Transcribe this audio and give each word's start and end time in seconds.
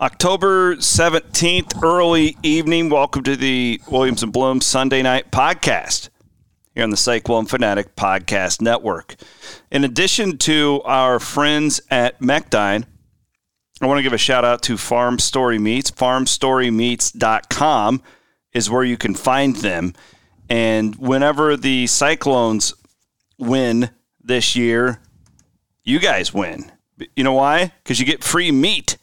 October 0.00 0.74
17th, 0.76 1.82
early 1.82 2.36
evening. 2.42 2.90
Welcome 2.90 3.22
to 3.22 3.36
the 3.36 3.80
Williams 3.88 4.24
and 4.24 4.32
Bloom 4.32 4.60
Sunday 4.60 5.02
night 5.02 5.30
podcast 5.30 6.08
here 6.74 6.82
on 6.82 6.90
the 6.90 6.96
Cyclone 6.96 7.46
Fanatic 7.46 7.94
Podcast 7.94 8.60
Network. 8.60 9.14
In 9.70 9.84
addition 9.84 10.36
to 10.38 10.82
our 10.84 11.20
friends 11.20 11.80
at 11.92 12.20
Mechdyne, 12.20 12.86
I 13.80 13.86
want 13.86 13.98
to 13.98 14.02
give 14.02 14.12
a 14.12 14.18
shout 14.18 14.44
out 14.44 14.62
to 14.62 14.76
Farm 14.76 15.20
Story 15.20 15.60
Meats. 15.60 15.92
FarmStoryMeats.com 15.92 18.02
is 18.52 18.68
where 18.68 18.84
you 18.84 18.96
can 18.96 19.14
find 19.14 19.54
them. 19.56 19.92
And 20.48 20.96
whenever 20.96 21.56
the 21.56 21.86
Cyclones 21.86 22.74
win 23.38 23.90
this 24.20 24.56
year, 24.56 25.00
you 25.84 26.00
guys 26.00 26.34
win. 26.34 26.72
You 27.14 27.22
know 27.22 27.34
why? 27.34 27.72
Because 27.82 28.00
you 28.00 28.06
get 28.06 28.24
free 28.24 28.50
meat. 28.50 28.96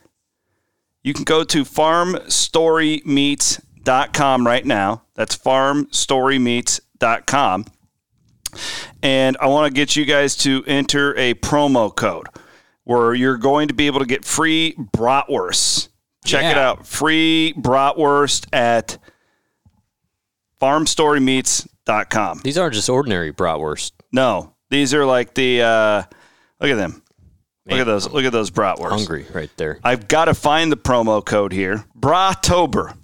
You 1.03 1.13
can 1.13 1.23
go 1.23 1.43
to 1.43 1.63
farmstorymeats.com 1.63 4.47
right 4.47 4.65
now. 4.65 5.03
That's 5.15 5.35
farmstorymeats.com. 5.35 7.65
And 9.01 9.37
I 9.39 9.47
want 9.47 9.67
to 9.67 9.73
get 9.73 9.95
you 9.95 10.05
guys 10.05 10.35
to 10.37 10.63
enter 10.67 11.15
a 11.17 11.33
promo 11.35 11.95
code 11.95 12.27
where 12.83 13.13
you're 13.13 13.37
going 13.37 13.69
to 13.69 13.73
be 13.73 13.87
able 13.87 13.99
to 13.99 14.05
get 14.05 14.25
free 14.25 14.75
bratwurst. 14.77 15.87
Check 16.25 16.43
it 16.45 16.57
out. 16.57 16.85
Free 16.85 17.53
bratwurst 17.57 18.47
at 18.53 18.97
farmstorymeats.com. 20.61 22.41
These 22.43 22.57
aren't 22.57 22.75
just 22.75 22.89
ordinary 22.89 23.33
bratwurst. 23.33 23.91
No, 24.11 24.53
these 24.69 24.93
are 24.93 25.05
like 25.05 25.33
the 25.33 25.61
uh, 25.61 26.03
look 26.59 26.71
at 26.71 26.75
them. 26.75 27.01
Look 27.65 27.79
at 27.79 27.85
those. 27.85 28.09
Look 28.09 28.25
at 28.25 28.31
those 28.31 28.51
bratwurst. 28.51 28.89
Hungry 28.89 29.25
right 29.33 29.49
there. 29.57 29.79
I've 29.83 30.07
got 30.07 30.25
to 30.25 30.33
find 30.33 30.71
the 30.71 30.77
promo 30.77 31.23
code 31.23 31.53
here. 31.53 31.85
Bratober. 31.97 32.97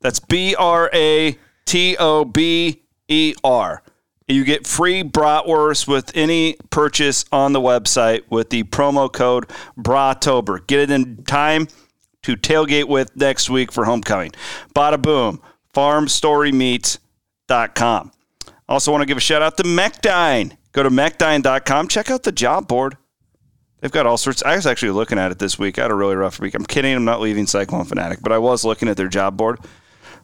That's 0.00 0.20
B 0.20 0.54
R 0.54 0.90
A 0.92 1.36
T 1.66 1.96
O 1.98 2.24
B 2.24 2.82
E 3.08 3.34
R. 3.44 3.82
You 4.28 4.44
get 4.44 4.66
free 4.66 5.04
bratwurst 5.04 5.86
with 5.86 6.10
any 6.16 6.56
purchase 6.70 7.24
on 7.30 7.52
the 7.52 7.60
website 7.60 8.22
with 8.28 8.50
the 8.50 8.64
promo 8.64 9.12
code 9.12 9.48
Bratober. 9.78 10.66
Get 10.66 10.80
it 10.80 10.90
in 10.90 11.22
time 11.24 11.68
to 12.22 12.36
tailgate 12.36 12.88
with 12.88 13.14
next 13.14 13.48
week 13.48 13.70
for 13.70 13.84
homecoming. 13.84 14.32
Bada 14.74 15.00
boom. 15.00 15.40
FarmStoryMeats.com. 15.74 18.10
Also 18.68 18.90
want 18.90 19.02
to 19.02 19.06
give 19.06 19.16
a 19.16 19.20
shout 19.20 19.42
out 19.42 19.56
to 19.58 19.62
Mechdyne. 19.62 20.56
Go 20.72 20.82
to 20.82 20.90
mechdyne.com. 20.90 21.86
Check 21.86 22.10
out 22.10 22.24
the 22.24 22.32
job 22.32 22.66
board. 22.66 22.96
They've 23.80 23.92
got 23.92 24.06
all 24.06 24.16
sorts. 24.16 24.42
I 24.42 24.56
was 24.56 24.66
actually 24.66 24.92
looking 24.92 25.18
at 25.18 25.30
it 25.30 25.38
this 25.38 25.58
week. 25.58 25.78
I 25.78 25.82
had 25.82 25.90
a 25.90 25.94
really 25.94 26.16
rough 26.16 26.40
week. 26.40 26.54
I'm 26.54 26.64
kidding. 26.64 26.94
I'm 26.94 27.04
not 27.04 27.20
leaving 27.20 27.46
Cyclone 27.46 27.84
Fanatic, 27.84 28.20
but 28.22 28.32
I 28.32 28.38
was 28.38 28.64
looking 28.64 28.88
at 28.88 28.96
their 28.96 29.08
job 29.08 29.36
board 29.36 29.58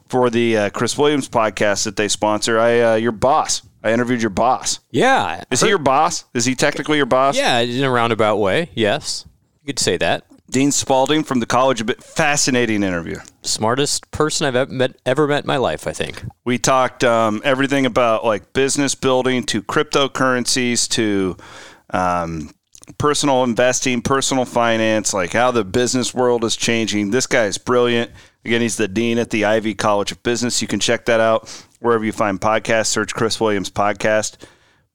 for 0.07 0.29
the 0.29 0.57
uh, 0.57 0.69
Chris 0.71 0.97
Williams 0.97 1.29
podcast 1.29 1.85
that 1.85 1.95
they 1.95 2.07
sponsor. 2.07 2.59
I, 2.59 2.79
uh, 2.81 2.95
your 2.95 3.11
boss. 3.11 3.61
I 3.83 3.91
interviewed 3.91 4.21
your 4.21 4.29
boss. 4.29 4.79
Yeah. 4.91 5.43
Is 5.51 5.61
he 5.61 5.67
your 5.67 5.77
boss? 5.77 6.25
Is 6.33 6.45
he 6.45 6.55
technically 6.55 6.97
your 6.97 7.05
boss? 7.05 7.37
Yeah, 7.37 7.59
in 7.59 7.83
a 7.83 7.91
roundabout 7.91 8.37
way. 8.37 8.69
Yes. 8.73 9.25
You 9.61 9.67
could 9.67 9.79
say 9.79 9.97
that. 9.97 10.25
Dean 10.49 10.71
Spalding 10.71 11.23
from 11.23 11.39
the 11.39 11.45
College 11.45 11.81
of 11.81 11.87
Bit. 11.87 12.03
Fascinating 12.03 12.83
interview. 12.83 13.17
Smartest 13.41 14.09
person 14.11 14.45
I've 14.45 14.55
ever 14.55 14.71
met, 14.71 14.95
ever 15.05 15.27
met 15.27 15.43
in 15.43 15.47
my 15.47 15.57
life, 15.57 15.87
I 15.87 15.93
think. 15.93 16.23
We 16.45 16.57
talked 16.57 17.03
um, 17.03 17.41
everything 17.43 17.85
about 17.85 18.23
like 18.23 18.53
business 18.53 18.93
building 18.93 19.43
to 19.45 19.63
cryptocurrencies 19.63 20.87
to 20.89 21.37
um, 21.89 22.51
personal 22.97 23.43
investing, 23.43 24.01
personal 24.01 24.45
finance, 24.45 25.13
like 25.13 25.33
how 25.33 25.51
the 25.51 25.63
business 25.63 26.13
world 26.13 26.43
is 26.43 26.55
changing. 26.55 27.11
This 27.11 27.27
guy 27.27 27.45
is 27.45 27.57
brilliant. 27.57 28.11
Again, 28.45 28.61
he's 28.61 28.77
the 28.77 28.87
dean 28.87 29.17
at 29.17 29.29
the 29.29 29.45
Ivy 29.45 29.73
College 29.73 30.11
of 30.11 30.21
Business. 30.23 30.61
You 30.61 30.67
can 30.67 30.79
check 30.79 31.05
that 31.05 31.19
out 31.19 31.49
wherever 31.79 32.03
you 32.03 32.11
find 32.11 32.39
podcasts. 32.39 32.87
Search 32.87 33.13
Chris 33.13 33.39
Williams 33.39 33.69
podcast. 33.69 34.37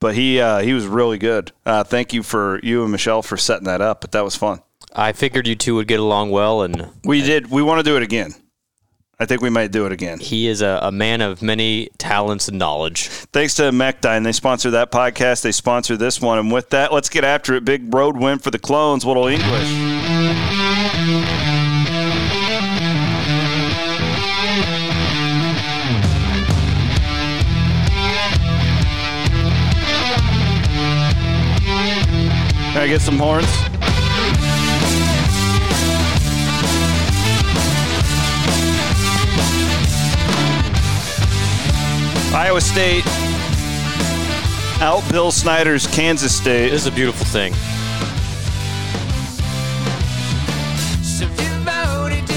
But 0.00 0.14
he 0.14 0.40
uh, 0.40 0.58
he 0.58 0.74
was 0.74 0.86
really 0.86 1.18
good. 1.18 1.50
Uh, 1.66 1.82
thank 1.82 2.12
you 2.12 2.22
for 2.22 2.60
you 2.62 2.82
and 2.82 2.92
Michelle 2.92 3.22
for 3.22 3.36
setting 3.36 3.64
that 3.64 3.80
up. 3.80 4.00
But 4.00 4.12
that 4.12 4.22
was 4.22 4.36
fun. 4.36 4.60
I 4.94 5.12
figured 5.12 5.46
you 5.48 5.54
two 5.54 5.74
would 5.74 5.88
get 5.88 6.00
along 6.00 6.30
well, 6.30 6.62
and 6.62 6.90
We 7.04 7.22
did. 7.22 7.50
We 7.50 7.62
want 7.62 7.80
to 7.80 7.82
do 7.82 7.96
it 7.96 8.02
again. 8.02 8.34
I 9.20 9.26
think 9.26 9.42
we 9.42 9.50
might 9.50 9.72
do 9.72 9.84
it 9.84 9.90
again. 9.90 10.20
he 10.20 10.46
is 10.46 10.62
a, 10.62 10.78
a 10.80 10.92
man 10.92 11.20
of 11.22 11.42
many 11.42 11.88
talents 11.98 12.46
and 12.46 12.56
knowledge. 12.56 13.08
Thanks 13.08 13.56
to 13.56 13.62
Mechdyne. 13.72 14.22
They 14.22 14.30
sponsor 14.30 14.70
that 14.70 14.92
podcast. 14.92 15.42
They 15.42 15.50
sponsor 15.50 15.96
this 15.96 16.20
one. 16.20 16.38
And 16.38 16.52
with 16.52 16.70
that, 16.70 16.92
let's 16.92 17.08
get 17.08 17.24
after 17.24 17.54
it. 17.54 17.64
Big 17.64 17.92
road 17.92 18.16
win 18.16 18.38
for 18.38 18.52
the 18.52 18.60
clones. 18.60 19.04
Little 19.04 19.26
English. 19.26 19.68
Can 32.72 32.82
I 32.82 32.86
get 32.86 33.00
some 33.00 33.18
horns? 33.18 33.46
Iowa 42.34 42.60
State 42.60 43.04
out 44.80 45.02
Bill 45.10 45.30
Snyder's 45.32 45.86
Kansas 45.88 46.34
State. 46.36 46.70
This 46.70 46.82
is 46.82 46.86
a 46.86 46.92
beautiful 46.92 47.26
thing. 47.26 47.52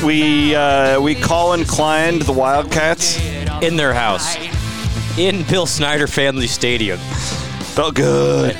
We 0.06 0.56
uh, 0.56 1.00
we 1.00 1.14
call 1.14 1.54
inclined 1.54 2.24
the 2.24 2.32
Wildcats. 2.32 3.20
In 3.62 3.76
their 3.76 3.94
house. 3.94 4.36
In 5.20 5.44
Bill 5.44 5.68
Snyder 5.68 6.08
Family 6.08 6.48
Stadium. 6.48 6.98
Felt 6.98 7.94
good. 7.94 8.56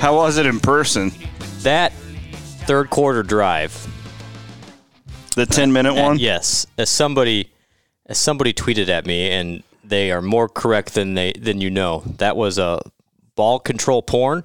How 0.00 0.14
was 0.14 0.36
it 0.36 0.44
in 0.44 0.60
person? 0.60 1.10
That 1.60 1.92
third 2.66 2.90
quarter 2.90 3.22
drive. 3.22 3.72
The 5.36 5.46
ten 5.46 5.72
minute 5.72 5.92
Uh, 5.96 6.02
one. 6.02 6.18
yes, 6.18 6.66
as 6.76 6.90
somebody 6.90 7.48
somebody 8.12 8.52
tweeted 8.52 8.88
at 8.88 9.06
me, 9.06 9.30
and 9.30 9.62
they 9.84 10.10
are 10.12 10.22
more 10.22 10.48
correct 10.48 10.94
than 10.94 11.14
they 11.14 11.32
than 11.32 11.60
you 11.60 11.70
know. 11.70 12.02
That 12.18 12.36
was 12.36 12.58
a 12.58 12.80
ball 13.36 13.58
control 13.58 14.02
porn, 14.02 14.44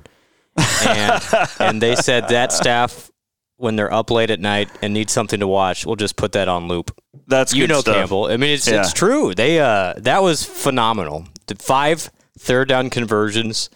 and 0.88 1.22
and 1.60 1.82
they 1.82 1.96
said 1.96 2.30
that 2.30 2.52
staff 2.52 3.10
when 3.58 3.76
they're 3.76 3.94
up 3.94 4.12
late 4.12 4.30
at 4.30 4.40
night 4.40 4.70
and 4.82 4.94
need 4.94 5.10
something 5.10 5.40
to 5.40 5.48
watch, 5.48 5.86
we'll 5.86 5.96
just 5.96 6.16
put 6.18 6.34
that 6.34 6.50
on 6.50 6.68
loop. 6.68 6.92
That's 7.28 7.54
You 7.54 7.68
know 7.68 7.80
stuff. 7.80 7.96
Campbell. 7.96 8.26
I 8.26 8.36
mean, 8.38 8.50
it's 8.56 8.68
Yeah. 8.68 8.82
it's 8.82 8.92
true. 8.94 9.34
They 9.34 9.60
uh 9.60 9.94
that 9.98 10.22
was 10.22 10.44
phenomenal. 10.44 11.26
The 11.48 11.56
five 11.56 12.10
third 12.38 12.68
down 12.70 12.90
conversions 12.90 13.70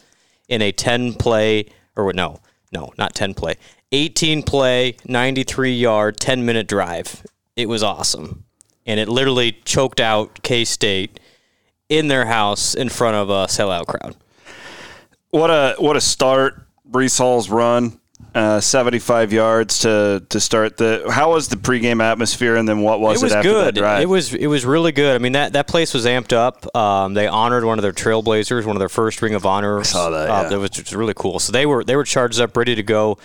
in 0.49 0.61
a 0.61 0.71
ten 0.71 1.13
play 1.13 1.67
or? 1.95 2.11
No, 2.11 2.39
no, 2.73 2.91
not 2.97 3.15
ten 3.15 3.33
play. 3.33 3.55
Eighteen 3.93 4.43
play, 4.43 4.97
ninety 5.05 5.43
three 5.43 5.73
yard, 5.73 6.17
ten 6.19 6.45
minute 6.45 6.67
drive. 6.67 7.25
It 7.55 7.69
was 7.69 7.81
awesome, 7.83 8.43
and 8.87 8.99
it 8.99 9.07
literally 9.07 9.51
choked 9.65 9.99
out 9.99 10.41
K 10.41 10.65
State 10.65 11.19
in 11.89 12.07
their 12.07 12.25
house 12.25 12.73
in 12.73 12.89
front 12.89 13.15
of 13.15 13.29
a 13.29 13.45
sellout 13.45 13.85
crowd. 13.85 14.15
What 15.29 15.49
a 15.51 15.75
what 15.77 15.95
a 15.95 16.01
start. 16.01 16.63
Breece 16.89 17.17
Hall's 17.17 17.49
run, 17.49 17.99
uh, 18.33 18.61
seventy 18.61 18.99
five 18.99 19.33
yards 19.33 19.79
to 19.79 20.23
to 20.29 20.39
start 20.39 20.77
the. 20.77 21.05
How 21.11 21.33
was 21.33 21.49
the 21.49 21.57
pregame 21.57 22.01
atmosphere, 22.01 22.55
and 22.55 22.67
then 22.67 22.79
what 22.79 23.01
was 23.01 23.17
it 23.17 23.19
it, 23.19 23.23
was 23.25 23.33
that 23.33 23.43
good. 23.43 23.77
It 23.77 24.07
was 24.07 24.33
it 24.33 24.47
was 24.47 24.65
really 24.65 24.93
good. 24.93 25.13
I 25.15 25.17
mean 25.17 25.33
that 25.33 25.51
that 25.53 25.67
place 25.67 25.93
was 25.93 26.05
amped 26.05 26.31
up. 26.31 26.73
Um, 26.75 27.13
they 27.13 27.27
honored 27.27 27.65
one 27.65 27.77
of 27.77 27.83
their 27.83 27.91
Trailblazers, 27.91 28.65
one 28.65 28.77
of 28.77 28.79
their 28.79 28.87
first 28.87 29.21
Ring 29.21 29.35
of 29.35 29.45
Honor. 29.45 29.81
I 29.81 29.83
saw 29.83 30.09
that, 30.11 30.29
Uh, 30.29 30.41
yeah. 30.43 30.49
that 30.49 30.59
was 30.59 30.93
really 30.95 31.13
cool. 31.13 31.39
So 31.39 31.51
they 31.51 31.65
were 31.65 31.83
they 31.83 31.97
were 31.97 32.05
charged 32.05 32.39
up, 32.39 32.55
ready 32.55 32.73
to 32.75 32.83
go. 32.83 33.17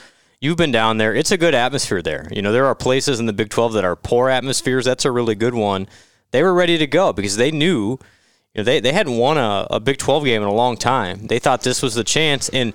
You've 0.42 0.56
been 0.56 0.72
down 0.72 0.98
there. 0.98 1.14
It's 1.14 1.30
a 1.30 1.38
good 1.38 1.54
atmosphere 1.54 2.02
there. 2.02 2.26
You 2.32 2.42
know 2.42 2.50
there 2.50 2.66
are 2.66 2.74
places 2.74 3.20
in 3.20 3.26
the 3.26 3.32
Big 3.32 3.48
Twelve 3.48 3.74
that 3.74 3.84
are 3.84 3.94
poor 3.94 4.28
atmospheres. 4.28 4.84
That's 4.84 5.04
a 5.04 5.12
really 5.12 5.36
good 5.36 5.54
one. 5.54 5.86
They 6.32 6.42
were 6.42 6.52
ready 6.52 6.76
to 6.78 6.86
go 6.88 7.12
because 7.12 7.36
they 7.36 7.52
knew. 7.52 7.98
You 8.52 8.58
know, 8.58 8.64
they, 8.64 8.80
they 8.80 8.92
hadn't 8.92 9.16
won 9.16 9.38
a, 9.38 9.68
a 9.70 9.80
Big 9.80 9.96
12 9.96 10.24
game 10.24 10.42
in 10.42 10.48
a 10.48 10.52
long 10.52 10.76
time. 10.76 11.28
They 11.28 11.38
thought 11.38 11.62
this 11.62 11.80
was 11.80 11.94
the 11.94 12.04
chance. 12.04 12.50
And 12.50 12.74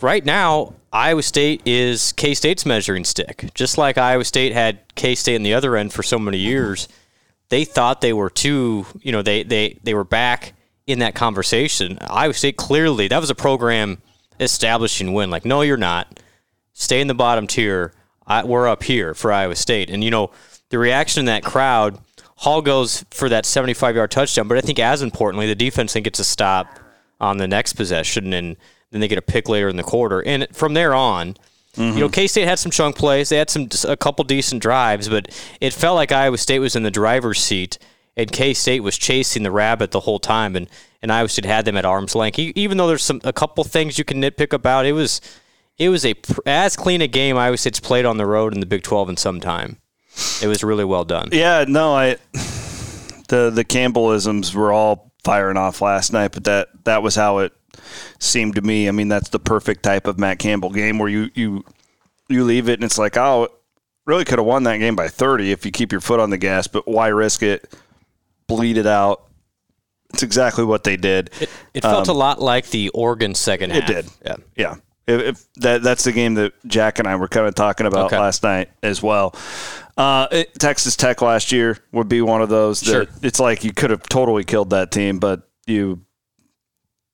right 0.00 0.24
now, 0.24 0.74
Iowa 0.92 1.22
State 1.22 1.62
is 1.64 2.12
K 2.12 2.34
State's 2.34 2.66
measuring 2.66 3.04
stick. 3.04 3.50
Just 3.54 3.78
like 3.78 3.98
Iowa 3.98 4.24
State 4.24 4.52
had 4.52 4.78
K 4.94 5.14
State 5.14 5.34
in 5.34 5.42
the 5.42 5.54
other 5.54 5.76
end 5.76 5.92
for 5.94 6.02
so 6.02 6.18
many 6.18 6.38
years, 6.38 6.88
they 7.48 7.64
thought 7.64 8.00
they 8.00 8.12
were 8.12 8.30
too, 8.30 8.84
you 9.00 9.12
know, 9.12 9.22
they, 9.22 9.42
they, 9.42 9.78
they 9.82 9.94
were 9.94 10.04
back 10.04 10.52
in 10.86 10.98
that 10.98 11.14
conversation. 11.14 11.98
Iowa 12.02 12.34
State 12.34 12.58
clearly, 12.58 13.08
that 13.08 13.20
was 13.20 13.30
a 13.30 13.34
program 13.34 14.02
establishing 14.38 15.14
win. 15.14 15.30
Like, 15.30 15.46
no, 15.46 15.62
you're 15.62 15.78
not. 15.78 16.20
Stay 16.78 17.00
in 17.00 17.08
the 17.08 17.14
bottom 17.14 17.48
tier. 17.48 17.92
I, 18.24 18.44
we're 18.44 18.68
up 18.68 18.84
here 18.84 19.12
for 19.12 19.32
Iowa 19.32 19.56
State. 19.56 19.90
And, 19.90 20.04
you 20.04 20.12
know, 20.12 20.30
the 20.68 20.78
reaction 20.78 21.20
in 21.20 21.26
that 21.26 21.42
crowd, 21.42 21.98
Hall 22.36 22.62
goes 22.62 23.04
for 23.10 23.28
that 23.28 23.44
75 23.44 23.96
yard 23.96 24.12
touchdown, 24.12 24.46
but 24.46 24.58
I 24.58 24.60
think 24.60 24.78
as 24.78 25.02
importantly, 25.02 25.48
the 25.48 25.56
defense 25.56 25.94
then 25.94 26.04
gets 26.04 26.20
a 26.20 26.24
stop 26.24 26.78
on 27.20 27.38
the 27.38 27.48
next 27.48 27.72
possession, 27.72 28.32
and 28.32 28.56
then 28.92 29.00
they 29.00 29.08
get 29.08 29.18
a 29.18 29.22
pick 29.22 29.48
later 29.48 29.68
in 29.68 29.76
the 29.76 29.82
quarter. 29.82 30.20
And 30.24 30.46
from 30.52 30.74
there 30.74 30.94
on, 30.94 31.34
You 31.74 31.84
know, 31.84 32.06
mm-hmm. 32.06 32.12
K 32.12 32.26
State 32.28 32.46
had 32.46 32.60
some 32.60 32.70
chunk 32.70 32.94
plays. 32.94 33.28
They 33.28 33.38
had 33.38 33.50
some 33.50 33.68
a 33.88 33.96
couple 33.96 34.24
decent 34.24 34.62
drives, 34.62 35.08
but 35.08 35.28
it 35.60 35.72
felt 35.72 35.96
like 35.96 36.12
Iowa 36.12 36.38
State 36.38 36.60
was 36.60 36.76
in 36.76 36.84
the 36.84 36.92
driver's 36.92 37.40
seat, 37.40 37.78
and 38.16 38.30
K 38.30 38.54
State 38.54 38.80
was 38.80 38.96
chasing 38.96 39.42
the 39.42 39.50
rabbit 39.50 39.90
the 39.90 40.00
whole 40.00 40.20
time, 40.20 40.54
and 40.54 40.68
and 41.02 41.10
Iowa 41.10 41.28
State 41.28 41.44
had 41.44 41.64
them 41.64 41.76
at 41.76 41.84
arm's 41.84 42.14
length. 42.14 42.38
Even 42.38 42.78
though 42.78 42.86
there's 42.86 43.02
some 43.02 43.20
a 43.24 43.32
couple 43.32 43.64
things 43.64 43.98
you 43.98 44.04
can 44.04 44.22
nitpick 44.22 44.52
about, 44.52 44.86
it 44.86 44.92
was 44.92 45.20
it 45.78 45.88
was 45.88 46.04
a 46.04 46.14
pr- 46.14 46.40
as 46.46 46.76
clean 46.76 47.00
a 47.02 47.06
game 47.06 47.36
Iowa 47.36 47.56
State's 47.56 47.80
played 47.80 48.04
on 48.04 48.16
the 48.16 48.26
road 48.26 48.54
in 48.54 48.60
the 48.60 48.66
Big 48.66 48.82
12 48.82 49.10
in 49.10 49.16
some 49.16 49.40
time. 49.40 49.78
It 50.42 50.48
was 50.48 50.64
really 50.64 50.84
well 50.84 51.04
done. 51.04 51.28
Yeah, 51.32 51.64
no, 51.68 51.94
I 51.94 52.16
the 53.28 53.50
the 53.50 53.64
Campbellisms 53.64 54.54
were 54.54 54.72
all 54.72 55.12
firing 55.24 55.56
off 55.56 55.80
last 55.80 56.12
night, 56.12 56.32
but 56.32 56.44
that 56.44 56.68
that 56.84 57.02
was 57.02 57.14
how 57.14 57.38
it 57.38 57.52
seemed 58.18 58.56
to 58.56 58.62
me. 58.62 58.88
I 58.88 58.90
mean, 58.90 59.08
that's 59.08 59.28
the 59.28 59.38
perfect 59.38 59.82
type 59.82 60.06
of 60.06 60.18
Matt 60.18 60.38
Campbell 60.38 60.70
game 60.70 60.98
where 60.98 61.08
you 61.08 61.30
you 61.34 61.64
you 62.28 62.44
leave 62.44 62.68
it 62.68 62.74
and 62.74 62.84
it's 62.84 62.98
like, 62.98 63.16
oh, 63.16 63.48
really 64.06 64.24
could 64.24 64.38
have 64.38 64.46
won 64.46 64.64
that 64.64 64.78
game 64.78 64.96
by 64.96 65.08
30 65.08 65.52
if 65.52 65.64
you 65.64 65.70
keep 65.70 65.92
your 65.92 66.00
foot 66.00 66.20
on 66.20 66.30
the 66.30 66.38
gas, 66.38 66.66
but 66.66 66.88
why 66.88 67.08
risk 67.08 67.42
it? 67.42 67.72
Bleed 68.46 68.78
it 68.78 68.86
out. 68.86 69.24
It's 70.14 70.22
exactly 70.22 70.64
what 70.64 70.84
they 70.84 70.96
did. 70.96 71.30
It, 71.40 71.50
it 71.74 71.82
felt 71.82 72.08
a 72.08 72.12
lot 72.14 72.40
like 72.40 72.68
the 72.70 72.88
Oregon 72.90 73.34
second 73.34 73.70
half. 73.70 73.82
Um, 73.82 73.94
did. 73.94 74.06
Yeah. 74.24 74.36
Yeah. 74.56 74.74
If, 75.08 75.20
if 75.22 75.52
that 75.54 75.82
that's 75.82 76.04
the 76.04 76.12
game 76.12 76.34
that 76.34 76.52
Jack 76.66 76.98
and 77.00 77.08
I 77.08 77.16
were 77.16 77.28
kind 77.28 77.46
of 77.48 77.54
talking 77.54 77.86
about 77.86 78.06
Okay. 78.06 78.18
last 78.18 78.42
night 78.42 78.70
as 78.82 79.02
well. 79.02 79.34
Uh, 79.96 80.28
it- 80.30 80.54
Texas 80.58 80.94
Tech 80.96 81.22
last 81.22 81.50
year 81.50 81.78
would 81.92 82.08
be 82.08 82.20
one 82.20 82.42
of 82.42 82.48
those 82.50 82.80
that 82.80 82.86
Sure. 82.90 83.06
it's 83.22 83.40
like 83.40 83.64
you 83.64 83.72
could 83.72 83.90
have 83.90 84.02
totally 84.04 84.44
killed 84.44 84.70
that 84.70 84.90
team, 84.92 85.18
but 85.18 85.48
you, 85.66 86.02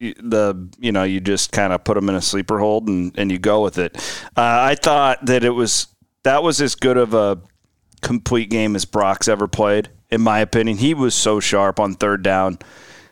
you 0.00 0.12
the 0.20 0.68
you 0.78 0.92
know 0.92 1.04
you 1.04 1.20
just 1.20 1.52
kind 1.52 1.72
of 1.72 1.84
put 1.84 1.94
them 1.94 2.08
in 2.08 2.14
a 2.14 2.20
sleeper 2.20 2.58
hold 2.58 2.88
and 2.88 3.12
and 3.16 3.30
you 3.32 3.38
go 3.38 3.62
with 3.62 3.78
it. 3.78 3.96
Uh, 4.36 4.42
I 4.42 4.74
thought 4.74 5.24
that 5.26 5.44
it 5.44 5.50
was 5.50 5.86
that 6.24 6.42
was 6.42 6.60
as 6.60 6.74
good 6.74 6.96
of 6.96 7.14
a 7.14 7.38
complete 8.02 8.50
game 8.50 8.74
as 8.76 8.84
Brock's 8.84 9.28
ever 9.28 9.46
played, 9.48 9.88
in 10.10 10.20
my 10.20 10.40
opinion. 10.40 10.78
He 10.78 10.94
was 10.94 11.14
so 11.14 11.38
sharp 11.40 11.78
on 11.80 11.94
third 11.94 12.22
down, 12.22 12.58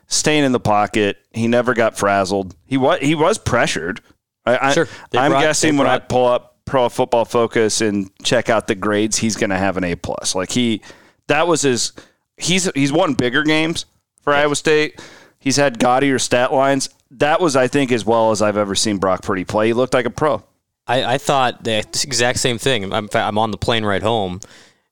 staying 0.09 0.45
in 0.45 0.53
the 0.53 0.61
pocket. 0.61 1.19
He 1.33 1.47
never 1.49 1.73
got 1.73 1.97
frazzled. 1.97 2.55
He 2.67 2.77
was 2.77 2.99
he 3.01 3.15
was 3.15 3.39
pressured. 3.39 4.01
I, 4.45 4.73
Sure. 4.73 4.89
I, 5.15 5.19
I'm 5.19 5.31
brought- 5.31 5.43
guessing 5.43 5.77
when 5.77 5.87
I 5.87 5.99
pull 5.99 6.27
up 6.27 6.57
Pro 6.65 6.89
Football 6.89 7.25
Focus 7.25 7.81
and 7.81 8.11
check 8.25 8.49
out 8.51 8.67
the 8.67 8.75
grades, 8.75 9.19
he's 9.19 9.37
going 9.37 9.51
to 9.51 9.59
have 9.59 9.77
an 9.77 9.85
A 9.85 9.95
plus. 9.97 10.35
Like 10.35 10.51
he, 10.51 10.81
that 11.29 11.47
was 11.47 11.63
his. 11.63 11.93
He's 12.37 12.71
he's 12.75 12.93
won 12.93 13.15
bigger 13.15 13.43
games 13.45 13.85
for 14.23 14.33
Iowa 14.33 14.57
State. 14.57 15.01
He's 15.39 15.57
had 15.57 15.79
gaudier 15.79 16.19
stat 16.19 16.53
lines. 16.53 16.89
That 17.13 17.41
was, 17.41 17.57
I 17.57 17.69
think, 17.69 17.93
as 17.93 18.05
well 18.07 18.31
as 18.31 18.41
I've 18.43 18.57
ever 18.57 18.75
seen 18.75 18.97
Brock 18.99 19.23
Purdy 19.23 19.45
play. 19.45 19.69
He 19.69 19.73
looked 19.75 19.93
like 19.95 20.07
a 20.07 20.11
pro. 20.11 20.43
I, 20.87 21.15
I 21.15 21.19
thought 21.19 21.63
the 21.65 21.79
exact 21.79 22.39
same 22.39 22.59
thing. 22.59 22.93
I'm, 22.93 23.09
I'm 23.15 23.39
on 23.39 23.51
the 23.51 23.59
plane 23.59 23.85
ride 23.85 24.03
home, 24.03 24.41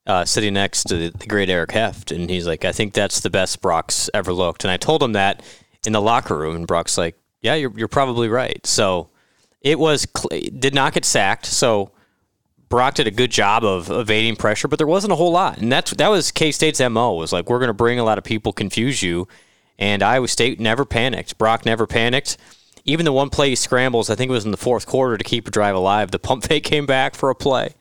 uh, 0.05 0.23
sitting 0.25 0.53
next 0.53 0.83
to 0.85 1.09
the 1.09 1.27
great 1.27 1.49
Eric 1.49 1.71
Heft, 1.71 2.11
and 2.11 2.29
he's 2.29 2.45
like, 2.47 2.63
"I 2.63 2.71
think 2.71 2.93
that's 2.93 3.19
the 3.21 3.29
best 3.29 3.61
Brock's 3.61 4.09
ever 4.13 4.31
looked." 4.31 4.63
And 4.63 4.71
I 4.71 4.77
told 4.77 5.01
him 5.03 5.13
that 5.13 5.41
in 5.85 5.93
the 5.93 6.01
locker 6.01 6.37
room, 6.37 6.55
and 6.55 6.67
Brock's 6.67 6.97
like, 6.97 7.15
"Yeah, 7.41 7.55
you're 7.55 7.73
you're 7.75 7.87
probably 7.87 8.29
right." 8.29 8.65
So 8.65 9.09
it 9.61 9.79
was 9.79 10.07
did 10.31 10.73
not 10.73 10.93
get 10.93 11.05
sacked. 11.05 11.45
So 11.45 11.91
Brock 12.69 12.95
did 12.95 13.07
a 13.07 13.11
good 13.11 13.31
job 13.31 13.63
of 13.63 13.91
evading 13.91 14.35
pressure, 14.37 14.67
but 14.67 14.79
there 14.79 14.87
wasn't 14.87 15.13
a 15.13 15.15
whole 15.15 15.31
lot, 15.31 15.57
and 15.59 15.71
that's 15.71 15.91
that 15.91 16.07
was 16.07 16.31
K 16.31 16.51
State's 16.51 16.79
mo. 16.79 17.13
Was 17.13 17.31
like 17.31 17.49
we're 17.49 17.59
going 17.59 17.67
to 17.67 17.73
bring 17.73 17.99
a 17.99 18.03
lot 18.03 18.17
of 18.17 18.23
people, 18.23 18.53
confuse 18.53 19.03
you, 19.03 19.27
and 19.77 20.01
Iowa 20.01 20.27
State 20.27 20.59
never 20.59 20.85
panicked. 20.85 21.37
Brock 21.37 21.65
never 21.65 21.85
panicked. 21.85 22.37
Even 22.83 23.05
the 23.05 23.13
one 23.13 23.29
play 23.29 23.49
he 23.49 23.55
scrambles, 23.55 24.09
I 24.09 24.15
think 24.15 24.29
it 24.29 24.33
was 24.33 24.45
in 24.45 24.49
the 24.49 24.57
fourth 24.57 24.87
quarter 24.87 25.15
to 25.15 25.23
keep 25.23 25.47
a 25.47 25.51
drive 25.51 25.75
alive. 25.75 26.09
The 26.09 26.17
pump 26.17 26.43
fake 26.47 26.63
came 26.63 26.87
back 26.87 27.13
for 27.13 27.29
a 27.29 27.35
play. 27.35 27.75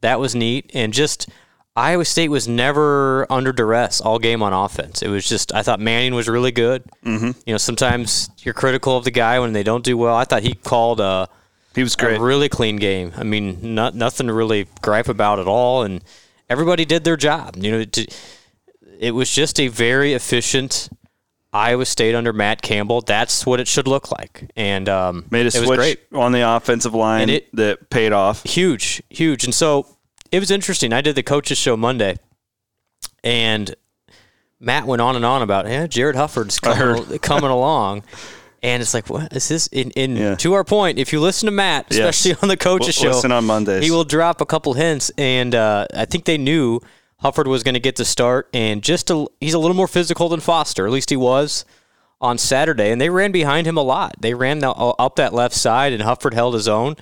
That 0.00 0.20
was 0.20 0.34
neat, 0.34 0.70
and 0.74 0.92
just 0.92 1.28
Iowa 1.76 2.04
State 2.04 2.28
was 2.28 2.46
never 2.46 3.26
under 3.32 3.52
duress 3.52 4.00
all 4.00 4.18
game 4.20 4.42
on 4.42 4.52
offense. 4.52 5.02
It 5.02 5.08
was 5.08 5.28
just 5.28 5.52
I 5.52 5.62
thought 5.62 5.80
Manning 5.80 6.14
was 6.14 6.28
really 6.28 6.52
good. 6.52 6.84
Mm-hmm. 7.04 7.30
You 7.46 7.54
know, 7.54 7.58
sometimes 7.58 8.30
you're 8.38 8.54
critical 8.54 8.96
of 8.96 9.04
the 9.04 9.10
guy 9.10 9.40
when 9.40 9.52
they 9.52 9.64
don't 9.64 9.84
do 9.84 9.96
well. 9.96 10.14
I 10.14 10.24
thought 10.24 10.42
he 10.44 10.54
called 10.54 11.00
a 11.00 11.28
He 11.74 11.82
was 11.82 11.94
a 11.94 11.98
great. 11.98 12.20
really 12.20 12.48
clean 12.48 12.76
game. 12.76 13.12
I 13.16 13.24
mean, 13.24 13.74
not 13.74 13.94
nothing 13.96 14.28
to 14.28 14.32
really 14.32 14.68
gripe 14.82 15.08
about 15.08 15.40
at 15.40 15.48
all, 15.48 15.82
and 15.82 16.04
everybody 16.48 16.84
did 16.84 17.02
their 17.02 17.16
job. 17.16 17.56
You 17.56 17.72
know, 17.72 17.84
to, 17.84 18.06
it 19.00 19.10
was 19.10 19.28
just 19.34 19.58
a 19.58 19.66
very 19.66 20.12
efficient 20.12 20.88
Iowa 21.52 21.86
State 21.86 22.14
under 22.14 22.32
Matt 22.32 22.62
Campbell. 22.62 23.00
That's 23.00 23.44
what 23.44 23.58
it 23.58 23.66
should 23.66 23.88
look 23.88 24.12
like, 24.12 24.48
and 24.54 24.88
um, 24.88 25.24
Made 25.30 25.40
a 25.40 25.46
it 25.46 25.54
was 25.54 25.64
switch 25.66 25.76
great. 25.78 26.00
on 26.12 26.30
the 26.30 26.48
offensive 26.48 26.94
line 26.94 27.30
it- 27.30 27.48
that 27.56 27.90
paid 27.90 28.12
off. 28.12 28.44
huge, 28.44 29.02
huge. 29.10 29.42
And 29.42 29.52
so 29.54 29.88
it 30.34 30.40
was 30.40 30.50
interesting. 30.50 30.92
I 30.92 31.00
did 31.00 31.14
the 31.14 31.22
coaches 31.22 31.58
show 31.58 31.76
Monday, 31.76 32.16
and 33.22 33.74
Matt 34.60 34.86
went 34.86 35.00
on 35.02 35.16
and 35.16 35.24
on 35.24 35.42
about, 35.42 35.66
yeah, 35.66 35.86
Jarrod 35.86 36.14
Hufford's 36.14 36.58
coming, 36.60 37.18
coming 37.20 37.50
along. 37.50 38.02
And 38.62 38.80
it's 38.80 38.94
like, 38.94 39.10
what 39.10 39.30
is 39.34 39.46
this? 39.48 39.66
In, 39.66 39.90
in 39.90 40.16
Yeah. 40.16 40.34
to 40.36 40.54
our 40.54 40.64
point, 40.64 40.98
if 40.98 41.12
you 41.12 41.20
listen 41.20 41.46
to 41.46 41.52
Matt, 41.52 41.86
Yes. 41.90 41.98
especially 42.16 42.38
on 42.42 42.48
the 42.48 42.56
coaches 42.56 42.94
show, 42.94 43.08
listen 43.08 43.30
on 43.30 43.44
Mondays. 43.44 43.84
He 43.84 43.90
will 43.90 44.04
drop 44.04 44.40
a 44.40 44.46
couple 44.46 44.72
hints, 44.72 45.10
and 45.18 45.54
uh, 45.54 45.86
I 45.94 46.06
think 46.06 46.24
they 46.24 46.38
knew 46.38 46.80
Hufford 47.22 47.46
was 47.46 47.62
going 47.62 47.74
to 47.74 47.80
get 47.80 47.96
the 47.96 48.06
start, 48.06 48.48
and 48.54 48.82
just 48.82 49.10
a, 49.10 49.26
he's 49.38 49.52
a 49.54 49.58
little 49.58 49.76
more 49.76 49.88
physical 49.88 50.30
than 50.30 50.40
Foster. 50.40 50.86
At 50.86 50.92
least 50.92 51.10
he 51.10 51.16
was 51.16 51.66
on 52.22 52.38
Saturday, 52.38 52.90
and 52.90 52.98
they 52.98 53.10
ran 53.10 53.32
behind 53.32 53.66
him 53.66 53.76
a 53.76 53.82
lot. 53.82 54.14
They 54.20 54.32
ran 54.32 54.60
the, 54.60 54.70
up 54.70 55.16
that 55.16 55.34
left 55.34 55.54
side, 55.54 55.92
and 55.92 56.02
Hufford 56.02 56.32
held 56.32 56.54
his 56.54 56.66
own 56.66 56.96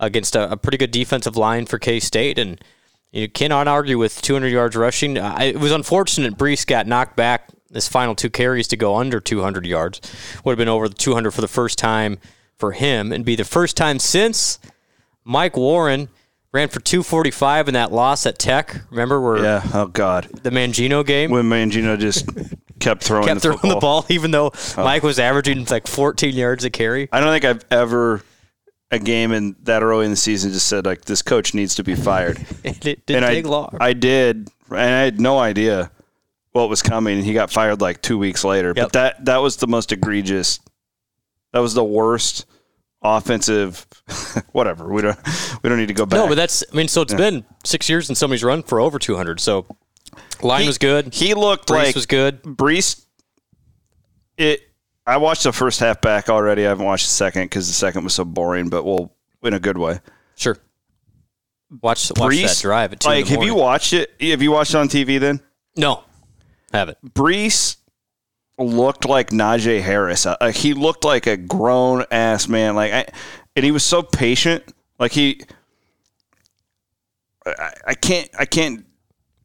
against 0.00 0.34
a, 0.36 0.50
a 0.50 0.56
pretty 0.56 0.78
good 0.78 0.90
defensive 0.90 1.36
line 1.36 1.66
for 1.66 1.78
K 1.78 2.00
State, 2.00 2.38
and 2.38 2.62
you 3.12 3.28
cannot 3.28 3.68
argue 3.68 3.98
with 3.98 4.22
200 4.22 4.48
yards 4.48 4.74
rushing. 4.76 5.18
Uh, 5.18 5.36
it 5.40 5.58
was 5.60 5.72
unfortunate 5.72 6.36
Breece 6.36 6.66
got 6.66 6.86
knocked 6.86 7.16
back 7.16 7.48
his 7.72 7.88
final 7.88 8.14
two 8.14 8.30
carries 8.30 8.68
to 8.68 8.76
go 8.76 8.96
under 8.96 9.20
200 9.20 9.66
yards. 9.66 10.00
Would 10.44 10.52
have 10.52 10.58
been 10.58 10.68
over 10.68 10.88
the 10.88 10.94
200 10.94 11.30
for 11.30 11.40
the 11.40 11.48
first 11.48 11.78
time 11.78 12.18
for 12.56 12.72
him, 12.72 13.12
and 13.12 13.24
be 13.24 13.36
the 13.36 13.44
first 13.44 13.76
time 13.76 13.98
since 13.98 14.58
Mike 15.24 15.56
Warren 15.56 16.08
ran 16.52 16.68
for 16.68 16.80
245 16.80 17.68
in 17.68 17.74
that 17.74 17.92
loss 17.92 18.26
at 18.26 18.38
Tech. 18.38 18.82
Remember 18.90 19.20
where 19.20 19.42
Yeah. 19.42 19.62
Oh 19.72 19.86
God. 19.86 20.24
the 20.42 20.50
Mangino 20.50 21.04
game? 21.04 21.30
When 21.30 21.46
Mangino 21.46 21.98
just 21.98 22.28
kept 22.80 23.02
throwing 23.02 23.26
kept 23.26 23.42
the 23.42 23.54
throwing 23.54 23.74
the 23.74 23.80
ball, 23.80 24.04
even 24.08 24.30
though 24.32 24.52
Mike 24.76 25.02
was 25.02 25.18
averaging 25.18 25.64
like 25.66 25.86
14 25.86 26.34
yards 26.34 26.64
a 26.64 26.70
carry. 26.70 27.08
I 27.10 27.20
don't 27.20 27.30
think 27.32 27.44
I've 27.44 27.64
ever 27.70 28.22
a 28.92 28.98
game 28.98 29.32
in 29.32 29.56
that 29.62 29.82
early 29.82 30.04
in 30.04 30.10
the 30.10 30.16
season 30.16 30.52
just 30.52 30.66
said 30.66 30.84
like 30.84 31.06
this 31.06 31.22
coach 31.22 31.54
needs 31.54 31.74
to 31.76 31.82
be 31.82 31.96
fired. 31.96 32.38
And 32.64 32.86
it 32.86 33.06
didn't 33.06 33.24
and 33.24 33.26
take 33.26 33.46
I, 33.46 33.48
long. 33.48 33.76
I 33.80 33.92
did, 33.92 34.48
and 34.70 34.78
I 34.78 35.00
had 35.00 35.20
no 35.20 35.38
idea 35.38 35.90
what 36.52 36.68
was 36.68 36.82
coming. 36.82 37.16
And 37.18 37.26
he 37.26 37.32
got 37.32 37.50
fired 37.50 37.80
like 37.80 38.02
two 38.02 38.18
weeks 38.18 38.44
later. 38.44 38.72
Yep. 38.76 38.84
But 38.84 38.92
that 38.92 39.24
that 39.24 39.38
was 39.38 39.56
the 39.56 39.66
most 39.66 39.90
egregious. 39.90 40.60
That 41.52 41.58
was 41.60 41.74
the 41.74 41.82
worst 41.82 42.46
offensive. 43.02 43.86
whatever. 44.52 44.92
We 44.92 45.02
don't 45.02 45.18
we 45.62 45.68
don't 45.68 45.78
need 45.78 45.88
to 45.88 45.94
go 45.94 46.06
back. 46.06 46.18
no, 46.18 46.28
but 46.28 46.36
that's 46.36 46.62
I 46.72 46.76
mean, 46.76 46.88
so 46.88 47.00
it's 47.00 47.14
been 47.14 47.44
six 47.64 47.88
years 47.88 48.08
and 48.08 48.16
somebody's 48.16 48.44
run 48.44 48.62
for 48.62 48.78
over 48.78 48.98
200. 48.98 49.40
So 49.40 49.66
line 50.42 50.62
he, 50.62 50.66
was 50.66 50.78
good. 50.78 51.14
He 51.14 51.34
looked 51.34 51.68
Breece 51.68 51.84
like 51.86 51.94
was 51.94 52.06
good. 52.06 52.42
Breece. 52.42 53.04
It. 54.36 54.60
I 55.06 55.16
watched 55.16 55.42
the 55.42 55.52
first 55.52 55.80
half 55.80 56.00
back 56.00 56.28
already. 56.28 56.64
I 56.64 56.68
haven't 56.68 56.86
watched 56.86 57.06
the 57.06 57.12
second 57.12 57.44
because 57.44 57.66
the 57.66 57.74
second 57.74 58.04
was 58.04 58.14
so 58.14 58.24
boring. 58.24 58.68
But 58.68 58.84
well, 58.84 59.12
in 59.42 59.54
a 59.54 59.60
good 59.60 59.78
way. 59.78 60.00
Sure. 60.36 60.56
Watch 61.80 62.10
watch 62.16 62.32
Breece, 62.32 62.56
that 62.58 62.62
drive 62.62 62.92
at 62.92 63.00
two. 63.00 63.08
like, 63.08 63.26
have 63.28 63.42
you 63.42 63.54
watched 63.54 63.92
it? 63.94 64.10
Have 64.20 64.42
you 64.42 64.52
watched 64.52 64.74
it 64.74 64.76
on 64.78 64.88
TV 64.88 65.18
then? 65.18 65.40
No, 65.76 66.04
have 66.72 66.88
it. 66.90 66.98
Breece 67.04 67.76
looked 68.58 69.06
like 69.06 69.30
Najee 69.30 69.80
Harris. 69.80 70.26
Uh, 70.26 70.36
Like 70.40 70.54
he 70.54 70.74
looked 70.74 71.04
like 71.04 71.26
a 71.26 71.36
grown 71.36 72.04
ass 72.10 72.46
man. 72.46 72.74
Like, 72.74 72.92
I, 72.92 73.06
and 73.56 73.64
he 73.64 73.70
was 73.70 73.84
so 73.84 74.02
patient. 74.02 74.62
Like 74.98 75.12
he, 75.12 75.40
I, 77.46 77.72
I 77.88 77.94
can't, 77.94 78.28
I 78.38 78.44
can't 78.44 78.84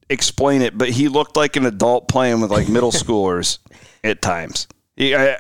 explain 0.10 0.62
it, 0.62 0.78
but 0.78 0.90
he 0.90 1.08
looked 1.08 1.36
like 1.38 1.56
an 1.56 1.66
adult 1.66 2.08
playing 2.10 2.42
with 2.42 2.52
like 2.52 2.68
middle 2.68 2.92
schoolers 3.04 3.60
at 4.04 4.22
times. 4.22 4.68
I, 5.00 5.38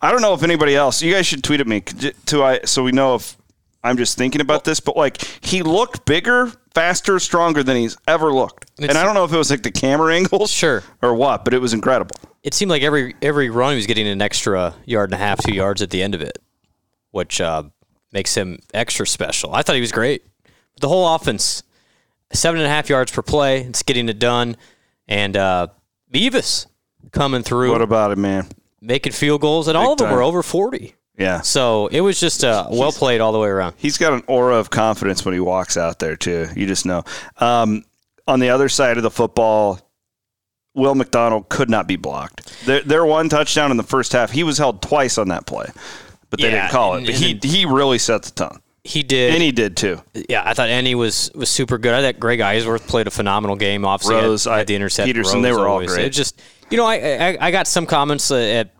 I 0.00 0.10
don't 0.10 0.22
know 0.22 0.34
if 0.34 0.42
anybody 0.42 0.74
else. 0.76 1.02
You 1.02 1.12
guys 1.12 1.26
should 1.26 1.42
tweet 1.44 1.60
at 1.60 1.66
me 1.66 1.80
to 1.80 2.42
I 2.42 2.60
so 2.64 2.82
we 2.82 2.92
know 2.92 3.14
if 3.16 3.36
I'm 3.84 3.96
just 3.96 4.16
thinking 4.16 4.40
about 4.40 4.64
this. 4.64 4.80
But 4.80 4.96
like 4.96 5.22
he 5.44 5.62
looked 5.62 6.04
bigger, 6.04 6.52
faster, 6.74 7.18
stronger 7.18 7.62
than 7.62 7.76
he's 7.76 7.96
ever 8.06 8.32
looked. 8.32 8.70
And 8.80 8.92
I 8.92 9.04
don't 9.04 9.14
know 9.14 9.24
if 9.24 9.32
it 9.32 9.36
was 9.36 9.50
like 9.50 9.62
the 9.62 9.70
camera 9.70 10.14
angles, 10.16 10.50
Sure. 10.50 10.82
or 11.02 11.14
what, 11.14 11.44
but 11.44 11.54
it 11.54 11.58
was 11.60 11.72
incredible. 11.72 12.16
It 12.42 12.54
seemed 12.54 12.70
like 12.70 12.82
every 12.82 13.14
every 13.22 13.50
run 13.50 13.70
he 13.72 13.76
was 13.76 13.86
getting 13.86 14.06
an 14.08 14.20
extra 14.22 14.74
yard 14.86 15.10
and 15.10 15.14
a 15.14 15.24
half, 15.24 15.40
two 15.42 15.54
yards 15.54 15.82
at 15.82 15.90
the 15.90 16.02
end 16.02 16.14
of 16.14 16.22
it, 16.22 16.38
which 17.12 17.40
uh, 17.40 17.64
makes 18.12 18.34
him 18.36 18.58
extra 18.74 19.06
special. 19.06 19.54
I 19.54 19.62
thought 19.62 19.74
he 19.76 19.80
was 19.80 19.92
great. 19.92 20.24
The 20.80 20.88
whole 20.88 21.14
offense, 21.14 21.62
seven 22.32 22.58
and 22.60 22.66
a 22.66 22.70
half 22.70 22.88
yards 22.88 23.12
per 23.12 23.22
play. 23.22 23.60
It's 23.62 23.82
getting 23.84 24.08
it 24.08 24.18
done, 24.18 24.56
and 25.06 25.36
uh, 25.36 25.68
Beavis 26.12 26.66
coming 27.12 27.42
through, 27.44 27.70
What 27.70 27.82
about 27.82 28.10
it, 28.10 28.18
man? 28.18 28.48
Making 28.82 29.12
field 29.12 29.40
goals, 29.40 29.68
and 29.68 29.76
all 29.78 29.92
of 29.92 29.98
them 29.98 30.08
time. 30.08 30.16
were 30.16 30.22
over 30.22 30.42
forty. 30.42 30.94
Yeah. 31.16 31.40
So 31.42 31.86
it 31.88 32.00
was 32.00 32.18
just 32.20 32.42
uh, 32.42 32.66
well 32.70 32.90
played 32.92 33.20
all 33.20 33.32
the 33.32 33.38
way 33.38 33.48
around. 33.48 33.74
He's 33.78 33.96
got 33.96 34.12
an 34.12 34.22
aura 34.26 34.56
of 34.56 34.68
confidence 34.70 35.24
when 35.24 35.32
he 35.34 35.40
walks 35.40 35.76
out 35.76 35.98
there 35.98 36.16
too. 36.16 36.48
You 36.56 36.66
just 36.66 36.84
know. 36.86 37.04
Um, 37.38 37.84
on 38.26 38.40
the 38.40 38.50
other 38.50 38.68
side 38.68 38.96
of 38.96 39.02
the 39.02 39.10
football, 39.10 39.78
Will 40.74 40.94
McDonald 40.94 41.48
could 41.48 41.68
not 41.68 41.86
be 41.86 41.96
blocked. 41.96 42.64
Their, 42.64 42.80
their 42.80 43.04
one 43.04 43.28
touchdown 43.28 43.70
in 43.70 43.76
the 43.76 43.82
first 43.82 44.12
half, 44.12 44.30
he 44.30 44.42
was 44.42 44.56
held 44.58 44.80
twice 44.80 45.18
on 45.18 45.28
that 45.28 45.44
play, 45.46 45.66
but 46.30 46.40
they 46.40 46.46
Yeah, 46.50 46.62
didn't 46.62 46.70
call 46.70 46.94
it. 46.94 47.04
But 47.06 47.14
he 47.14 47.38
he 47.42 47.66
really 47.66 47.98
set 47.98 48.22
the 48.22 48.30
tone, 48.30 48.60
He 48.84 49.02
did. 49.02 49.34
and 49.34 49.42
he 49.42 49.52
did 49.52 49.76
too. 49.76 50.00
yeah, 50.30 50.42
I 50.46 50.54
thought 50.54 50.70
Annie 50.70 50.94
was 50.94 51.30
was 51.34 51.50
super 51.50 51.76
good. 51.76 51.92
I 51.92 52.00
thought 52.00 52.18
Greg 52.18 52.38
Eisworth 52.40 52.86
played 52.88 53.06
a 53.06 53.10
phenomenal 53.10 53.56
game. 53.56 53.84
Obviously, 53.84 54.14
Rose, 54.14 54.44
had, 54.44 54.52
I- 54.52 54.64
the 54.64 54.74
intercept. 54.76 55.06
Peterson, 55.06 55.42
they 55.42 55.50
Rose 55.50 55.58
were 55.60 55.68
all 55.68 55.84
great. 55.84 56.06
It 56.06 56.10
just 56.10 56.40
you 56.72 56.78
know, 56.78 56.86
I 56.86 56.96
I, 56.96 57.38
I 57.40 57.50
got 57.50 57.66
some 57.68 57.86
comments 57.86 58.28
that 58.28 58.42
at. 58.42 58.70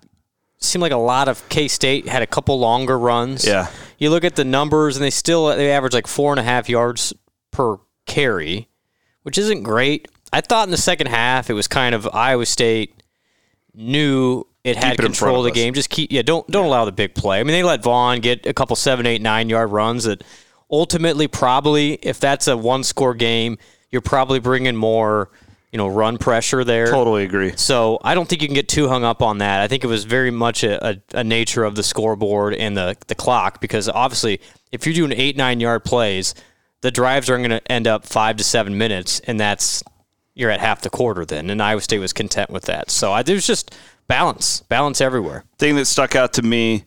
Seemed 0.65 0.83
like 0.83 0.93
a 0.93 0.97
lot 0.97 1.27
of 1.27 1.49
K 1.49 1.67
State 1.67 2.07
had 2.07 2.23
a 2.23 2.27
couple 2.27 2.57
longer 2.57 2.97
runs. 2.97 3.45
Yeah. 3.45 3.67
You 3.99 4.11
look 4.11 4.23
at 4.23 4.37
the 4.37 4.45
numbers, 4.45 4.97
and 4.97 5.05
they 5.05 5.11
still 5.11 5.47
they 5.49 5.73
average 5.73 5.93
like 5.93 6.07
four 6.07 6.31
and 6.33 6.39
a 6.39 6.45
half 6.45 6.69
yards 6.69 7.13
per 7.51 7.79
carry, 8.07 8.69
which 9.25 9.39
isn't 9.39 9.65
great. 9.65 10.07
I 10.33 10.41
thought 10.41 10.69
in 10.69 10.71
the 10.71 10.77
second 10.77 11.09
half 11.09 11.51
it 11.51 11.55
was 11.55 11.67
kind 11.67 11.97
of 11.97 12.09
Iowa 12.13 12.47
State 12.47 13.03
knew 13.75 14.45
it 14.63 14.77
had 14.77 14.95
it 14.95 14.99
control 15.01 15.39
of 15.39 15.45
the 15.45 15.51
us. 15.51 15.55
game. 15.57 15.75
Just 15.75 15.91
keep 15.91 16.13
yeah, 16.13 16.23
don't 16.23 16.47
don't 16.49 16.67
allow 16.67 16.85
the 16.85 16.93
big 16.93 17.17
play. 17.17 17.41
I 17.41 17.43
mean, 17.43 17.55
they 17.55 17.65
let 17.65 17.83
Vaughn 17.83 18.21
get 18.21 18.47
a 18.47 18.55
couple 18.55 18.77
seven, 18.77 19.05
eight, 19.05 19.21
nine 19.21 19.49
yard 19.49 19.73
runs 19.73 20.05
that 20.05 20.23
ultimately 20.71 21.27
probably 21.27 21.95
if 22.03 22.21
that's 22.21 22.47
a 22.47 22.57
one 22.57 22.85
score 22.85 23.15
game, 23.15 23.59
you're 23.91 24.01
probably 24.01 24.39
bringing 24.39 24.77
more 24.77 25.31
you 25.73 25.79
know 25.79 25.89
run 25.89 26.19
pressure 26.19 26.63
there. 26.63 26.87
Totally 26.87 27.25
agree. 27.25 27.55
So 27.57 27.99
I 28.05 28.15
don't 28.15 28.29
think 28.29 28.43
you 28.43 28.49
can 28.49 28.55
get 28.55 28.69
too 28.69 28.89
hung 28.89 29.05
up 29.05 29.23
on 29.23 29.39
that. 29.39 29.61
I 29.61 29.69
think 29.69 29.83
it 29.83 29.89
was 29.89 30.05
very 30.05 30.31
much 30.31 30.63
a, 30.63 30.87
a, 30.87 31.03
a 31.15 31.25
nature 31.25 31.65
of 31.65 31.75
the 31.75 31.83
scoreboard 31.83 32.55
and 32.55 32.77
the 32.77 32.97
the 33.09 33.15
clock 33.15 33.61
because 33.61 33.89
obviously 33.89 34.41
if 34.71 34.87
you're 34.87 34.95
doing 34.95 35.13
eight 35.13 35.37
nine 35.37 35.59
yard 35.59 35.85
plays, 35.85 36.35
the 36.83 36.91
drives 36.91 37.31
are 37.31 37.39
going 37.39 37.51
to 37.51 37.73
end 37.73 37.87
up 37.87 38.07
five 38.07 38.37
to 38.37 38.45
seven 38.45 38.77
minutes, 38.77 39.21
and 39.21 39.41
that's 39.41 39.83
you're 40.35 40.51
at 40.51 40.61
half 40.61 40.83
the 40.83 40.91
quarter 40.91 41.25
then. 41.25 41.51
And 41.51 41.63
Iowa 41.63 41.81
State 41.81 41.99
was 41.99 42.13
content 42.13 42.51
with 42.51 42.65
that. 42.65 42.91
So 42.91 43.13
I, 43.13 43.23
there's 43.23 43.47
just 43.47 43.75
balance, 44.07 44.61
balance 44.63 45.01
everywhere. 45.01 45.45
Thing 45.59 45.77
that 45.77 45.87
stuck 45.87 46.15
out 46.15 46.35
to 46.35 46.43
me 46.43 46.85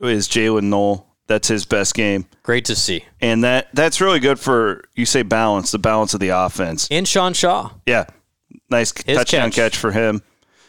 is 0.00 0.28
Jaylin 0.28 0.64
Noel. 0.64 1.13
That's 1.26 1.48
his 1.48 1.64
best 1.64 1.94
game, 1.94 2.26
Great 2.42 2.66
to 2.66 2.76
see. 2.76 3.04
and 3.20 3.44
that 3.44 3.68
that's 3.74 4.00
really 4.00 4.20
good 4.20 4.38
for 4.38 4.84
you 4.94 5.06
say 5.06 5.22
balance, 5.22 5.70
the 5.70 5.78
balance 5.78 6.12
of 6.14 6.20
the 6.20 6.28
offense. 6.28 6.86
And 6.90 7.08
Sean 7.08 7.32
Shaw, 7.32 7.70
Yeah, 7.86 8.04
nice 8.68 8.92
His 9.06 9.16
touchdown 9.16 9.48
catch. 9.50 9.54
catch 9.72 9.76
for 9.78 9.90
him. 9.92 10.20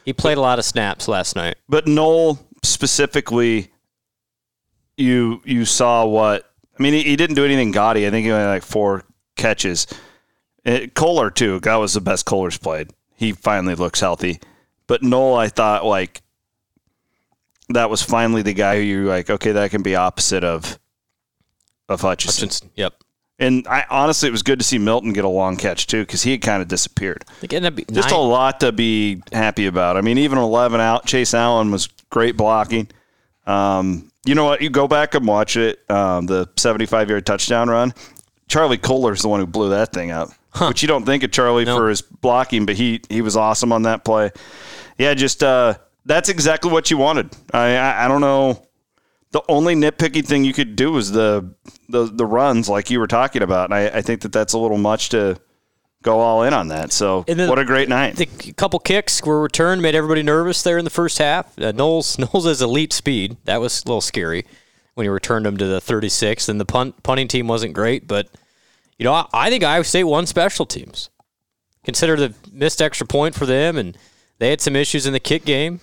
he 0.05 0.13
played 0.13 0.37
a 0.37 0.41
lot 0.41 0.57
of 0.59 0.63
snaps 0.65 1.07
last 1.09 1.35
night. 1.35 1.55
But 1.67 1.87
Noel 1.87 2.39
specifically, 2.63 3.71
you 4.97 5.41
you 5.43 5.65
saw 5.65 6.05
what 6.05 6.49
I 6.79 6.83
mean. 6.83 6.93
He, 6.93 7.03
he 7.03 7.15
didn't 7.15 7.35
do 7.35 7.43
anything 7.45 7.71
gaudy. 7.71 8.07
I 8.07 8.09
think 8.09 8.25
he 8.25 8.31
only 8.31 8.43
had 8.45 8.49
like 8.49 8.63
four 8.63 9.03
catches. 9.35 9.87
Uh, 10.65 10.87
Kolar 10.95 11.29
too. 11.31 11.59
That 11.59 11.75
was 11.75 11.93
the 11.93 12.01
best 12.01 12.25
Kolar's 12.25 12.57
played. 12.57 12.91
He 13.15 13.33
finally 13.33 13.75
looks 13.75 13.99
healthy. 13.99 14.39
But 14.87 15.03
Noel 15.03 15.35
I 15.35 15.49
thought 15.49 15.85
like 15.85 16.21
that 17.69 17.89
was 17.89 18.01
finally 18.01 18.41
the 18.41 18.53
guy 18.53 18.75
who 18.77 18.81
you're 18.81 19.05
like, 19.05 19.29
okay, 19.29 19.51
that 19.53 19.71
can 19.71 19.81
be 19.81 19.95
opposite 19.95 20.43
of 20.43 20.77
of 21.89 22.01
Hutchinson. 22.01 22.47
Hutchinson. 22.47 22.69
Yep. 22.75 22.93
And 23.37 23.67
I 23.67 23.85
honestly, 23.89 24.29
it 24.29 24.31
was 24.31 24.43
good 24.43 24.59
to 24.59 24.65
see 24.65 24.77
Milton 24.77 25.11
get 25.11 25.25
a 25.25 25.29
long 25.29 25.57
catch 25.57 25.87
too 25.87 26.01
because 26.03 26.23
he 26.23 26.31
had 26.31 26.41
kind 26.41 26.61
of 26.61 26.67
disappeared. 26.69 27.25
I 27.27 27.33
think 27.33 27.53
it 27.53 27.57
ended 27.57 27.73
up 27.73 27.75
being 27.75 27.87
Just 27.91 28.11
a 28.11 28.17
lot 28.17 28.61
to 28.61 28.71
be 28.71 29.21
happy 29.33 29.65
about. 29.67 29.97
I 29.97 30.01
mean, 30.01 30.17
even 30.17 30.37
11 30.37 30.79
out, 30.79 31.05
Chase 31.05 31.33
Allen 31.33 31.69
was 31.69 31.87
great 32.09 32.37
blocking. 32.37 32.87
Um, 33.45 34.09
you 34.25 34.35
know 34.35 34.45
what? 34.45 34.61
You 34.61 34.69
go 34.69 34.87
back 34.87 35.13
and 35.15 35.27
watch 35.27 35.57
it, 35.57 35.79
um, 35.91 36.25
the 36.27 36.49
75 36.55 37.09
yard 37.09 37.25
touchdown 37.25 37.69
run. 37.69 37.93
Charlie 38.47 38.77
Kolar's 38.77 39.21
the 39.21 39.27
one 39.27 39.39
who 39.41 39.45
blew 39.47 39.69
that 39.71 39.91
thing 39.91 40.11
up, 40.11 40.29
which 40.61 40.81
you 40.81 40.87
don't 40.87 41.05
think 41.05 41.23
of 41.23 41.31
Charlie 41.31 41.65
No. 41.65 41.75
for 41.77 41.89
his 41.89 42.01
blocking, 42.01 42.65
but 42.65 42.75
he 42.75 43.01
he 43.09 43.21
was 43.21 43.35
awesome 43.35 43.71
on 43.73 43.83
that 43.83 44.05
play. 44.05 44.31
Yeah, 44.97 45.13
just 45.13 45.43
uh, 45.43 45.75
that's 46.05 46.29
exactly 46.29 46.71
what 46.71 46.91
you 46.91 46.97
wanted. 46.97 47.35
I, 47.53 47.75
I 47.75 48.05
I 48.05 48.07
don't 48.07 48.21
know. 48.21 48.61
The 49.31 49.41
only 49.49 49.75
nitpicky 49.75 50.25
thing 50.25 50.45
you 50.45 50.53
could 50.53 50.75
do 50.75 50.95
is 50.97 51.11
the 51.11 51.53
the 51.89 52.05
the 52.05 52.25
runs, 52.25 52.69
like 52.69 52.89
you 52.89 52.99
were 52.99 53.07
talking 53.07 53.41
about. 53.41 53.65
And 53.65 53.73
I, 53.73 53.97
I 53.97 54.01
think 54.01 54.21
that 54.21 54.31
that's 54.31 54.53
a 54.53 54.57
little 54.57 54.77
much 54.77 55.09
to 55.09 55.39
go 56.05 56.19
all 56.19 56.43
in 56.43 56.53
on 56.53 56.69
that. 56.69 56.93
So 56.93 57.25
then 57.27 57.49
what 57.49 57.59
a 57.59 57.65
great 57.65 57.89
night. 57.89 58.15
the 58.15 58.27
couple 58.53 58.79
kicks 58.79 59.21
were 59.23 59.41
returned, 59.41 59.81
made 59.81 59.95
everybody 59.95 60.23
nervous 60.23 60.61
there 60.61 60.77
in 60.77 60.85
the 60.85 60.91
first 60.91 61.17
half. 61.17 61.57
Uh, 61.59 61.71
Knowles 61.71 62.17
Knowles 62.19 62.45
has 62.45 62.61
elite 62.61 62.93
speed. 62.93 63.37
That 63.45 63.59
was 63.59 63.83
a 63.83 63.87
little 63.87 64.01
scary 64.01 64.45
when 64.93 65.03
he 65.03 65.09
returned 65.09 65.45
him 65.45 65.57
to 65.57 65.65
the 65.65 65.81
36. 65.81 66.47
And 66.47 66.59
the 66.59 66.65
punt 66.65 67.03
punting 67.03 67.27
team 67.27 67.47
wasn't 67.47 67.73
great, 67.73 68.07
but 68.07 68.29
you 68.97 69.03
know 69.03 69.13
I, 69.13 69.25
I 69.33 69.49
think 69.49 69.63
Iowa 69.63 69.83
State 69.83 70.05
won 70.05 70.25
special 70.27 70.65
teams. 70.65 71.09
Consider 71.83 72.15
the 72.15 72.33
missed 72.51 72.81
extra 72.81 73.05
point 73.05 73.35
for 73.35 73.45
them, 73.45 73.77
and 73.77 73.97
they 74.39 74.49
had 74.49 74.61
some 74.61 74.75
issues 74.75 75.05
in 75.05 75.13
the 75.13 75.19
kick 75.19 75.43
game. 75.43 75.81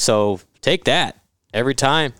So 0.00 0.40
take 0.62 0.84
that 0.84 1.20
every 1.52 1.74
time 1.74 2.14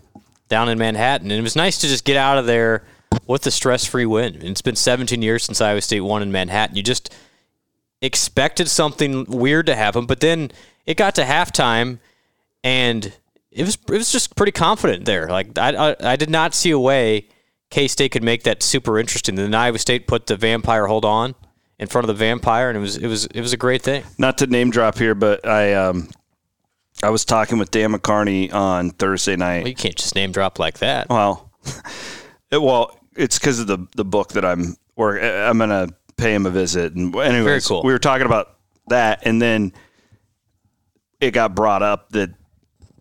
down 0.49 0.69
in 0.69 0.79
Manhattan. 0.79 1.31
And 1.31 1.39
it 1.39 1.43
was 1.43 1.57
nice 1.57 1.79
to 1.79 1.89
just 1.89 2.05
get 2.05 2.17
out 2.17 2.37
of 2.37 2.47
there 2.47 2.85
with 3.27 3.47
a 3.47 3.51
stress-free 3.51 4.07
win. 4.07 4.35
And 4.35 4.45
it's 4.45 4.61
been 4.61 4.77
17 4.77 5.23
years 5.23 5.45
since 5.45 5.61
Iowa 5.61 5.81
State 5.81 6.01
won 6.01 6.23
in 6.23 6.31
Manhattan. 6.31 6.77
You 6.77 6.83
just 6.83 7.15
expected 8.03 8.69
something 8.69 9.25
weird 9.25 9.67
to 9.67 9.75
happen, 9.75 10.07
but 10.07 10.21
then 10.21 10.51
it 10.85 10.97
got 10.97 11.15
to 11.15 11.23
halftime, 11.23 11.99
and 12.65 13.13
it 13.51 13.65
was 13.65 13.77
it 13.89 13.93
was 13.93 14.11
just 14.13 14.37
pretty 14.37 14.53
confident 14.53 15.05
there. 15.05 15.29
Like 15.29 15.59
I 15.59 15.91
I, 15.91 15.97
I 16.13 16.17
did 16.17 16.31
not 16.31 16.55
see 16.55 16.71
a 16.71 16.79
way 16.79 17.29
K 17.71 17.89
State 17.89 18.13
could 18.13 18.23
make 18.23 18.43
that 18.45 18.63
super 18.63 18.99
interesting. 18.99 19.35
Then 19.35 19.55
Iowa 19.55 19.79
State 19.79 20.07
put 20.07 20.27
the 20.27 20.37
vampire 20.37 20.87
hold 20.87 21.05
on 21.05 21.35
in 21.79 21.89
front 21.89 22.05
of 22.05 22.09
the 22.09 22.15
vampire, 22.15 22.69
and 22.69 22.77
it 22.79 22.81
was 22.81 22.97
it 22.97 23.07
was 23.07 23.27
it 23.27 23.41
was 23.41 23.53
a 23.53 23.59
great 23.59 23.83
thing. 23.83 24.05
Not 24.19 24.39
to 24.39 24.47
name 24.47 24.71
drop 24.71 24.99
here, 24.99 25.15
but 25.15 25.47
I 25.47 25.75
um 25.75 26.09
I 27.03 27.11
was 27.11 27.25
talking 27.25 27.59
with 27.59 27.71
Dan 27.71 27.93
McCarney 27.93 28.53
on 28.53 28.91
Thursday 28.91 29.37
night. 29.37 29.61
Well, 29.61 29.69
you 29.69 29.75
can't 29.75 29.97
just 29.97 30.15
name 30.15 30.33
drop 30.33 30.59
like 30.59 30.79
that. 30.79 31.09
Well, 31.09 31.51
it, 32.51 32.61
well, 32.61 32.99
it's 33.17 33.39
because 33.39 33.59
of 33.61 33.67
the 33.67 33.87
the 33.97 34.05
book 34.05 34.33
that 34.33 34.45
I'm 34.45 34.77
or 34.97 35.21
uh, 35.21 35.49
I'm 35.49 35.59
gonna 35.59 35.89
pay 36.17 36.35
him 36.35 36.47
a 36.47 36.51
visit. 36.51 36.95
And 36.95 37.15
anyways, 37.15 37.45
Very 37.45 37.61
cool. 37.63 37.83
we 37.83 37.93
were 37.93 37.99
talking 37.99 38.27
about 38.27 38.57
that, 38.89 39.21
and 39.25 39.41
then 39.41 39.73
it 41.21 41.33
got 41.33 41.55
brought 41.55 41.83
up 41.83 42.11
that 42.11 42.31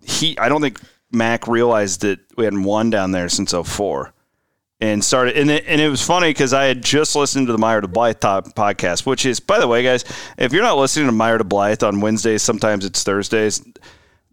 he. 0.01 0.37
I 0.37 0.49
don't 0.49 0.61
think 0.61 0.79
Mac 1.11 1.47
realized 1.47 2.01
that 2.01 2.19
we 2.37 2.45
hadn't 2.45 2.63
won 2.63 2.89
down 2.89 3.11
there 3.11 3.29
since 3.29 3.53
04. 3.53 4.13
And 4.81 5.03
started, 5.03 5.35
and 5.35 5.51
it, 5.51 5.65
and 5.67 5.81
it 5.81 5.89
was 5.89 6.01
funny 6.01 6.29
because 6.29 6.53
I 6.53 6.63
had 6.63 6.81
just 6.81 7.13
listened 7.13 7.47
to 7.47 7.51
the 7.51 7.57
Meyer 7.57 7.81
to 7.81 7.87
Blythe 7.89 8.21
top 8.21 8.45
podcast, 8.55 9.05
which 9.05 9.25
is, 9.25 9.41
by 9.41 9.59
the 9.59 9.67
way, 9.67 9.83
guys, 9.83 10.05
if 10.37 10.53
you're 10.53 10.63
not 10.63 10.77
listening 10.77 11.07
to 11.07 11.11
Meyer 11.11 11.37
to 11.37 11.43
Blythe 11.43 11.83
on 11.83 11.99
Wednesdays, 11.99 12.43
sometimes 12.43 12.85
it's 12.85 13.03
Thursdays. 13.03 13.61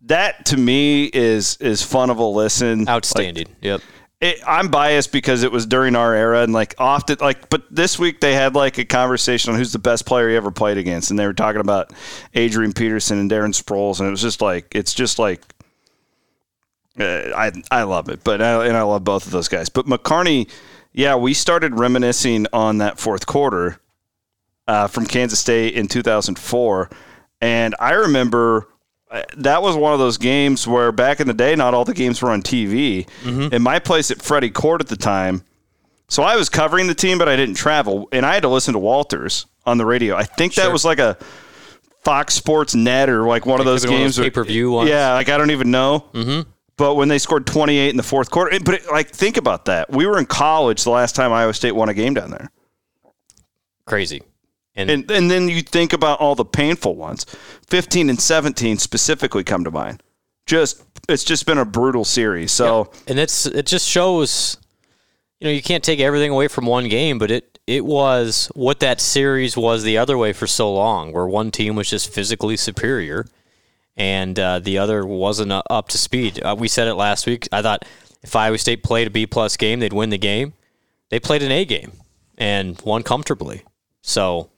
That 0.03 0.47
to 0.47 0.57
me 0.57 1.07
is 1.07 1.57
is 1.57 1.83
fun 1.83 2.11
of 2.11 2.19
a 2.19 2.25
listen. 2.25 2.81
Like, 2.81 2.89
Outstanding. 2.89 3.49
yep. 3.61 3.81
it, 4.21 4.39
I'm 4.47 4.69
biased 4.69 5.11
because 5.11 5.43
it 5.43 5.51
was 5.51 5.67
during 5.67 5.97
our 5.97 6.15
era 6.15 6.43
and 6.43 6.53
like 6.53 6.77
often 6.79 7.17
like 7.21 7.49
but 7.51 7.65
this 7.75 7.99
week 7.99 8.21
they 8.21 8.33
had 8.33 8.55
like 8.55 8.79
a 8.79 8.85
conversation 8.85 9.53
on 9.53 9.59
who's 9.59 9.73
the 9.73 9.81
best 9.81 10.07
player 10.07 10.29
he 10.31 10.37
ever 10.37 10.53
played 10.53 10.79
against 10.79 11.11
and 11.11 11.19
they 11.19 11.27
were 11.27 11.35
talking 11.35 11.61
about 11.61 11.93
Adrian 12.35 12.73
Peterson 12.73 13.19
and 13.19 13.29
Darren 13.31 13.53
Sproles 13.53 13.99
and 13.99 14.07
it 14.07 14.11
was 14.13 14.23
just 14.23 14.41
like 14.41 14.69
it's 14.77 14.95
just 14.95 15.19
like 15.19 15.43
I 16.99 17.53
I 17.71 17.83
love 17.83 18.09
it 18.09 18.21
but 18.25 18.41
I, 18.41 18.67
and 18.67 18.77
I 18.77 18.83
love 18.83 19.05
both 19.05 19.27
of 19.27 19.33
those 19.33 19.49
guys 19.49 19.69
but 19.69 19.87
McCarney 19.87 20.49
yeah 20.93 21.15
we 21.17 21.35
started 21.35 21.79
reminiscing 21.79 22.47
on 22.53 22.79
that 22.79 22.99
fourth 22.99 23.27
quarter 23.27 23.79
uh, 24.69 24.87
from 24.89 25.07
Kansas 25.07 25.39
State 25.39 25.75
in 25.75 25.89
2004 25.89 26.91
and 27.41 27.75
I 27.79 27.93
remember 27.93 28.69
uh, 29.11 29.23
that 29.37 29.63
was 29.63 29.77
one 29.77 29.93
of 29.93 29.99
those 29.99 30.17
games 30.19 30.67
where 30.67 30.91
back 30.91 31.21
in 31.21 31.29
the 31.29 31.35
day, 31.35 31.55
not 31.55 31.75
all 31.75 31.85
the 31.85 31.95
games 31.95 32.21
were 32.21 32.31
on 32.31 32.43
TV. 32.43 33.07
In 33.53 33.63
my 33.63 33.79
place 33.79 34.11
at 34.11 34.21
Freddie 34.21 34.51
Court 34.51 34.81
at 34.81 34.89
the 34.89 34.97
time, 34.97 35.45
so 36.09 36.25
I 36.25 36.35
was 36.35 36.49
covering 36.49 36.89
the 36.89 36.95
team, 36.95 37.17
but 37.17 37.29
I 37.29 37.37
didn't 37.37 37.55
travel, 37.55 38.09
and 38.11 38.27
I 38.27 38.35
had 38.35 38.43
to 38.43 38.49
listen 38.49 38.73
to 38.73 38.81
Walters 38.81 39.47
on 39.65 39.79
the 39.79 39.87
radio. 39.87 40.17
I 40.17 40.25
think 40.25 40.55
that 40.55 40.63
Sure. 40.63 40.73
was 40.73 40.85
like 40.85 40.99
a 40.99 41.17
Fox 42.03 42.35
Sports 42.35 42.75
Net 42.75 43.09
or 43.09 43.25
like 43.29 43.47
one 43.47 43.61
of 43.61 43.67
those 43.67 43.83
could've 43.83 43.91
been 43.93 43.95
one 43.95 44.01
of 44.01 44.05
games. 44.07 44.17
those 44.17 44.23
where- 44.25 44.31
pay-per-view. 44.31 44.85
Yeah, 44.87 45.13
like 45.13 45.29
I 45.29 45.39
don't 45.39 45.53
even 45.53 45.71
know. 45.71 46.07
Mm-hmm. 46.13 46.49
But 46.77 46.95
when 46.95 47.09
they 47.09 47.19
scored 47.19 47.47
28 47.47 47.89
in 47.89 47.97
the 47.97 48.03
fourth 48.03 48.31
quarter, 48.31 48.59
but 48.61 48.75
it, 48.75 48.91
like 48.91 49.11
think 49.11 49.37
about 49.37 49.65
that. 49.65 49.91
We 49.91 50.07
were 50.07 50.19
in 50.19 50.27
college 50.27 50.85
the 50.85 50.91
last 50.91 51.17
time 51.17 51.33
Iowa 51.33 51.55
State 51.55 51.73
won 51.73 51.89
a 51.89 51.95
game 51.95 52.15
down 52.15 52.31
there. 52.31 52.51
Crazy. 53.87 54.23
And, 54.75 54.91
And 54.91 55.11
and 55.11 55.31
then 55.31 55.49
you 55.49 55.63
think 55.63 55.95
about 55.95 56.21
all 56.21 56.35
the 56.35 56.45
painful 56.45 56.97
ones. 56.97 57.25
15 57.69 58.11
and 58.11 58.21
17 58.21 58.77
specifically 58.79 59.43
come 59.43 59.65
to 59.65 59.71
mind. 59.71 60.03
Just 60.45 60.83
it's 61.09 61.25
just 61.25 61.47
been 61.47 61.59
a 61.59 61.65
brutal 61.65 62.05
series. 62.05 62.53
So 62.53 62.93
and 63.07 63.19
it's 63.19 63.47
it 63.47 63.65
just 63.67 63.89
shows 63.89 64.59
you 65.41 65.47
know 65.47 65.53
you 65.53 65.63
can't 65.63 65.83
take 65.83 66.01
everything 66.01 66.31
away 66.31 66.49
from 66.49 66.67
one 66.67 66.89
game 66.89 67.19
but 67.19 67.31
it 67.31 67.59
it 67.67 67.85
was 67.85 68.51
what 68.55 68.81
that 68.81 69.01
series 69.01 69.57
was 69.57 69.83
the 69.83 69.99
other 69.99 70.17
way 70.17 70.33
for 70.33 70.47
so 70.47 70.73
long 70.73 71.13
where 71.13 71.27
one 71.27 71.51
team 71.51 71.75
was 71.75 71.91
just 71.91 72.13
physically 72.13 72.57
superior 72.57 73.27
and 73.97 74.39
uh, 74.39 74.59
the 74.59 74.79
other 74.79 75.07
wasn't 75.07 75.51
uh, 75.51 75.63
up 75.71 75.89
to 75.89 75.99
speed 75.99 76.43
uh, 76.43 76.55
we 76.59 76.69
said 76.69 76.89
it 76.89 76.95
last 76.95 77.27
week 77.27 77.49
i 77.53 77.63
thought 77.63 77.85
if 78.27 78.35
Iowa 78.35 78.59
State 78.59 78.83
played 78.83 79.07
a 79.07 79.11
B 79.11 79.25
plus 79.25 79.57
game, 79.57 79.79
they'd 79.79 79.93
win 79.93 80.11
the 80.11 80.19
game. 80.19 80.53
They 81.11 81.21
played 81.21 81.43
an 81.43 81.53
A 81.53 81.65
game 81.65 81.93
and 82.37 82.81
won 82.83 83.05
comfortably. 83.05 83.63
So 84.03 84.51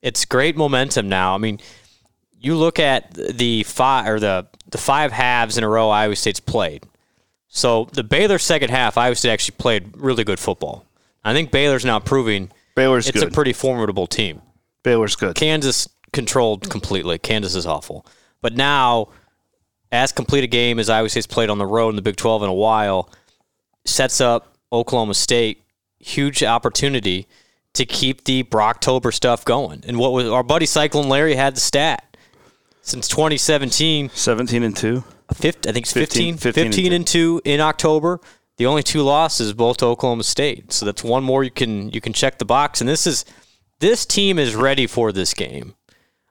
it's 0.00 0.24
great 0.24 0.56
momentum 0.56 1.10
now. 1.10 1.34
I 1.34 1.38
mean, 1.38 1.60
you 2.40 2.56
look 2.56 2.78
at 2.78 3.12
the 3.12 3.62
five 3.64 4.08
or 4.08 4.18
the 4.18 4.46
the 4.70 4.78
five 4.78 5.12
halves 5.12 5.58
in 5.58 5.64
a 5.64 5.68
row 5.68 5.90
Iowa 5.90 6.16
State's 6.16 6.40
played. 6.40 6.84
So 7.48 7.88
the 7.92 8.04
Baylor 8.04 8.38
second 8.38 8.70
half, 8.70 8.96
Iowa 8.96 9.14
State 9.16 9.32
actually 9.32 9.56
played 9.58 9.94
really 9.96 10.24
good 10.24 10.38
football. 10.38 10.86
I 11.22 11.34
think 11.34 11.50
Baylor's 11.50 11.84
now 11.84 11.98
proving 11.98 12.50
Baylor's 12.74 13.06
it's 13.06 13.20
good. 13.20 13.28
a 13.28 13.30
pretty 13.30 13.52
formidable 13.52 14.06
team. 14.06 14.40
Baylor's 14.82 15.16
good. 15.16 15.36
Kansas 15.36 15.88
controlled 16.12 16.70
completely. 16.70 17.18
Kansas 17.18 17.54
is 17.54 17.66
awful. 17.66 18.06
But 18.42 18.54
now, 18.54 19.08
as 19.92 20.12
complete 20.12 20.44
a 20.44 20.48
game 20.48 20.78
as 20.78 20.88
Iowa 20.88 21.08
State's 21.08 21.26
played 21.26 21.50
on 21.50 21.58
the 21.58 21.66
road 21.66 21.90
in 21.90 21.96
the 21.96 22.02
Big 22.02 22.16
12 22.16 22.44
in 22.44 22.48
a 22.48 22.54
while, 22.54 23.10
sets 23.84 24.20
up 24.20 24.56
Oklahoma 24.72 25.14
State 25.14 25.62
huge 25.98 26.42
opportunity 26.42 27.26
to 27.74 27.84
keep 27.84 28.24
the 28.24 28.42
Brocktober 28.44 29.12
stuff 29.12 29.44
going. 29.44 29.84
And 29.86 29.98
what 29.98 30.12
was 30.12 30.26
our 30.28 30.42
buddy 30.42 30.66
Cyclone 30.66 31.08
Larry 31.08 31.34
had 31.34 31.56
the 31.56 31.60
stat 31.60 32.16
since 32.82 33.06
2017, 33.08 34.10
17 34.10 34.62
and 34.62 34.76
2. 34.76 35.04
50, 35.32 35.68
I 35.68 35.72
think 35.72 35.84
it's 35.84 35.92
15, 35.92 36.34
15 36.34 36.38
15, 36.38 36.72
15 36.72 36.92
and 36.92 37.06
2 37.06 37.42
in 37.44 37.60
October. 37.60 38.20
The 38.56 38.66
only 38.66 38.82
two 38.82 39.02
losses 39.02 39.52
both 39.52 39.78
to 39.78 39.86
Oklahoma 39.86 40.24
State. 40.24 40.72
So 40.72 40.84
that's 40.84 41.04
one 41.04 41.22
more 41.22 41.44
you 41.44 41.50
can 41.50 41.90
you 41.90 42.00
can 42.00 42.12
check 42.12 42.38
the 42.38 42.44
box. 42.44 42.80
And 42.80 42.88
this 42.88 43.06
is 43.06 43.24
this 43.78 44.04
team 44.04 44.38
is 44.38 44.54
ready 44.54 44.86
for 44.86 45.12
this 45.12 45.32
game. 45.32 45.74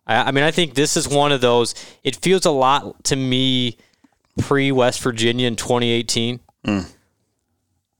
I, 0.09 0.23
I 0.23 0.31
mean, 0.31 0.43
I 0.43 0.51
think 0.51 0.73
this 0.73 0.97
is 0.97 1.07
one 1.07 1.31
of 1.31 1.39
those. 1.39 1.75
It 2.03 2.17
feels 2.17 2.45
a 2.45 2.51
lot 2.51 3.03
to 3.05 3.15
me 3.15 3.77
pre 4.41 4.71
West 4.73 5.01
Virginia 5.01 5.47
in 5.47 5.55
2018. 5.55 6.39
Mm. 6.65 6.91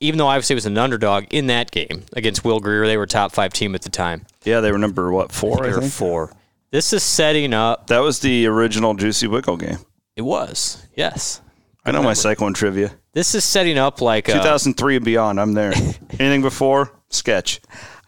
Even 0.02 0.18
though 0.18 0.28
obviously 0.28 0.54
it 0.54 0.58
was 0.58 0.66
an 0.66 0.78
underdog 0.78 1.26
in 1.30 1.48
that 1.48 1.72
game 1.72 2.04
against 2.14 2.44
Will 2.44 2.60
Grier, 2.60 2.88
they 2.88 2.98
were 2.98 3.06
top 3.06 3.32
five 3.32 3.54
team 3.54 3.76
at 3.76 3.84
the 3.84 3.90
time. 3.90 4.26
Yeah, 4.44 4.62
they 4.62 4.72
were 4.72 4.78
number, 4.78 5.12
what, 5.12 5.32
four, 5.32 5.72
think? 5.72 5.92
four. 5.92 6.34
This 6.72 6.94
is 6.94 7.04
setting 7.04 7.54
up. 7.54 7.88
That 7.88 8.00
was 8.00 8.20
the 8.20 8.48
original 8.48 8.94
Juicy 8.94 9.28
Wiggle 9.28 9.58
game. 9.58 9.80
It 10.16 10.22
was 10.22 10.86
yes. 10.96 11.42
I 11.86 11.92
know 11.92 12.04
my 12.04 12.14
Cyclone 12.14 12.54
trivia. 12.54 12.92
This 13.14 13.34
is 13.34 13.44
setting 13.44 13.78
up 13.78 14.02
like 14.02 14.30
uh, 14.30 14.34
a, 14.34 14.36
2003 14.36 14.98
and 14.98 15.06
beyond, 15.06 15.40
I'm 15.40 15.54
there. 15.54 15.72
Anything 16.20 16.42
before? 16.42 16.92
Sketch. 17.10 17.60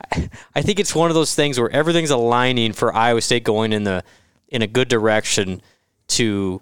I 0.56 0.62
think 0.62 0.80
it's 0.80 0.96
one 0.96 1.10
of 1.10 1.16
those 1.16 1.36
things 1.36 1.60
where 1.60 1.70
everything's 1.70 2.10
aligning 2.10 2.74
for 2.74 2.94
Iowa 2.94 3.22
State 3.22 3.44
going 3.44 3.74
in 3.74 3.84
the 3.84 4.04
in 4.48 4.62
a 4.62 4.68
good 4.68 4.88
direction 4.88 5.62
to 6.10 6.62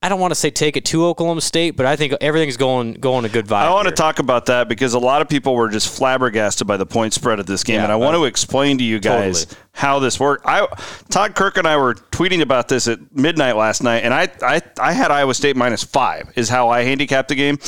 I 0.00 0.08
don't 0.08 0.20
want 0.20 0.30
to 0.30 0.36
say 0.36 0.50
take 0.50 0.76
it 0.76 0.84
to 0.86 1.06
Oklahoma 1.06 1.40
State, 1.40 1.76
but 1.76 1.84
I 1.84 1.96
think 1.96 2.14
everything's 2.20 2.56
going 2.56 2.94
going 2.94 3.24
a 3.24 3.28
good 3.28 3.46
vibe. 3.46 3.62
I 3.62 3.70
want 3.70 3.88
to 3.88 3.94
talk 3.94 4.20
about 4.20 4.46
that 4.46 4.68
because 4.68 4.94
a 4.94 4.98
lot 4.98 5.22
of 5.22 5.28
people 5.28 5.56
were 5.56 5.68
just 5.68 5.88
flabbergasted 5.96 6.68
by 6.68 6.76
the 6.76 6.86
point 6.86 7.14
spread 7.14 7.40
of 7.40 7.46
this 7.46 7.64
game, 7.64 7.76
Yeah, 7.76 7.84
and 7.84 7.92
I 7.92 7.96
want 7.96 8.14
to 8.14 8.22
uh, 8.22 8.26
explain 8.26 8.78
to 8.78 8.84
you 8.84 9.00
guys 9.00 9.44
Totally. 9.46 9.64
how 9.72 9.98
this 9.98 10.20
worked. 10.20 10.46
I 10.46 10.68
Todd 11.08 11.34
Kirk 11.34 11.56
and 11.56 11.66
I 11.66 11.76
were 11.78 11.94
tweeting 11.94 12.42
about 12.42 12.68
this 12.68 12.86
at 12.86 13.00
midnight 13.14 13.56
last 13.56 13.82
night, 13.82 14.04
and 14.04 14.14
I 14.14 14.28
I, 14.40 14.62
I 14.80 14.92
had 14.92 15.10
Iowa 15.10 15.34
State 15.34 15.56
minus 15.56 15.82
five 15.82 16.32
is 16.36 16.48
how 16.48 16.68
I 16.68 16.82
handicapped 16.82 17.28
the 17.28 17.34
game. 17.34 17.58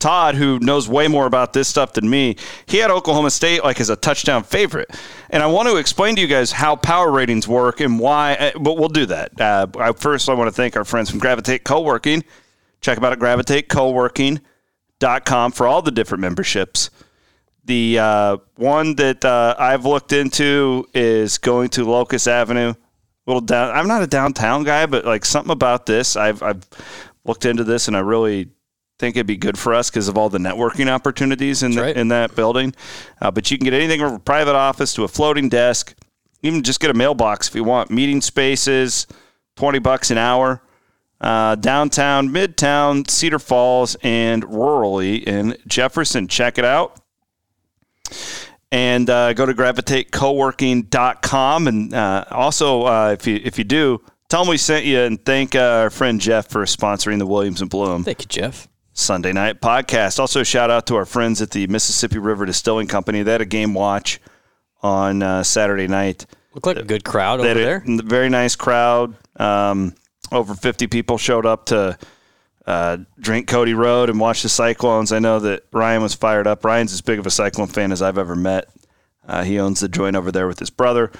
Todd, 0.00 0.34
who 0.34 0.58
knows 0.58 0.88
way 0.88 1.06
more 1.06 1.26
about 1.26 1.52
this 1.52 1.68
stuff 1.68 1.92
than 1.92 2.10
me, 2.10 2.34
he 2.66 2.78
had 2.78 2.90
Oklahoma 2.90 3.30
State 3.30 3.62
like 3.62 3.80
as 3.80 3.88
a 3.90 3.96
touchdown 3.96 4.42
favorite, 4.42 4.90
and 5.30 5.40
I 5.42 5.46
want 5.46 5.68
to 5.68 5.76
explain 5.76 6.16
to 6.16 6.20
you 6.20 6.26
guys 6.26 6.50
how 6.50 6.74
power 6.74 7.10
ratings 7.12 7.46
work 7.46 7.78
and 7.80 8.00
why. 8.00 8.34
uh, 8.34 8.50
But 8.58 8.78
we'll 8.78 8.88
do 8.88 9.06
that. 9.06 9.40
Uh, 9.40 9.92
first, 9.92 10.28
I 10.28 10.34
want 10.34 10.48
to 10.48 10.52
thank 10.52 10.76
our 10.76 10.84
friends 10.84 11.08
from 11.10 11.20
Gravitate 11.20 11.62
Co-working. 11.64 12.24
Check 12.80 12.96
them 12.96 13.04
out 13.04 13.12
at 13.12 13.18
gravitatecoworking.com 13.18 15.52
for 15.52 15.66
all 15.66 15.82
the 15.82 15.90
different 15.90 16.22
memberships. 16.22 16.90
The 17.64 17.98
uh, 17.98 18.36
one 18.56 18.94
that 18.96 19.24
uh, 19.24 19.54
I've 19.58 19.84
looked 19.84 20.12
into 20.12 20.86
is 20.94 21.38
going 21.38 21.68
to 21.70 21.84
Locust 21.84 22.26
Avenue. 22.26 22.74
Little 23.26 23.42
down. 23.42 23.76
I'm 23.76 23.86
not 23.86 24.02
a 24.02 24.06
downtown 24.06 24.64
guy, 24.64 24.86
but 24.86 25.04
like 25.04 25.24
something 25.24 25.52
about 25.52 25.86
this, 25.86 26.16
I've 26.16 26.42
I've 26.42 26.66
looked 27.24 27.44
into 27.44 27.64
this, 27.64 27.86
and 27.86 27.96
I 27.96 28.00
really 28.00 28.48
think 29.00 29.16
it'd 29.16 29.26
be 29.26 29.36
good 29.36 29.58
for 29.58 29.74
us 29.74 29.90
because 29.90 30.08
of 30.08 30.16
all 30.16 30.28
the 30.28 30.38
networking 30.38 30.88
opportunities 30.88 31.62
in 31.62 31.72
the, 31.72 31.82
right. 31.82 31.96
in 31.96 32.08
that 32.08 32.34
building. 32.36 32.74
Uh, 33.20 33.30
but 33.30 33.50
you 33.50 33.58
can 33.58 33.64
get 33.64 33.74
anything 33.74 34.00
from 34.00 34.14
a 34.14 34.18
private 34.18 34.54
office 34.54 34.94
to 34.94 35.04
a 35.04 35.08
floating 35.08 35.48
desk, 35.48 35.94
even 36.42 36.62
just 36.62 36.80
get 36.80 36.90
a 36.90 36.94
mailbox 36.94 37.48
if 37.48 37.54
you 37.54 37.64
want. 37.64 37.90
Meeting 37.90 38.20
spaces, 38.20 39.06
twenty 39.56 39.78
bucks 39.78 40.10
an 40.10 40.18
hour 40.18 40.62
uh, 41.20 41.54
downtown, 41.56 42.30
midtown, 42.30 43.06
Cedar 43.08 43.38
Falls, 43.38 43.96
and 44.02 44.42
rurally 44.44 45.22
in 45.22 45.56
Jefferson. 45.66 46.26
Check 46.28 46.56
it 46.58 46.64
out. 46.64 46.98
And 48.72 49.10
uh, 49.10 49.32
go 49.34 49.46
to 49.46 49.52
gravitatecoworking.com. 49.52 51.68
And 51.68 51.92
uh, 51.92 52.24
also, 52.30 52.84
uh, 52.84 53.16
if, 53.18 53.26
you, 53.26 53.40
if 53.42 53.58
you 53.58 53.64
do, 53.64 54.00
tell 54.28 54.42
them 54.42 54.50
we 54.50 54.56
sent 54.56 54.86
you 54.86 55.00
and 55.00 55.24
thank 55.24 55.54
uh, 55.54 55.82
our 55.82 55.90
friend 55.90 56.20
Jeff 56.20 56.48
for 56.48 56.64
sponsoring 56.64 57.18
the 57.18 57.26
Williams 57.26 57.60
and 57.60 57.68
Bloom 57.68 58.04
Thank 58.04 58.22
you, 58.22 58.28
Jeff. 58.28 58.68
Sunday 59.00 59.32
night 59.32 59.60
podcast. 59.60 60.18
Also, 60.18 60.42
shout 60.42 60.70
out 60.70 60.86
to 60.86 60.96
our 60.96 61.06
friends 61.06 61.42
at 61.42 61.50
the 61.50 61.66
Mississippi 61.66 62.18
River 62.18 62.46
Distilling 62.46 62.86
Company. 62.86 63.22
They 63.22 63.32
had 63.32 63.40
a 63.40 63.46
game 63.46 63.74
watch 63.74 64.20
on 64.82 65.22
uh, 65.22 65.42
Saturday 65.42 65.88
night. 65.88 66.26
Look 66.54 66.66
like 66.66 66.76
a 66.76 66.84
good 66.84 67.04
crowd 67.04 67.40
over 67.40 67.54
there. 67.54 67.84
a 67.86 68.02
very 68.02 68.28
nice 68.28 68.56
crowd. 68.56 69.14
Um, 69.36 69.94
over 70.32 70.54
50 70.54 70.86
people 70.88 71.18
showed 71.18 71.46
up 71.46 71.66
to 71.66 71.98
uh, 72.66 72.98
drink 73.18 73.48
Cody 73.48 73.74
Road 73.74 74.10
and 74.10 74.20
watch 74.20 74.42
the 74.42 74.48
Cyclones. 74.48 75.12
I 75.12 75.18
know 75.18 75.40
that 75.40 75.64
Ryan 75.72 76.02
was 76.02 76.14
fired 76.14 76.46
up. 76.46 76.64
Ryan's 76.64 76.92
as 76.92 77.00
big 77.00 77.18
of 77.18 77.26
a 77.26 77.30
Cyclone 77.30 77.68
fan 77.68 77.92
as 77.92 78.02
I've 78.02 78.18
ever 78.18 78.36
met. 78.36 78.68
Uh, 79.30 79.44
he 79.44 79.60
owns 79.60 79.78
the 79.78 79.88
joint 79.88 80.16
over 80.16 80.32
there 80.32 80.48
with 80.48 80.58
his 80.58 80.70
brother. 80.70 81.12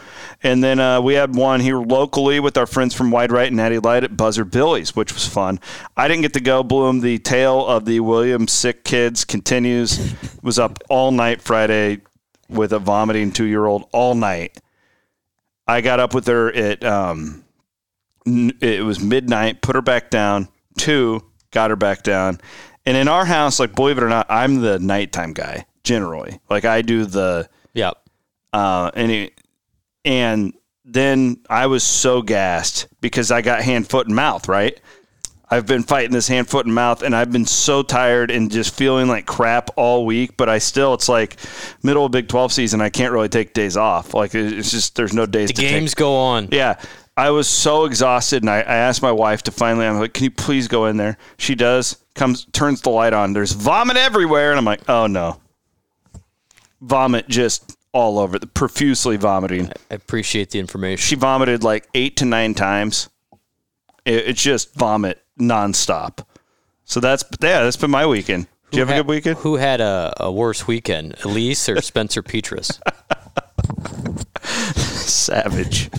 And 0.42 0.64
then 0.64 0.80
uh, 0.80 1.00
we 1.00 1.14
had 1.14 1.36
one 1.36 1.60
here 1.60 1.78
locally 1.78 2.40
with 2.40 2.58
our 2.58 2.66
friends 2.66 2.92
from 2.92 3.12
Wide 3.12 3.30
Right 3.30 3.46
and 3.46 3.56
Natty 3.56 3.78
Light 3.78 4.02
at 4.02 4.16
Buzzer 4.16 4.44
Billy's, 4.44 4.96
which 4.96 5.14
was 5.14 5.28
fun. 5.28 5.60
I 5.96 6.08
didn't 6.08 6.22
get 6.22 6.32
to 6.34 6.40
go, 6.40 6.64
Bloom. 6.64 7.00
The 7.00 7.18
tale 7.18 7.64
of 7.64 7.84
the 7.84 8.00
Williams 8.00 8.50
sick 8.50 8.82
kids 8.82 9.24
continues. 9.24 10.14
was 10.42 10.58
up 10.58 10.80
all 10.88 11.12
night 11.12 11.40
Friday 11.40 12.00
with 12.48 12.72
a 12.72 12.80
vomiting 12.80 13.30
two 13.30 13.44
year 13.44 13.66
old 13.66 13.88
all 13.92 14.16
night. 14.16 14.58
I 15.68 15.80
got 15.80 16.00
up 16.00 16.12
with 16.12 16.26
her 16.26 16.52
at 16.52 16.82
um, 16.82 17.44
it 18.26 18.84
was 18.84 19.00
midnight, 19.00 19.62
put 19.62 19.76
her 19.76 19.82
back 19.82 20.10
down. 20.10 20.48
Two, 20.76 21.22
got 21.52 21.70
her 21.70 21.76
back 21.76 22.02
down. 22.02 22.40
And 22.84 22.96
in 22.96 23.06
our 23.06 23.24
house, 23.24 23.60
like 23.60 23.76
believe 23.76 23.98
it 23.98 24.02
or 24.02 24.08
not, 24.08 24.26
I'm 24.28 24.62
the 24.62 24.80
nighttime 24.80 25.32
guy 25.32 25.66
generally. 25.84 26.40
Like 26.50 26.64
I 26.64 26.82
do 26.82 27.04
the 27.04 27.48
Yep. 27.74 27.96
uh, 28.52 28.90
and 28.94 29.10
it, 29.12 29.40
and 30.04 30.54
then 30.84 31.38
I 31.48 31.66
was 31.66 31.82
so 31.84 32.22
gassed 32.22 32.88
because 33.00 33.30
I 33.30 33.42
got 33.42 33.62
hand, 33.62 33.88
foot, 33.88 34.06
and 34.06 34.16
mouth. 34.16 34.48
Right, 34.48 34.80
I've 35.50 35.66
been 35.66 35.82
fighting 35.82 36.10
this 36.12 36.26
hand, 36.28 36.48
foot, 36.48 36.66
and 36.66 36.74
mouth, 36.74 37.02
and 37.02 37.14
I've 37.14 37.30
been 37.30 37.46
so 37.46 37.82
tired 37.82 38.30
and 38.30 38.50
just 38.50 38.74
feeling 38.74 39.06
like 39.08 39.26
crap 39.26 39.70
all 39.76 40.04
week. 40.06 40.36
But 40.36 40.48
I 40.48 40.58
still, 40.58 40.94
it's 40.94 41.08
like 41.08 41.36
middle 41.82 42.04
of 42.06 42.12
Big 42.12 42.28
Twelve 42.28 42.52
season. 42.52 42.80
I 42.80 42.88
can't 42.90 43.12
really 43.12 43.28
take 43.28 43.52
days 43.52 43.76
off. 43.76 44.14
Like 44.14 44.34
it's 44.34 44.70
just 44.70 44.96
there's 44.96 45.12
no 45.12 45.26
days 45.26 45.48
The 45.48 45.54
to 45.54 45.62
take 45.62 45.70
games 45.70 45.94
go 45.94 46.14
on. 46.16 46.48
yeah. 46.50 46.80
I 47.16 47.30
was 47.30 47.48
so 47.48 47.84
exhausted, 47.84 48.42
and 48.42 48.48
I, 48.48 48.60
I 48.60 48.76
asked 48.76 49.02
my 49.02 49.12
wife 49.12 49.42
to 49.42 49.50
finally. 49.50 49.84
I'm 49.84 49.98
like, 49.98 50.14
"Can 50.14 50.24
you 50.24 50.30
please 50.30 50.68
go 50.68 50.86
in 50.86 50.96
there?" 50.96 51.18
She 51.36 51.54
does. 51.54 51.96
Comes, 52.14 52.46
turns 52.46 52.80
the 52.80 52.88
light 52.90 53.12
on. 53.12 53.34
There's 53.34 53.52
vomit 53.52 53.98
everywhere, 53.98 54.50
and 54.50 54.58
I'm 54.58 54.64
like, 54.64 54.88
"Oh 54.88 55.06
no!" 55.06 55.38
Vomit 56.80 57.28
just 57.28 57.76
all 57.92 58.18
over, 58.18 58.38
the 58.38 58.46
profusely 58.46 59.16
vomiting. 59.16 59.68
I 59.90 59.94
appreciate 59.94 60.50
the 60.50 60.58
information. 60.58 61.02
She 61.02 61.16
vomited 61.16 61.64
like 61.64 61.88
eight 61.94 62.16
to 62.18 62.24
nine 62.24 62.54
times. 62.54 63.08
It, 64.04 64.28
it's 64.28 64.42
just 64.42 64.74
vomit 64.74 65.22
nonstop. 65.38 66.24
So 66.84 67.00
that's 67.00 67.24
yeah, 67.40 67.62
that's 67.62 67.76
been 67.76 67.90
my 67.90 68.06
weekend. 68.06 68.46
Do 68.70 68.78
you 68.78 68.84
have 68.84 68.90
a 68.90 68.96
Who 68.96 69.02
good 69.02 69.08
weekend? 69.08 69.38
Who 69.38 69.56
had 69.56 69.80
a, 69.80 70.12
a 70.18 70.32
worse 70.32 70.66
weekend, 70.66 71.16
Elise 71.24 71.68
or 71.68 71.80
Spencer 71.82 72.22
Petras? 72.22 72.80
Savage. 74.76 75.90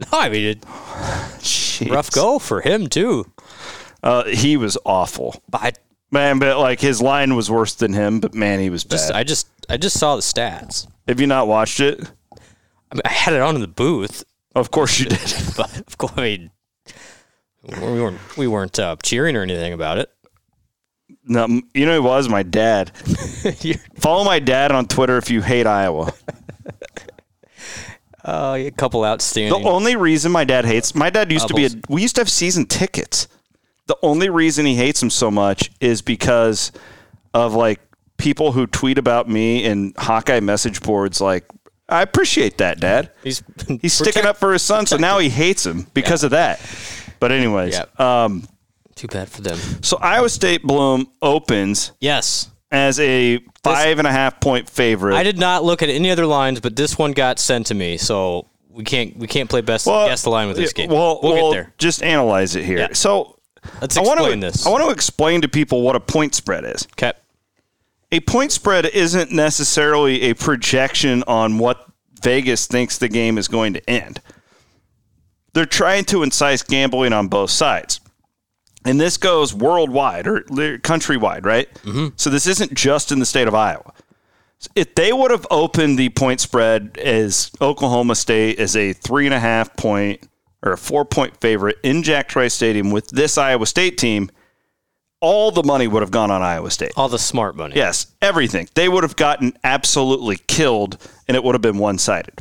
no, 0.00 0.18
I 0.18 0.28
mean, 0.28 0.44
it, 0.44 0.60
Jeez. 1.40 1.90
rough 1.90 2.12
go 2.12 2.38
for 2.38 2.60
him 2.60 2.86
too. 2.86 3.30
Uh, 4.02 4.24
he 4.24 4.56
was 4.56 4.78
awful, 4.84 5.42
I 5.52 5.72
man. 6.12 6.38
But 6.38 6.58
like 6.58 6.80
his 6.80 7.02
line 7.02 7.34
was 7.34 7.50
worse 7.50 7.74
than 7.74 7.92
him. 7.92 8.20
But 8.20 8.34
man, 8.34 8.60
he 8.60 8.70
was 8.70 8.84
bad. 8.84 8.90
just, 8.90 9.12
I 9.12 9.24
just, 9.24 9.48
I 9.68 9.76
just 9.76 9.98
saw 9.98 10.16
the 10.16 10.22
stats. 10.22 10.86
have 11.08 11.20
you 11.20 11.26
not 11.26 11.46
watched 11.48 11.80
it? 11.80 12.00
I, 12.00 12.94
mean, 12.94 13.02
I 13.04 13.10
had 13.10 13.34
it 13.34 13.40
on 13.40 13.54
in 13.54 13.60
the 13.60 13.68
booth, 13.68 14.24
Of 14.54 14.70
course 14.70 14.98
you 14.98 15.06
did. 15.06 15.20
but 15.56 15.78
of 15.80 15.98
course, 15.98 16.12
I 16.16 16.20
mean, 16.20 16.50
we 17.66 18.00
weren't, 18.00 18.36
we 18.36 18.46
weren't 18.46 18.78
uh, 18.78 18.96
cheering 19.02 19.36
or 19.36 19.42
anything 19.42 19.72
about 19.72 19.98
it. 19.98 20.10
No, 21.26 21.46
you 21.72 21.86
know 21.86 21.94
it 21.94 22.02
was 22.02 22.28
my 22.28 22.42
dad. 22.42 22.94
Follow 23.96 24.24
my 24.24 24.38
dad 24.38 24.72
on 24.72 24.86
Twitter 24.86 25.16
if 25.16 25.30
you 25.30 25.40
hate 25.40 25.66
Iowa. 25.66 26.12
uh, 28.24 28.56
a 28.58 28.70
couple 28.70 29.04
outstanding. 29.04 29.62
The 29.62 29.68
only 29.68 29.96
reason 29.96 30.32
my 30.32 30.44
dad 30.44 30.66
hates 30.66 30.94
my 30.94 31.08
dad 31.08 31.32
used 31.32 31.48
to 31.48 31.54
be 31.54 31.64
a 31.64 31.70
we 31.88 32.02
used 32.02 32.16
to 32.16 32.20
have 32.20 32.28
season 32.28 32.66
tickets 32.66 33.28
the 33.86 33.96
only 34.02 34.28
reason 34.28 34.66
he 34.66 34.74
hates 34.74 35.02
him 35.02 35.10
so 35.10 35.30
much 35.30 35.70
is 35.80 36.02
because 36.02 36.72
of 37.32 37.54
like 37.54 37.83
people 38.18 38.52
who 38.52 38.66
tweet 38.66 38.98
about 38.98 39.28
me 39.28 39.64
in 39.64 39.92
Hawkeye 39.96 40.40
message 40.40 40.80
boards 40.82 41.20
like 41.20 41.44
I 41.88 42.00
appreciate 42.02 42.58
that, 42.58 42.80
Dad. 42.80 43.10
He's 43.22 43.42
He's 43.82 43.92
sticking 43.92 44.24
up 44.24 44.36
for 44.38 44.52
his 44.52 44.62
son, 44.62 44.86
so 44.86 44.96
now 44.96 45.18
he 45.18 45.28
hates 45.28 45.66
him 45.66 45.86
because 45.92 46.24
of 46.24 46.30
that. 46.30 46.60
But 47.20 47.30
anyways, 47.32 47.74
Yeah. 47.74 47.84
um, 48.24 48.48
Too 48.94 49.06
bad 49.08 49.28
for 49.28 49.42
them. 49.42 49.58
so 49.82 49.98
Iowa 49.98 50.28
State 50.30 50.62
Bloom 50.62 51.06
opens 51.20 51.92
Yes. 52.00 52.48
as 52.70 52.98
a 53.00 53.38
five 53.62 53.98
and 53.98 54.06
a 54.08 54.12
half 54.12 54.40
point 54.40 54.68
favorite. 54.70 55.14
I 55.16 55.22
did 55.22 55.38
not 55.38 55.62
look 55.64 55.82
at 55.82 55.88
any 55.90 56.10
other 56.10 56.26
lines, 56.26 56.60
but 56.60 56.74
this 56.76 56.96
one 56.98 57.12
got 57.12 57.38
sent 57.38 57.66
to 57.66 57.74
me, 57.74 57.98
so 57.98 58.46
we 58.70 58.82
can't 58.84 59.16
we 59.18 59.26
can't 59.26 59.50
play 59.50 59.60
best 59.60 59.86
Well, 59.86 60.08
guess 60.08 60.22
the 60.22 60.30
line 60.30 60.48
with 60.48 60.56
this 60.56 60.72
game. 60.72 60.88
Well, 60.90 61.20
we'll, 61.22 61.34
well, 61.34 61.52
get 61.52 61.56
there. 61.56 61.74
Just 61.78 62.02
analyze 62.02 62.56
it 62.56 62.64
here. 62.64 62.78
Yeah. 62.78 62.88
So 62.92 63.38
Let's 63.80 63.96
I 63.96 64.00
want 64.00 64.20
explain 64.20 64.40
to 64.40 64.46
this. 64.46 64.66
I 64.66 64.70
want 64.70 64.84
to 64.84 64.90
explain 64.90 65.42
to 65.42 65.48
people 65.48 65.82
what 65.82 65.96
a 65.96 66.00
point 66.00 66.34
spread 66.34 66.64
is. 66.64 66.86
okay. 66.92 67.12
A 68.14 68.20
point 68.20 68.52
spread 68.52 68.86
isn't 68.86 69.32
necessarily 69.32 70.22
a 70.22 70.34
projection 70.34 71.24
on 71.26 71.58
what 71.58 71.84
Vegas 72.22 72.68
thinks 72.68 72.96
the 72.96 73.08
game 73.08 73.38
is 73.38 73.48
going 73.48 73.74
to 73.74 73.90
end. 73.90 74.20
They're 75.52 75.66
trying 75.66 76.04
to 76.04 76.22
incite 76.22 76.62
gambling 76.68 77.12
on 77.12 77.26
both 77.26 77.50
sides. 77.50 77.98
And 78.84 79.00
this 79.00 79.16
goes 79.16 79.52
worldwide 79.52 80.28
or 80.28 80.42
countrywide, 80.42 81.44
right? 81.44 81.68
Mm-hmm. 81.82 82.10
So 82.14 82.30
this 82.30 82.46
isn't 82.46 82.74
just 82.74 83.10
in 83.10 83.18
the 83.18 83.26
state 83.26 83.48
of 83.48 83.54
Iowa. 83.56 83.92
If 84.76 84.94
they 84.94 85.12
would 85.12 85.32
have 85.32 85.48
opened 85.50 85.98
the 85.98 86.10
point 86.10 86.40
spread 86.40 86.96
as 87.02 87.50
Oklahoma 87.60 88.14
State 88.14 88.60
as 88.60 88.76
a 88.76 88.92
three 88.92 89.26
and 89.26 89.34
a 89.34 89.40
half 89.40 89.74
point 89.76 90.22
or 90.62 90.74
a 90.74 90.78
four 90.78 91.04
point 91.04 91.40
favorite 91.40 91.78
in 91.82 92.04
Jack 92.04 92.28
Trice 92.28 92.54
Stadium 92.54 92.92
with 92.92 93.08
this 93.08 93.36
Iowa 93.36 93.66
State 93.66 93.98
team, 93.98 94.30
all 95.24 95.50
the 95.50 95.62
money 95.62 95.88
would 95.88 96.02
have 96.02 96.10
gone 96.10 96.30
on 96.30 96.42
Iowa 96.42 96.70
State. 96.70 96.92
All 96.96 97.08
the 97.08 97.18
smart 97.18 97.56
money. 97.56 97.74
Yes, 97.76 98.08
everything. 98.20 98.68
They 98.74 98.88
would 98.88 99.02
have 99.02 99.16
gotten 99.16 99.56
absolutely 99.64 100.36
killed 100.46 100.98
and 101.26 101.34
it 101.36 101.42
would 101.42 101.54
have 101.54 101.62
been 101.62 101.78
one 101.78 101.98
sided. 101.98 102.34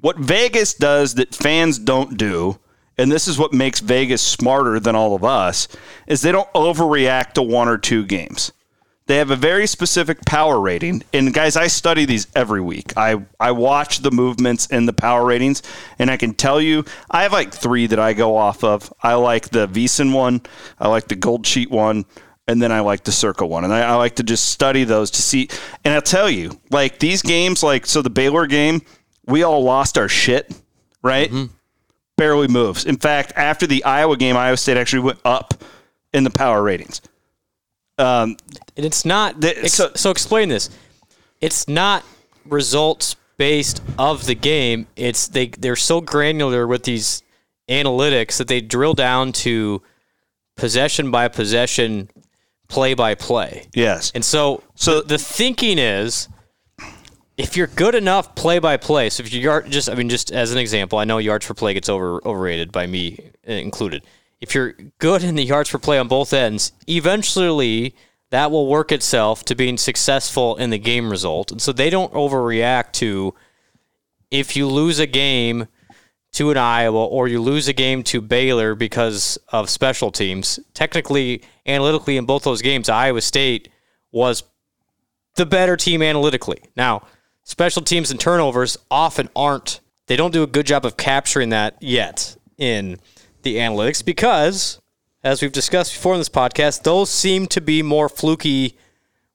What 0.00 0.18
Vegas 0.18 0.74
does 0.74 1.14
that 1.14 1.34
fans 1.34 1.78
don't 1.78 2.18
do, 2.18 2.58
and 2.98 3.10
this 3.10 3.26
is 3.26 3.38
what 3.38 3.54
makes 3.54 3.80
Vegas 3.80 4.20
smarter 4.20 4.78
than 4.78 4.94
all 4.94 5.14
of 5.14 5.24
us, 5.24 5.66
is 6.06 6.20
they 6.20 6.30
don't 6.30 6.52
overreact 6.52 7.32
to 7.32 7.42
one 7.42 7.68
or 7.68 7.78
two 7.78 8.04
games. 8.04 8.52
They 9.06 9.16
have 9.18 9.30
a 9.30 9.36
very 9.36 9.66
specific 9.68 10.24
power 10.26 10.60
rating. 10.60 11.04
And 11.12 11.32
guys, 11.32 11.56
I 11.56 11.68
study 11.68 12.04
these 12.04 12.26
every 12.34 12.60
week. 12.60 12.92
I, 12.96 13.24
I 13.38 13.52
watch 13.52 14.00
the 14.00 14.10
movements 14.10 14.66
in 14.66 14.86
the 14.86 14.92
power 14.92 15.24
ratings, 15.24 15.62
and 15.98 16.10
I 16.10 16.16
can 16.16 16.34
tell 16.34 16.60
you, 16.60 16.84
I 17.10 17.22
have 17.22 17.32
like 17.32 17.54
three 17.54 17.86
that 17.86 18.00
I 18.00 18.12
go 18.12 18.36
off 18.36 18.64
of. 18.64 18.92
I 19.02 19.14
like 19.14 19.50
the 19.50 19.68
VSiN 19.68 20.12
one, 20.12 20.42
I 20.78 20.88
like 20.88 21.08
the 21.08 21.16
Gold 21.16 21.46
Sheet 21.46 21.70
one, 21.70 22.04
and 22.48 22.60
then 22.62 22.70
I 22.72 22.80
like 22.80 23.04
the 23.04 23.12
Circle 23.12 23.48
one. 23.48 23.64
And 23.64 23.72
I, 23.72 23.80
I 23.82 23.94
like 23.94 24.16
to 24.16 24.22
just 24.22 24.46
study 24.50 24.84
those 24.84 25.10
to 25.12 25.22
see. 25.22 25.48
And 25.84 25.94
I'll 25.94 26.02
tell 26.02 26.30
you, 26.30 26.58
like 26.70 26.98
these 26.98 27.22
games, 27.22 27.62
like, 27.62 27.86
so 27.86 28.02
the 28.02 28.10
Baylor 28.10 28.46
game, 28.46 28.82
we 29.26 29.42
all 29.42 29.62
lost 29.64 29.98
our 29.98 30.08
shit, 30.08 30.50
right? 31.02 31.30
Barely 32.16 32.48
moves. 32.48 32.84
In 32.84 32.96
fact, 32.96 33.32
after 33.36 33.66
the 33.66 33.84
Iowa 33.84 34.16
game, 34.16 34.36
Iowa 34.36 34.56
State 34.56 34.76
actually 34.76 35.02
went 35.02 35.18
up 35.24 35.54
in 36.12 36.24
the 36.24 36.30
power 36.30 36.62
ratings. 36.62 37.00
Um, 37.98 38.36
And 38.76 38.86
it's 38.86 39.04
not. 39.04 39.40
The- 39.40 39.58
ex- 39.64 39.74
so- 39.74 39.92
so, 39.94 40.10
explain 40.10 40.48
this. 40.48 40.70
It's 41.40 41.66
not 41.68 42.04
results 42.46 43.16
based 43.38 43.82
of 43.98 44.24
the 44.26 44.34
game. 44.34 44.86
It's 44.96 45.28
they 45.28 45.48
they're 45.48 45.76
so 45.76 46.00
granular 46.00 46.66
with 46.66 46.84
these 46.84 47.22
analytics 47.68 48.36
that 48.38 48.48
they 48.48 48.60
drill 48.60 48.94
down 48.94 49.32
to 49.32 49.82
possession 50.56 51.10
by 51.10 51.28
possession, 51.28 52.08
play 52.68 52.94
by 52.94 53.14
play. 53.14 53.66
yes. 53.74 54.10
And 54.14 54.24
so, 54.24 54.62
So- 54.74 55.00
the, 55.02 55.08
the 55.08 55.18
thinking 55.18 55.78
is, 55.78 56.28
if 57.36 57.56
you're 57.56 57.66
good 57.66 57.94
enough 57.94 58.34
play 58.34 58.58
by 58.58 58.76
play, 58.78 59.10
so 59.10 59.22
if 59.22 59.32
you're 59.32 59.62
just, 59.62 59.90
I 59.90 59.94
mean, 59.94 60.08
just 60.08 60.32
as 60.32 60.52
an 60.52 60.58
example, 60.58 60.98
I 60.98 61.04
know 61.04 61.18
yards 61.18 61.46
per 61.46 61.52
play 61.54 61.74
gets 61.74 61.88
over 61.88 62.20
overrated 62.26 62.72
by 62.72 62.86
me 62.86 63.18
uh, 63.46 63.52
included. 63.52 64.04
If 64.40 64.54
you're 64.54 64.72
good 64.98 65.22
in 65.22 65.34
the 65.34 65.44
yards 65.44 65.70
per 65.70 65.78
play 65.78 65.98
on 65.98 66.08
both 66.08 66.32
ends, 66.32 66.72
eventually 66.88 67.94
that 68.30 68.50
will 68.50 68.66
work 68.66 68.90
itself 68.90 69.44
to 69.44 69.54
being 69.54 69.76
successful 69.78 70.56
in 70.56 70.70
the 70.70 70.78
game 70.78 71.10
result. 71.10 71.52
And 71.52 71.60
so 71.60 71.72
they 71.72 71.90
don't 71.90 72.12
overreact 72.12 72.92
to 72.94 73.34
if 74.30 74.56
you 74.56 74.66
lose 74.66 74.98
a 74.98 75.06
game 75.06 75.68
to 76.36 76.50
an 76.50 76.56
Iowa 76.56 77.04
or 77.06 77.28
you 77.28 77.40
lose 77.40 77.66
a 77.68 77.72
game 77.72 78.02
to 78.04 78.20
Baylor 78.20 78.74
because 78.74 79.38
of 79.48 79.70
special 79.70 80.10
teams. 80.10 80.58
Technically, 80.74 81.42
analytically, 81.66 82.16
in 82.16 82.26
both 82.26 82.44
those 82.44 82.62
games, 82.62 82.88
Iowa 82.88 83.20
State 83.20 83.68
was 84.12 84.42
the 85.36 85.46
better 85.46 85.76
team 85.76 86.02
analytically. 86.02 86.58
Now, 86.76 87.02
special 87.42 87.82
teams 87.82 88.10
and 88.10 88.20
turnovers 88.20 88.76
often 88.90 89.28
aren't, 89.34 89.80
they 90.06 90.16
don't 90.16 90.32
do 90.32 90.42
a 90.42 90.46
good 90.46 90.66
job 90.66 90.84
of 90.84 90.96
capturing 90.96 91.50
that 91.50 91.76
yet 91.80 92.36
in 92.58 92.98
the 93.42 93.56
analytics 93.56 94.04
because, 94.04 94.80
as 95.24 95.40
we've 95.42 95.52
discussed 95.52 95.94
before 95.94 96.14
in 96.14 96.20
this 96.20 96.28
podcast, 96.28 96.82
those 96.82 97.10
seem 97.10 97.46
to 97.48 97.60
be 97.60 97.82
more 97.82 98.08
fluky 98.08 98.76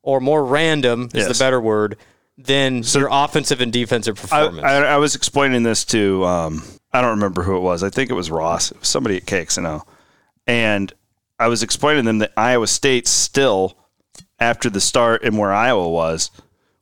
or 0.03 0.19
more 0.19 0.43
random, 0.45 1.05
is 1.13 1.27
Yes. 1.27 1.37
the 1.37 1.43
better 1.43 1.61
word, 1.61 1.97
than 2.37 2.81
your 2.83 3.09
offensive 3.11 3.61
and 3.61 3.71
defensive 3.71 4.17
I, 4.17 4.21
performance. 4.45 4.65
I, 4.65 4.77
I 4.93 4.97
was 4.97 5.15
explaining 5.15 5.61
this 5.63 5.85
to 5.85 6.25
um, 6.25 6.63
I 6.93 7.01
don't 7.01 7.11
remember 7.11 7.43
who 7.43 7.55
it 7.57 7.61
was. 7.61 7.83
I 7.83 7.89
think 7.89 8.09
it 8.09 8.13
was 8.13 8.29
Ross. 8.31 8.71
It 8.71 8.79
was 8.79 8.87
somebody 8.87 9.17
at 9.17 9.25
KXNO, 9.25 9.83
and 10.47 10.93
I 11.39 11.47
was 11.47 11.63
explaining 11.63 12.03
to 12.03 12.09
them 12.09 12.19
that 12.19 12.33
Iowa 12.37 12.67
State 12.67 13.07
still, 13.07 13.77
after 14.39 14.69
the 14.69 14.81
start 14.81 15.23
and 15.23 15.37
where 15.37 15.51
Iowa 15.53 15.87
was, 15.89 16.29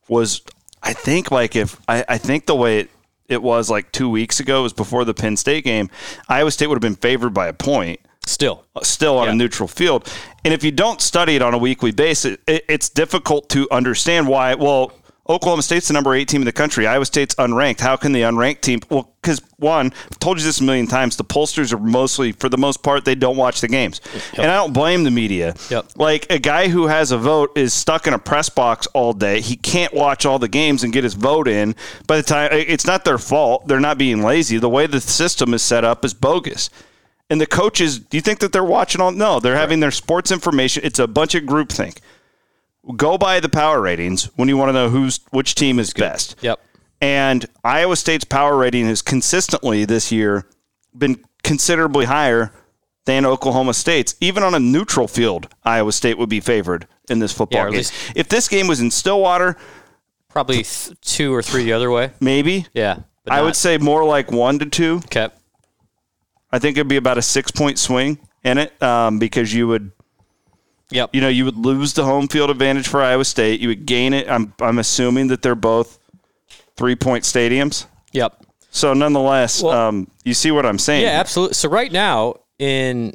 was 0.08 0.42
I 0.82 0.92
think 0.92 1.30
like 1.30 1.54
if 1.56 1.80
I, 1.88 2.04
I 2.08 2.18
think 2.18 2.46
the 2.46 2.56
way 2.56 2.80
it, 2.80 2.90
it 3.28 3.42
was 3.42 3.70
like 3.70 3.92
two 3.92 4.08
weeks 4.10 4.40
ago 4.40 4.62
was 4.64 4.72
before 4.72 5.04
the 5.04 5.14
Penn 5.14 5.36
State 5.36 5.64
game, 5.64 5.88
Iowa 6.28 6.50
State 6.50 6.66
would 6.66 6.74
have 6.76 6.82
been 6.82 6.96
favored 6.96 7.30
by 7.30 7.46
a 7.48 7.52
point 7.52 8.00
Still. 8.26 8.64
still 8.82 9.18
on 9.18 9.26
Yeah. 9.26 9.32
a 9.32 9.36
neutral 9.36 9.68
field. 9.68 10.10
And 10.44 10.52
if 10.54 10.62
you 10.64 10.70
don't 10.70 11.00
study 11.00 11.36
it 11.36 11.42
on 11.42 11.54
a 11.54 11.58
weekly 11.58 11.90
basis, 11.92 12.36
it, 12.46 12.64
it's 12.68 12.88
difficult 12.88 13.48
to 13.50 13.68
understand 13.70 14.26
why. 14.28 14.54
Well, 14.54 14.92
Oklahoma 15.30 15.62
State's 15.62 15.86
the 15.86 15.94
number 15.94 16.12
eight 16.12 16.28
team 16.28 16.42
in 16.42 16.46
the 16.46 16.52
country. 16.52 16.86
Iowa 16.86 17.06
State's 17.06 17.36
unranked. 17.36 17.80
How 17.80 17.96
can 17.96 18.12
the 18.12 18.22
unranked 18.22 18.62
team? 18.62 18.80
Well, 18.90 19.12
because 19.22 19.40
one, 19.58 19.92
I've 20.10 20.18
told 20.18 20.38
you 20.38 20.44
this 20.44 20.60
a 20.60 20.64
million 20.64 20.88
times. 20.88 21.16
The 21.16 21.24
pollsters 21.24 21.72
are 21.72 21.78
mostly, 21.78 22.32
for 22.32 22.48
the 22.48 22.58
most 22.58 22.82
part, 22.82 23.04
they 23.04 23.14
don't 23.14 23.36
watch 23.36 23.60
the 23.60 23.68
games, 23.68 24.00
and 24.36 24.50
I 24.50 24.56
don't 24.56 24.72
blame 24.72 25.04
the 25.04 25.10
media. 25.10 25.54
Yep. 25.70 25.92
Like 25.96 26.26
a 26.30 26.38
guy 26.38 26.68
who 26.68 26.88
has 26.88 27.12
a 27.12 27.18
vote 27.18 27.56
is 27.56 27.72
stuck 27.72 28.06
in 28.06 28.14
a 28.14 28.18
press 28.18 28.48
box 28.48 28.88
all 28.88 29.12
day. 29.12 29.40
He 29.40 29.56
can't 29.56 29.94
watch 29.94 30.26
all 30.26 30.38
the 30.38 30.48
games 30.48 30.82
and 30.82 30.92
get 30.92 31.04
his 31.04 31.14
vote 31.14 31.46
in. 31.46 31.76
By 32.06 32.16
the 32.16 32.22
time 32.24 32.48
it's 32.52 32.86
not 32.86 33.04
their 33.04 33.18
fault, 33.18 33.68
they're 33.68 33.78
not 33.78 33.98
being 33.98 34.22
lazy. 34.22 34.58
The 34.58 34.68
way 34.68 34.86
the 34.86 35.00
system 35.00 35.54
is 35.54 35.62
set 35.62 35.84
up 35.84 36.04
is 36.04 36.12
bogus. 36.12 36.70
And 37.28 37.40
the 37.40 37.46
coaches, 37.46 38.00
do 38.00 38.16
you 38.16 38.22
think 38.22 38.40
that 38.40 38.52
they're 38.52 38.64
watching 38.64 39.00
all? 39.00 39.12
No, 39.12 39.38
they're 39.38 39.56
having 39.56 39.78
their 39.78 39.92
sports 39.92 40.32
information. 40.32 40.82
It's 40.84 40.98
a 40.98 41.06
bunch 41.06 41.36
of 41.36 41.44
groupthink. 41.44 41.98
Go 42.96 43.18
by 43.18 43.40
the 43.40 43.48
power 43.48 43.80
ratings 43.80 44.24
when 44.36 44.48
you 44.48 44.56
want 44.56 44.70
to 44.70 44.72
know 44.72 44.88
who's 44.88 45.20
which 45.30 45.54
team 45.54 45.78
is 45.78 45.92
best. 45.92 46.36
Yep. 46.40 46.58
And 47.00 47.46
Iowa 47.64 47.96
State's 47.96 48.24
power 48.24 48.56
rating 48.56 48.86
has 48.86 49.02
consistently 49.02 49.84
this 49.84 50.10
year 50.12 50.46
been 50.96 51.22
considerably 51.42 52.06
higher 52.06 52.52
than 53.06 53.24
Oklahoma 53.26 53.74
State's. 53.74 54.14
Even 54.20 54.42
on 54.42 54.54
a 54.54 54.58
neutral 54.60 55.08
field, 55.08 55.48
Iowa 55.64 55.92
State 55.92 56.18
would 56.18 56.28
be 56.28 56.40
favored 56.40 56.86
in 57.08 57.18
this 57.18 57.32
football 57.32 57.66
at 57.66 57.72
game. 57.72 57.84
if 58.14 58.28
this 58.28 58.48
game 58.48 58.66
was 58.66 58.80
in 58.80 58.90
Stillwater, 58.90 59.56
Probably 60.28 60.62
th- 60.62 60.90
two 61.00 61.34
or 61.34 61.42
three 61.42 61.64
the 61.64 61.72
other 61.72 61.90
way. 61.90 62.12
maybe. 62.20 62.66
Yeah. 62.74 63.00
I 63.28 63.36
not- 63.36 63.44
would 63.46 63.56
say 63.56 63.78
more 63.78 64.04
like 64.04 64.30
one 64.30 64.58
to 64.58 64.66
two. 64.66 64.96
Okay. 65.06 65.28
I 66.52 66.58
think 66.58 66.76
it'd 66.76 66.88
be 66.88 66.96
about 66.96 67.18
a 67.18 67.22
six 67.22 67.50
point 67.50 67.78
swing 67.78 68.18
in 68.44 68.58
it 68.58 68.80
um, 68.82 69.18
because 69.18 69.52
you 69.54 69.68
would 69.68 69.92
Yep. 70.90 71.10
you 71.14 71.20
know, 71.20 71.28
you 71.28 71.44
would 71.44 71.56
lose 71.56 71.92
the 71.94 72.04
home 72.04 72.28
field 72.28 72.50
advantage 72.50 72.88
for 72.88 73.00
Iowa 73.02 73.24
State. 73.24 73.60
You 73.60 73.68
would 73.68 73.86
gain 73.86 74.12
it. 74.12 74.28
I'm 74.28 74.52
I'm 74.60 74.78
assuming 74.78 75.28
that 75.28 75.42
they're 75.42 75.54
both 75.54 75.98
three 76.76 76.96
point 76.96 77.24
stadiums. 77.24 77.86
Yep. 78.12 78.44
So 78.70 78.92
nonetheless, 78.94 79.62
Well- 79.62 79.72
um, 79.72 80.10
you 80.24 80.34
see 80.34 80.50
what 80.50 80.66
I'm 80.66 80.78
saying? 80.78 81.02
Yeah, 81.02 81.20
absolutely. 81.20 81.54
So 81.54 81.68
right 81.68 81.90
now 81.92 82.34
in 82.58 83.14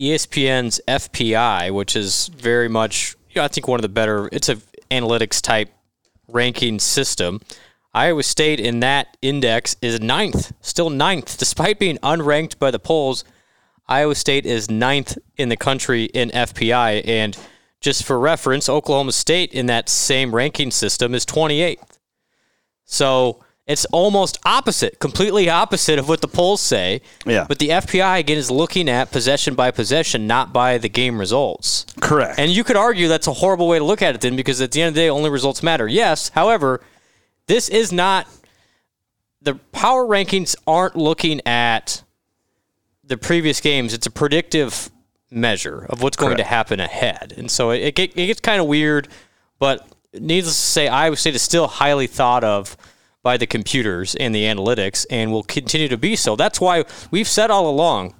ESPN's 0.00 0.80
FPI, 0.88 1.70
which 1.72 1.94
is 1.94 2.28
very 2.28 2.68
much, 2.68 3.14
you 3.30 3.40
know, 3.40 3.44
I 3.44 3.48
think 3.48 3.68
one 3.68 3.78
of 3.78 3.82
the 3.82 3.88
better. 3.88 4.28
It's 4.32 4.48
a 4.48 4.56
analytics 4.90 5.40
type 5.42 5.70
ranking 6.28 6.78
system. 6.78 7.40
Iowa 7.92 8.22
State 8.22 8.60
in 8.60 8.80
that 8.80 9.16
index 9.20 9.76
is 9.82 10.00
ninth, 10.00 10.52
still 10.60 10.90
ninth, 10.90 11.36
despite 11.38 11.78
being 11.78 11.98
unranked 11.98 12.58
by 12.58 12.70
the 12.70 12.78
polls. 12.78 13.24
Iowa 13.90 14.14
State 14.14 14.46
is 14.46 14.70
ninth 14.70 15.18
in 15.36 15.48
the 15.48 15.56
country 15.56 16.04
in 16.04 16.30
FPI, 16.30 17.06
and 17.06 17.36
just 17.80 18.04
for 18.04 18.18
reference, 18.18 18.68
Oklahoma 18.68 19.12
State 19.12 19.52
in 19.52 19.66
that 19.66 19.88
same 19.88 20.34
ranking 20.34 20.70
system 20.70 21.14
is 21.14 21.26
28th. 21.26 21.98
So 22.84 23.42
It's 23.70 23.84
almost 23.92 24.36
opposite, 24.44 24.98
completely 24.98 25.48
opposite 25.48 26.00
of 26.00 26.08
what 26.08 26.22
the 26.22 26.26
polls 26.26 26.60
say. 26.60 27.02
Yeah. 27.24 27.44
But 27.46 27.60
the 27.60 27.68
FPI 27.68 28.18
again 28.18 28.36
is 28.36 28.50
looking 28.50 28.88
at 28.88 29.12
possession 29.12 29.54
by 29.54 29.70
possession, 29.70 30.26
not 30.26 30.52
by 30.52 30.78
the 30.78 30.88
game 30.88 31.20
results. 31.20 31.86
Correct. 32.00 32.36
And 32.40 32.50
you 32.50 32.64
could 32.64 32.74
argue 32.74 33.06
that's 33.06 33.28
a 33.28 33.32
horrible 33.32 33.68
way 33.68 33.78
to 33.78 33.84
look 33.84 34.02
at 34.02 34.16
it 34.16 34.22
then 34.22 34.34
because 34.34 34.60
at 34.60 34.72
the 34.72 34.82
end 34.82 34.88
of 34.88 34.94
the 34.94 35.02
day 35.02 35.08
only 35.08 35.30
results 35.30 35.62
matter. 35.62 35.86
Yes, 35.86 36.30
however, 36.30 36.80
this 37.46 37.68
is 37.68 37.92
not 37.92 38.26
the 39.40 39.54
power 39.70 40.04
rankings 40.04 40.56
aren't 40.66 40.96
looking 40.96 41.40
at 41.46 42.02
the 43.10 43.18
previous 43.18 43.60
games. 43.60 43.92
It's 43.92 44.06
a 44.06 44.10
predictive 44.10 44.90
measure 45.30 45.84
of 45.90 46.02
what's 46.02 46.16
going 46.16 46.36
to 46.38 46.44
happen 46.44 46.80
ahead. 46.80 47.34
And 47.36 47.50
so 47.50 47.70
it, 47.70 47.82
it, 47.82 47.94
get- 47.94 48.16
it 48.16 48.26
gets 48.26 48.40
kind 48.40 48.60
of 48.60 48.66
weird, 48.66 49.08
but 49.58 49.86
needless 50.14 50.54
to 50.56 50.62
say, 50.62 50.88
Iowa 50.88 51.16
State 51.16 51.34
is 51.34 51.42
still 51.42 51.66
highly 51.66 52.06
thought 52.06 52.44
of 52.44 52.76
by 53.22 53.36
the 53.36 53.46
computers 53.46 54.14
and 54.14 54.34
the 54.34 54.44
analytics 54.44 55.04
and 55.10 55.30
will 55.30 55.42
continue 55.42 55.88
to 55.88 55.98
be 55.98 56.16
so. 56.16 56.36
That's 56.36 56.60
why 56.60 56.84
we've 57.10 57.28
said 57.28 57.50
all 57.50 57.68
along 57.68 58.14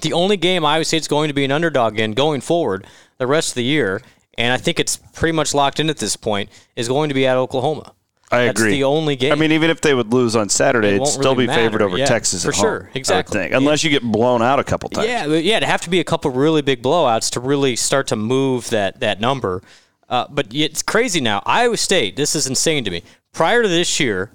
the 0.00 0.12
only 0.12 0.36
game 0.36 0.64
Iowa 0.64 0.84
State's 0.84 1.08
going 1.08 1.28
to 1.28 1.34
be 1.34 1.44
an 1.44 1.52
underdog 1.52 1.98
in 1.98 2.12
going 2.14 2.40
forward 2.40 2.86
the 3.18 3.26
rest 3.26 3.50
of 3.50 3.54
the 3.56 3.64
year, 3.64 4.00
and 4.38 4.52
I 4.52 4.56
think 4.56 4.80
it's 4.80 4.96
pretty 4.96 5.32
much 5.32 5.54
locked 5.54 5.78
in 5.78 5.88
at 5.90 5.98
this 5.98 6.16
point, 6.16 6.50
is 6.74 6.88
going 6.88 7.08
to 7.10 7.14
be 7.14 7.26
at 7.26 7.36
Oklahoma. 7.36 7.93
I 8.32 8.46
That's 8.46 8.60
agree. 8.60 8.72
the 8.72 8.84
only 8.84 9.16
game. 9.16 9.32
I 9.32 9.34
mean, 9.36 9.52
even 9.52 9.70
if 9.70 9.80
they 9.80 9.94
would 9.94 10.12
lose 10.12 10.34
on 10.34 10.48
Saturday, 10.48 10.88
it'd 10.88 11.00
won't 11.00 11.12
still 11.12 11.34
really 11.34 11.46
be 11.46 11.52
favored 11.52 11.72
matter. 11.74 11.84
over 11.84 11.98
Yeah, 11.98 12.06
Texas 12.06 12.42
for 12.44 12.50
at 12.50 12.54
sure. 12.56 12.70
home, 12.70 12.80
I 12.86 12.88
would 12.88 12.96
Exactly. 12.96 13.38
think. 13.40 13.54
unless 13.54 13.84
you 13.84 13.90
get 13.90 14.02
blown 14.02 14.42
out 14.42 14.58
a 14.58 14.64
couple 14.64 14.88
times. 14.90 15.06
Yeah, 15.08 15.26
but 15.26 15.44
yeah, 15.44 15.58
it'd 15.58 15.68
have 15.68 15.82
to 15.82 15.90
be 15.90 16.00
a 16.00 16.04
couple 16.04 16.30
really 16.30 16.62
big 16.62 16.82
blowouts 16.82 17.30
to 17.32 17.40
really 17.40 17.76
start 17.76 18.06
to 18.08 18.16
move 18.16 18.70
that 18.70 19.00
that 19.00 19.20
number. 19.20 19.62
Uh, 20.08 20.26
but 20.30 20.52
it's 20.54 20.82
crazy 20.82 21.20
now. 21.20 21.42
Iowa 21.46 21.76
State, 21.76 22.16
this 22.16 22.34
is 22.34 22.46
insane 22.46 22.84
to 22.84 22.90
me. 22.90 23.02
Prior 23.32 23.62
to 23.62 23.68
this 23.68 24.00
year, 24.00 24.30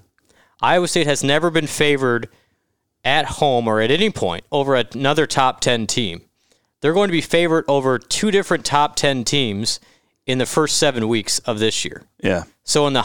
Iowa 0.62 0.88
State 0.88 1.08
has 1.08 1.23
never 1.23 1.49
been 1.49 1.67
favored 1.67 2.30
at 3.04 3.25
home 3.25 3.67
or 3.67 3.80
at 3.82 3.91
any 3.91 4.10
point 4.10 4.43
over 4.52 4.75
another 4.75 5.25
top 5.25 5.62
10 5.62 5.88
team. 5.88 6.21
They're 6.82 6.93
going 6.93 7.08
to 7.10 7.13
be 7.13 7.21
favored 7.21 7.65
over 7.67 7.97
two 7.99 8.32
different 8.32 8.65
top 8.65 8.95
10 8.95 9.23
teams 9.25 9.80
in 10.25 10.38
the 10.38 10.45
first 10.45 10.78
seven 10.78 11.08
weeks 11.08 11.39
of 11.39 11.60
this 11.60 11.84
year. 11.86 12.04
Yeah. 12.21 12.43
So 12.63 12.88
in 12.88 12.93
the 12.93 13.04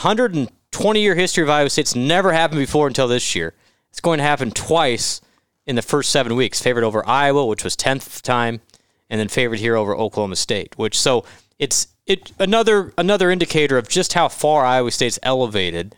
120 0.76 1.00
year 1.00 1.14
history 1.14 1.42
of 1.42 1.50
Iowa 1.50 1.70
State, 1.70 1.82
it's 1.82 1.94
never 1.94 2.32
happened 2.32 2.60
before 2.60 2.86
until 2.86 3.08
this 3.08 3.34
year. 3.34 3.54
It's 3.90 4.00
going 4.00 4.18
to 4.18 4.24
happen 4.24 4.50
twice 4.50 5.20
in 5.66 5.76
the 5.76 5.82
first 5.82 6.10
seven 6.10 6.34
weeks. 6.36 6.60
Favored 6.60 6.84
over 6.84 7.06
Iowa, 7.08 7.46
which 7.46 7.64
was 7.64 7.76
10th 7.76 8.22
time, 8.22 8.60
and 9.08 9.20
then 9.20 9.28
favored 9.28 9.60
here 9.60 9.76
over 9.76 9.94
Oklahoma 9.96 10.36
State. 10.36 10.76
Which 10.76 10.98
so 10.98 11.24
it's 11.58 11.88
it 12.06 12.32
another 12.38 12.92
another 12.98 13.30
indicator 13.30 13.78
of 13.78 13.88
just 13.88 14.12
how 14.14 14.28
far 14.28 14.64
Iowa 14.64 14.90
State's 14.90 15.18
elevated. 15.22 15.94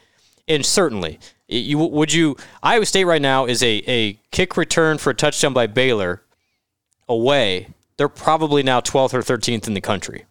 And 0.49 0.65
certainly, 0.65 1.19
you 1.49 1.79
would 1.79 2.12
you 2.12 2.37
Iowa 2.62 2.87
State 2.87 3.05
right 3.05 3.23
now 3.23 3.47
is 3.47 3.62
a 3.62 3.83
a 3.87 4.19
kick 4.31 4.57
return 4.57 4.99
for 4.99 5.11
a 5.11 5.15
touchdown 5.15 5.53
by 5.53 5.67
Baylor 5.67 6.23
away. 7.09 7.69
They're 7.97 8.09
probably 8.09 8.62
now 8.62 8.81
12th 8.81 9.15
or 9.15 9.23
13th 9.23 9.67
in 9.67 9.75
the 9.75 9.81
country. 9.81 10.27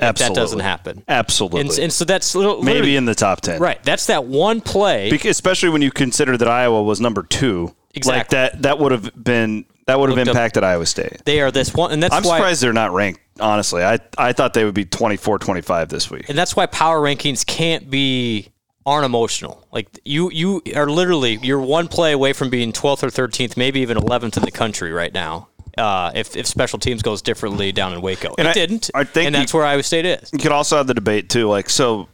Absolutely. 0.00 0.34
that 0.34 0.40
doesn't 0.40 0.60
happen. 0.60 1.04
Absolutely. 1.08 1.60
And, 1.60 1.70
and 1.78 1.92
so 1.92 2.04
that's 2.04 2.34
little, 2.34 2.62
Maybe 2.62 2.96
in 2.96 3.04
the 3.04 3.14
top 3.14 3.40
10. 3.42 3.60
right. 3.60 3.82
That's 3.84 4.06
that 4.06 4.24
one 4.24 4.60
play. 4.60 5.10
Bec- 5.10 5.24
especially 5.24 5.68
when 5.68 5.82
you 5.82 5.90
consider 5.92 6.36
that 6.36 6.48
Iowa 6.48 6.82
was 6.82 7.00
number 7.00 7.22
two. 7.22 7.74
Exactly. 7.94 8.18
Like 8.18 8.28
that, 8.30 8.62
that 8.62 8.78
would 8.80 8.90
have 8.92 9.12
been 9.22 9.64
that 9.86 10.00
would 10.00 10.08
have 10.10 10.16
Looked 10.16 10.28
up- 10.30 10.34
impacted 10.34 10.64
Iowa 10.64 10.86
State. 10.86 11.22
they 11.26 11.40
are 11.40 11.50
this 11.52 11.72
one, 11.74 11.92
and 11.92 12.02
that's 12.02 12.14
I'm 12.14 12.24
why. 12.24 12.38
surprised 12.38 12.62
they're 12.62 12.72
not 12.72 12.92
ranked. 12.92 13.20
Honestly, 13.38 13.84
I 13.84 13.98
I 14.18 14.32
thought 14.32 14.54
they 14.54 14.64
would 14.64 14.74
be 14.74 14.84
24, 14.84 15.38
25 15.38 15.88
this 15.90 16.10
week. 16.10 16.28
and 16.28 16.36
that's 16.38 16.56
why 16.56 16.66
power 16.66 17.00
rankings 17.00 17.44
can't 17.46 17.88
be 17.90 18.48
aren't 18.86 19.04
emotional. 19.04 19.66
Like 19.72 19.88
you, 20.04 20.30
you 20.30 20.60
are 20.74 20.88
literally 20.90 21.38
you're 21.42 21.60
one 21.60 21.86
play 21.88 22.12
away 22.12 22.32
from 22.32 22.50
being 22.50 22.72
12th 22.72 23.02
or 23.02 23.08
13th, 23.28 23.56
maybe 23.56 23.80
even 23.80 23.96
11th 23.96 24.36
in 24.38 24.42
the 24.42 24.50
country 24.50 24.90
right 24.92 25.12
now. 25.12 25.48
Uh, 25.76 26.12
if 26.14 26.36
if 26.36 26.46
special 26.46 26.78
teams 26.78 27.02
goes 27.02 27.20
differently 27.22 27.72
down 27.72 27.92
in 27.92 28.00
Waco, 28.00 28.34
And 28.38 28.46
it 28.46 28.50
I- 28.50 28.54
didn't, 28.54 28.90
I 28.94 29.04
think 29.04 29.26
and 29.26 29.34
that's 29.34 29.52
you- 29.52 29.58
where 29.58 29.66
Iowa 29.66 29.82
State 29.82 30.06
is. 30.06 30.30
You 30.32 30.38
could 30.38 30.52
also 30.52 30.76
have 30.76 30.86
the 30.86 30.94
debate 30.94 31.28
too. 31.28 31.48
Like 31.48 31.68
so, 31.70 32.08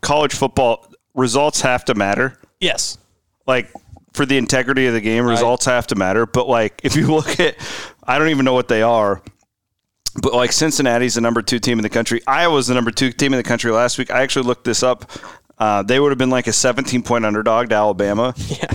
college 0.00 0.34
football 0.34 0.86
results 1.14 1.60
have 1.60 1.84
to 1.86 1.94
matter. 1.94 2.38
Yes, 2.60 2.98
like 3.46 3.70
for 4.14 4.26
the 4.26 4.36
integrity 4.36 4.86
of 4.86 4.94
the 4.94 5.00
game, 5.00 5.24
results 5.26 5.64
have 5.66 5.86
to 5.88 5.94
matter. 5.94 6.26
But 6.26 6.48
like 6.48 6.80
if 6.84 6.96
you 6.96 7.06
look 7.06 7.38
at, 7.38 7.56
I 8.04 8.18
don't 8.18 8.28
even 8.30 8.44
know 8.44 8.54
what 8.54 8.68
they 8.68 8.82
are. 8.82 9.22
But 10.20 10.34
like 10.34 10.50
Cincinnati's 10.52 11.14
the 11.14 11.20
number 11.20 11.42
two 11.42 11.60
team 11.60 11.78
in 11.78 11.84
the 11.84 11.88
country. 11.88 12.20
Iowa's 12.26 12.66
the 12.66 12.74
number 12.74 12.90
two 12.90 13.12
team 13.12 13.32
in 13.32 13.36
the 13.36 13.44
country 13.44 13.70
last 13.70 13.98
week. 13.98 14.10
I 14.10 14.22
actually 14.22 14.46
looked 14.46 14.64
this 14.64 14.82
up. 14.82 15.08
Uh, 15.58 15.82
they 15.82 16.00
would 16.00 16.10
have 16.10 16.18
been 16.18 16.30
like 16.30 16.46
a 16.48 16.52
17 16.52 17.02
point 17.02 17.24
underdog 17.24 17.68
to 17.68 17.74
Alabama. 17.76 18.34
yeah, 18.48 18.70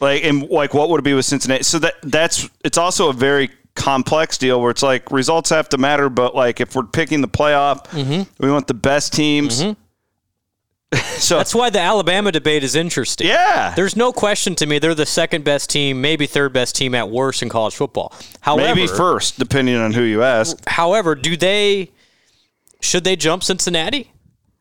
Like 0.00 0.24
and 0.24 0.48
like 0.48 0.74
what 0.74 0.88
would 0.88 0.98
it 0.98 1.04
be 1.04 1.14
with 1.14 1.26
Cincinnati? 1.26 1.62
So 1.62 1.78
that 1.80 1.94
that's 2.02 2.48
it's 2.64 2.78
also 2.78 3.10
a 3.10 3.12
very 3.12 3.50
complex 3.74 4.38
deal 4.38 4.60
where 4.60 4.70
it's 4.70 4.82
like 4.82 5.10
results 5.10 5.50
have 5.50 5.68
to 5.70 5.78
matter, 5.78 6.08
but 6.08 6.34
like 6.34 6.60
if 6.60 6.74
we're 6.74 6.84
picking 6.84 7.20
the 7.20 7.28
playoff, 7.28 7.84
mm-hmm. 7.88 8.22
we 8.42 8.50
want 8.50 8.66
the 8.66 8.74
best 8.74 9.12
teams. 9.12 9.62
Mm-hmm. 9.62 9.80
so 11.18 11.36
that's 11.36 11.54
why 11.54 11.70
the 11.70 11.78
Alabama 11.78 12.32
debate 12.32 12.64
is 12.64 12.74
interesting. 12.74 13.28
yeah, 13.28 13.72
There's 13.76 13.94
no 13.94 14.12
question 14.12 14.56
to 14.56 14.66
me 14.66 14.80
they're 14.80 14.94
the 14.94 15.06
second 15.06 15.44
best 15.44 15.70
team, 15.70 16.00
maybe 16.00 16.26
third 16.26 16.52
best 16.52 16.74
team 16.74 16.96
at 16.96 17.08
worst 17.08 17.42
in 17.42 17.48
college 17.48 17.76
football. 17.76 18.12
However, 18.40 18.74
maybe 18.74 18.88
first 18.88 19.38
depending 19.38 19.76
on 19.76 19.92
who 19.92 20.02
you 20.02 20.22
ask. 20.24 20.56
However, 20.66 21.14
do 21.14 21.36
they 21.36 21.90
should 22.80 23.04
they 23.04 23.16
jump 23.16 23.44
Cincinnati? 23.44 24.10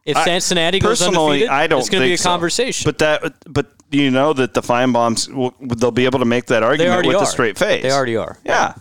If 0.05 0.17
I- 0.17 0.25
Cincinnati 0.25 0.79
goes 0.79 0.99
Personally, 0.99 1.43
undefeated, 1.43 1.49
I 1.49 1.67
don't 1.67 1.79
it's 1.79 1.89
going 1.89 2.01
to 2.01 2.07
be 2.07 2.13
a 2.13 2.17
so. 2.17 2.29
conversation. 2.29 2.85
But 2.85 2.99
that, 2.99 3.33
but 3.47 3.71
you 3.91 4.11
know 4.11 4.33
that 4.33 4.53
the 4.53 4.61
fine 4.61 4.91
bombs 4.91 5.29
will, 5.29 5.53
they'll 5.59 5.91
be 5.91 6.05
able 6.05 6.19
to 6.19 6.25
make 6.25 6.45
that 6.47 6.63
argument 6.63 7.05
with 7.07 7.15
are. 7.15 7.23
a 7.23 7.25
straight 7.25 7.57
face. 7.57 7.83
They 7.83 7.91
already 7.91 8.17
are. 8.17 8.37
Yeah, 8.45 8.75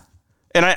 and 0.55 0.65
I, 0.65 0.77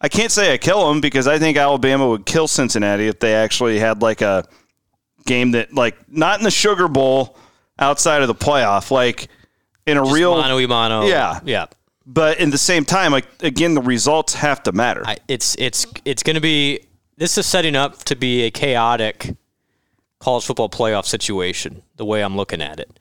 I 0.00 0.08
can't 0.08 0.32
say 0.32 0.52
I 0.52 0.58
kill 0.58 0.88
them 0.88 1.00
because 1.00 1.26
I 1.26 1.38
think 1.38 1.56
Alabama 1.56 2.08
would 2.08 2.26
kill 2.26 2.48
Cincinnati 2.48 3.08
if 3.08 3.20
they 3.20 3.34
actually 3.34 3.78
had 3.78 4.02
like 4.02 4.20
a 4.20 4.46
game 5.24 5.52
that 5.52 5.74
like 5.74 5.96
not 6.08 6.38
in 6.38 6.44
the 6.44 6.50
Sugar 6.50 6.88
Bowl 6.88 7.36
outside 7.78 8.22
of 8.22 8.28
the 8.28 8.34
playoff, 8.34 8.90
like 8.90 9.28
in 9.86 9.96
a 9.96 10.04
real. 10.04 10.36
Mano 10.36 10.66
mano. 10.66 11.06
Yeah. 11.06 11.40
yeah. 11.44 11.66
But 12.04 12.40
in 12.40 12.50
the 12.50 12.58
same 12.58 12.84
time, 12.84 13.12
like 13.12 13.26
again, 13.42 13.74
the 13.74 13.82
results 13.82 14.34
have 14.34 14.62
to 14.64 14.72
matter. 14.72 15.02
I, 15.04 15.18
it's 15.28 15.56
it's 15.58 15.86
it's 16.04 16.22
going 16.22 16.34
to 16.34 16.40
be. 16.40 16.86
This 17.16 17.38
is 17.38 17.46
setting 17.46 17.76
up 17.76 18.02
to 18.04 18.16
be 18.16 18.42
a 18.42 18.50
chaotic 18.50 19.36
college 20.18 20.44
football 20.44 20.68
playoff 20.68 21.04
situation. 21.04 21.82
The 21.96 22.04
way 22.04 22.22
I'm 22.22 22.36
looking 22.36 22.60
at 22.60 22.80
it, 22.80 22.98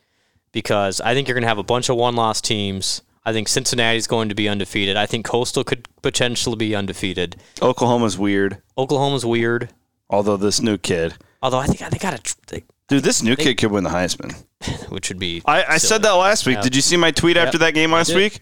because 0.51 1.01
I 1.01 1.13
think 1.13 1.27
you're 1.27 1.35
going 1.35 1.43
to 1.43 1.47
have 1.47 1.57
a 1.57 1.63
bunch 1.63 1.89
of 1.89 1.95
one-loss 1.95 2.41
teams. 2.41 3.01
I 3.23 3.33
think 3.33 3.47
Cincinnati's 3.47 4.07
going 4.07 4.29
to 4.29 4.35
be 4.35 4.49
undefeated. 4.49 4.97
I 4.97 5.05
think 5.05 5.25
Coastal 5.25 5.63
could 5.63 5.87
potentially 6.01 6.55
be 6.55 6.75
undefeated. 6.75 7.35
Oklahoma's 7.61 8.17
weird, 8.17 8.61
Oklahoma's 8.77 9.25
weird. 9.25 9.69
although 10.09 10.37
this 10.37 10.61
new 10.61 10.77
kid, 10.77 11.15
Although 11.43 11.57
I 11.59 11.65
think 11.65 11.79
they 11.89 11.97
got 11.97 12.13
a, 12.13 12.35
they, 12.47 12.63
dude, 12.87 13.03
this 13.03 13.23
new 13.23 13.35
kid 13.35 13.57
could 13.57 13.71
win 13.71 13.83
the 13.83 13.89
Heisman. 13.89 14.35
which 14.89 15.09
would 15.09 15.19
be. 15.19 15.41
I, 15.45 15.63
I 15.63 15.77
said 15.77 16.03
that 16.03 16.11
last 16.11 16.45
week. 16.45 16.61
Did 16.61 16.75
you 16.75 16.81
see 16.81 16.97
my 16.97 17.11
tweet 17.11 17.37
after 17.37 17.57
that 17.59 17.73
game 17.73 17.91
last 17.91 18.07
did. 18.07 18.17
week? 18.17 18.39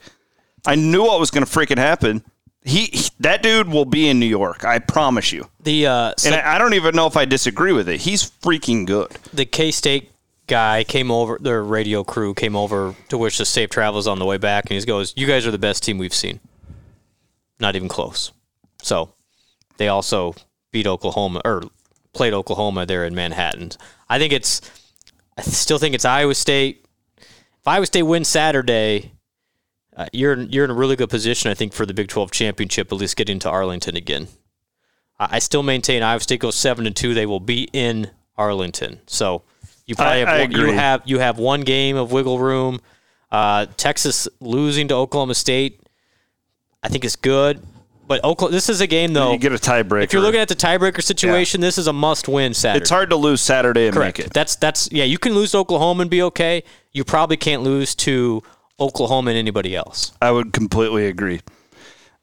I 0.65 0.75
knew 0.75 1.03
what 1.03 1.19
was 1.19 1.31
going 1.31 1.45
to 1.45 1.49
freaking 1.51 1.77
happen. 1.77 2.23
He, 2.63 2.85
he- 2.85 3.09
that 3.21 3.41
dude 3.41 3.69
will 3.69 3.85
be 3.85 4.09
in 4.09 4.19
New 4.19 4.25
York. 4.25 4.65
I 4.65 4.79
promise 4.79 5.31
you. 5.31 5.49
The 5.63 5.87
uh, 5.87 6.13
so 6.17 6.29
And 6.29 6.35
I, 6.41 6.55
I 6.55 6.57
don't 6.57 6.73
even 6.73 6.93
know 6.93 7.07
if 7.07 7.15
I 7.15 7.23
disagree 7.23 7.71
with 7.71 7.87
it. 7.87 8.01
He's 8.01 8.29
freaking 8.29 8.85
good. 8.85 9.11
the 9.33 9.45
K 9.45 9.71
State 9.71 10.11
guy 10.49 10.83
came 10.83 11.11
over. 11.11 11.37
Their 11.39 11.63
radio 11.63 12.03
crew 12.03 12.33
came 12.33 12.55
over 12.55 12.95
to 13.07 13.17
wish 13.17 13.39
us 13.39 13.47
safe 13.47 13.69
travels 13.69 14.07
on 14.07 14.19
the 14.19 14.25
way 14.25 14.37
back, 14.37 14.65
and 14.65 14.77
he 14.77 14.85
goes, 14.85 15.13
"You 15.15 15.25
guys 15.25 15.47
are 15.47 15.51
the 15.51 15.57
best 15.57 15.83
team 15.83 15.97
we've 15.97 16.13
seen. 16.13 16.41
Not 17.59 17.75
even 17.75 17.87
close." 17.87 18.31
So 18.81 19.13
they 19.77 19.87
also 19.87 20.35
beat 20.71 20.87
Oklahoma 20.87 21.41
or 21.45 21.63
played 22.13 22.33
Oklahoma 22.33 22.85
there 22.85 23.05
in 23.05 23.15
Manhattan. 23.15 23.71
I 24.09 24.19
think 24.19 24.33
it's. 24.33 24.61
I 25.37 25.41
still 25.43 25.77
think 25.77 25.95
it's 25.95 26.03
Iowa 26.03 26.35
State. 26.35 26.85
If 27.17 27.67
Iowa 27.67 27.85
State 27.85 28.03
wins 28.03 28.27
Saturday, 28.27 29.13
uh, 29.95 30.07
you're 30.11 30.37
you're 30.41 30.65
in 30.65 30.71
a 30.71 30.75
really 30.75 30.95
good 30.95 31.09
position. 31.09 31.49
I 31.49 31.53
think 31.53 31.73
for 31.73 31.85
the 31.85 31.93
Big 31.93 32.09
Twelve 32.09 32.31
championship, 32.31 32.91
at 32.91 32.97
least 32.97 33.15
getting 33.15 33.39
to 33.39 33.49
Arlington 33.49 33.95
again. 33.95 34.27
I 35.19 35.37
I 35.37 35.39
still 35.39 35.63
maintain 35.63 36.03
Iowa 36.03 36.19
State 36.19 36.41
goes 36.41 36.55
seven 36.55 36.85
and 36.87 36.95
two. 36.95 37.13
They 37.13 37.25
will 37.25 37.39
be 37.39 37.69
in 37.71 38.11
Arlington. 38.37 39.01
So 39.05 39.43
you 39.89 39.95
probably 39.95 40.23
I- 40.23 40.35
I 40.35 40.37
have 40.41 40.51
one, 40.51 40.59
you 40.61 40.71
have 40.73 41.01
you 41.05 41.19
have 41.19 41.39
one 41.39 41.61
game 41.61 41.97
of 41.97 42.11
wiggle 42.11 42.37
room. 42.39 42.79
Uh, 43.31 43.65
Texas 43.77 44.27
losing 44.39 44.87
to 44.87 44.95
Oklahoma 44.95 45.35
State, 45.35 45.81
I 46.83 46.89
think 46.89 47.03
is 47.03 47.15
good. 47.15 47.61
But 48.07 48.23
Oklahoma, 48.23 48.55
this 48.55 48.69
is 48.69 48.81
a 48.81 48.87
game 48.87 49.13
though. 49.13 49.33
You 49.33 49.37
get 49.37 49.51
a 49.51 49.55
tiebreaker. 49.55 50.03
if 50.03 50.13
you're 50.13 50.21
looking 50.21 50.39
at 50.41 50.47
the 50.47 50.55
tiebreaker 50.55 51.03
situation, 51.03 51.61
this 51.61 51.77
is 51.77 51.85
a 51.87 51.93
must-win 51.93 52.53
Saturday. 52.55 52.81
it's 52.81 52.89
hard 52.89 53.09
to 53.11 53.15
lose 53.15 53.39
Saturday 53.41 53.85
and 53.87 53.95
Correct. 53.95 54.17
make 54.17 54.27
it. 54.27 54.33
That's 54.33 54.55
that's 54.55 54.91
yeah. 54.91 55.03
You 55.03 55.17
can 55.19 55.33
lose 55.33 55.51
to 55.51 55.57
Oklahoma 55.59 56.01
and 56.01 56.09
be 56.09 56.21
okay. 56.23 56.63
You 56.91 57.03
probably 57.03 57.37
can't 57.37 57.61
lose 57.61 57.93
to 57.95 58.41
Oklahoma 58.79 59.31
and 59.31 59.37
anybody 59.37 59.75
else. 59.75 60.11
I 60.21 60.31
would 60.31 60.53
completely 60.53 61.05
agree. 61.07 61.41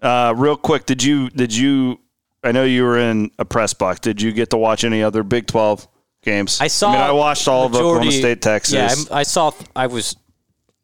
Uh, 0.03 0.35
real 0.37 0.57
quick, 0.57 0.87
did 0.87 1.03
you 1.05 1.31
did 1.31 1.55
you? 1.55 2.01
I 2.43 2.51
know 2.53 2.65
you 2.65 2.83
were 2.85 2.99
in 2.99 3.31
a 3.39 3.45
press 3.45 3.73
box. 3.73 4.01
Did 4.01 4.21
you 4.21 4.33
get 4.33 4.51
to 4.51 4.57
watch 4.57 4.83
any 4.85 5.03
other 5.05 5.23
Big 5.23 5.47
Twelve 5.47 5.87
games. 6.27 6.61
I 6.61 6.67
saw. 6.67 6.91
I 6.91 6.93
mean, 6.93 7.01
I 7.01 7.13
watched 7.13 7.49
all 7.49 7.71
majority- 7.71 7.79
of 7.79 7.87
Oklahoma 7.95 8.13
State, 8.13 8.43
Texas. 8.43 8.75
Yeah, 8.75 9.17
I, 9.17 9.21
I 9.21 9.23
saw. 9.23 9.53
I 9.75 9.87
was 9.87 10.15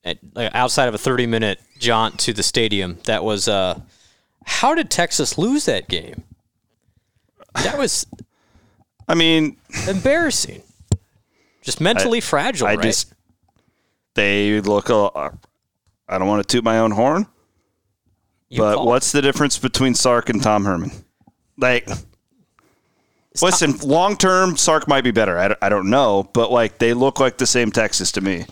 at, 0.05 0.18
like, 0.35 0.55
outside 0.55 0.88
of 0.88 0.94
a 0.94 0.98
thirty-minute 0.98 1.61
jaunt 1.78 2.18
to 2.20 2.33
the 2.33 2.42
stadium. 2.42 2.98
That 3.05 3.22
was. 3.22 3.46
Uh, 3.48 3.81
how 4.46 4.74
did 4.74 4.90
Texas 4.90 5.37
lose 5.37 5.66
that 5.66 5.88
game? 5.88 6.24
That 7.57 7.76
was 7.76 8.07
I 9.07 9.14
mean, 9.14 9.59
embarrassing. 9.87 10.62
Just 11.61 11.81
mentally 11.81 12.20
fragile, 12.20 12.66
I 12.66 12.74
right? 12.74 12.83
just 12.83 13.12
they 14.14 14.61
look. 14.62 14.90
I 14.90 16.18
don't 16.18 16.26
want 16.26 16.46
to 16.46 16.50
toot 16.57 16.64
my 16.64 16.78
own 16.78 16.90
horn, 16.90 17.26
You 18.48 18.59
but 18.59 18.85
what's 18.85 19.12
the 19.12 19.22
difference 19.22 19.59
between 19.59 19.94
Sark 19.94 20.28
and 20.28 20.42
Tom 20.42 20.64
Herman? 20.64 20.90
Like, 21.57 21.88
listen, 23.40 23.77
long 23.79 24.16
term, 24.16 24.57
Sark 24.57 24.87
might 24.88 25.05
be 25.05 25.11
better. 25.11 25.38
I, 25.38 25.49
don't- 25.49 25.59
I 25.62 25.68
don't 25.68 25.88
know, 25.90 26.29
but 26.33 26.51
like 26.53 26.79
they 26.79 26.92
look 26.92 27.21
like 27.21 27.38
the 27.38 27.47
same 27.47 27.71
Texas 27.71 28.12
to 28.12 28.21
me. 28.21 28.45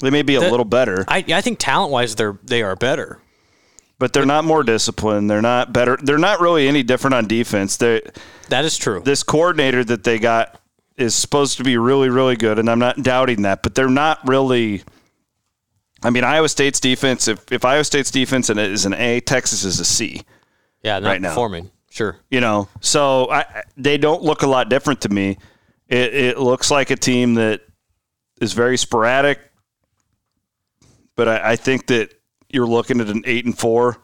They 0.00 0.10
may 0.10 0.22
be 0.22 0.34
a 0.34 0.40
The- 0.40 0.50
little 0.50 0.64
better, 0.64 1.04
I, 1.06 1.24
I 1.28 1.40
think 1.40 1.58
talent-wise, 1.60 2.16
they're 2.16 2.36
they 2.42 2.62
are 2.62 2.74
better. 2.74 3.20
but 3.98 4.12
they're 4.12 4.26
not 4.26 4.44
more 4.44 4.64
disciplined. 4.64 5.30
They're 5.30 5.40
not 5.40 5.72
better. 5.72 5.96
They're 6.02 6.18
not 6.18 6.40
really 6.40 6.66
any 6.66 6.82
different 6.82 7.14
on 7.14 7.28
defense. 7.28 7.76
They 7.76 8.00
That 8.48 8.64
is 8.64 8.76
true. 8.76 9.02
this 9.04 9.22
coordinator 9.22 9.84
that 9.84 10.02
they 10.02 10.18
got 10.18 10.60
is 10.96 11.14
supposed 11.14 11.56
to 11.58 11.64
be 11.64 11.76
really, 11.76 12.08
really 12.08 12.34
good, 12.36 12.58
and 12.58 12.68
I'm 12.68 12.78
not 12.80 13.02
doubting 13.02 13.42
that, 13.42 13.62
but 13.62 13.74
they're 13.76 13.88
not 13.88 14.18
really. 14.26 14.82
I 16.02 16.10
mean, 16.10 16.22
Iowa 16.24 16.48
State's 16.50 16.80
defense, 16.80 17.28
if, 17.28 17.50
if 17.50 17.64
Iowa 17.64 17.82
State's 17.84 18.10
defense 18.10 18.50
is 18.50 18.84
an 18.84 18.94
A, 18.94 19.20
Texas 19.20 19.64
is 19.64 19.80
a 19.80 19.84
C, 19.86 20.22
yeah, 20.82 20.98
not 20.98 21.08
right 21.08 21.20
now. 21.22 21.28
performing. 21.30 21.70
Sure. 21.94 22.16
you 22.28 22.40
know? 22.40 22.68
So 22.80 23.30
I, 23.30 23.62
they 23.76 23.98
don't 23.98 24.20
look 24.20 24.42
a 24.42 24.48
lot 24.48 24.68
different 24.68 25.02
to 25.02 25.08
me. 25.08 25.38
It, 25.88 26.12
it 26.14 26.38
looks 26.38 26.68
like 26.68 26.90
a 26.90 26.96
team 26.96 27.34
that 27.34 27.60
is 28.40 28.52
very 28.52 28.76
sporadic, 28.76 29.38
but 31.14 31.28
I, 31.28 31.52
I 31.52 31.56
think 31.56 31.86
that 31.86 32.12
you're 32.48 32.66
looking 32.66 33.00
at 33.00 33.08
an 33.08 33.22
8 33.24 33.44
and 33.44 33.56
4 33.56 33.96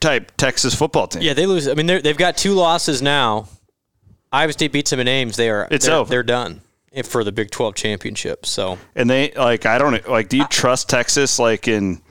type 0.00 0.32
Texas 0.36 0.74
football 0.74 1.06
team. 1.06 1.22
Yeah, 1.22 1.32
they 1.32 1.46
lose. 1.46 1.68
I 1.68 1.74
mean, 1.74 1.86
they've 1.86 2.16
got 2.16 2.36
two 2.36 2.52
losses 2.52 3.00
now. 3.00 3.48
Iowa 4.30 4.52
State 4.52 4.72
beats 4.72 4.90
them 4.90 5.00
in 5.00 5.08
Ames. 5.08 5.36
They 5.36 5.48
are. 5.48 5.66
It's 5.70 5.86
they're, 5.86 5.94
over. 5.94 6.10
They're 6.10 6.22
done 6.22 6.60
if- 6.92 7.06
for 7.06 7.24
the 7.24 7.32
Big 7.32 7.50
Twelve 7.50 7.74
championship. 7.76 8.44
So 8.44 8.78
And 8.94 9.08
they, 9.08 9.32
like, 9.32 9.64
I 9.64 9.78
don't, 9.78 10.06
like, 10.06 10.28
do 10.28 10.36
you 10.36 10.46
trust 10.48 10.90
Texas, 10.90 11.38
like, 11.38 11.66
in. 11.66 12.02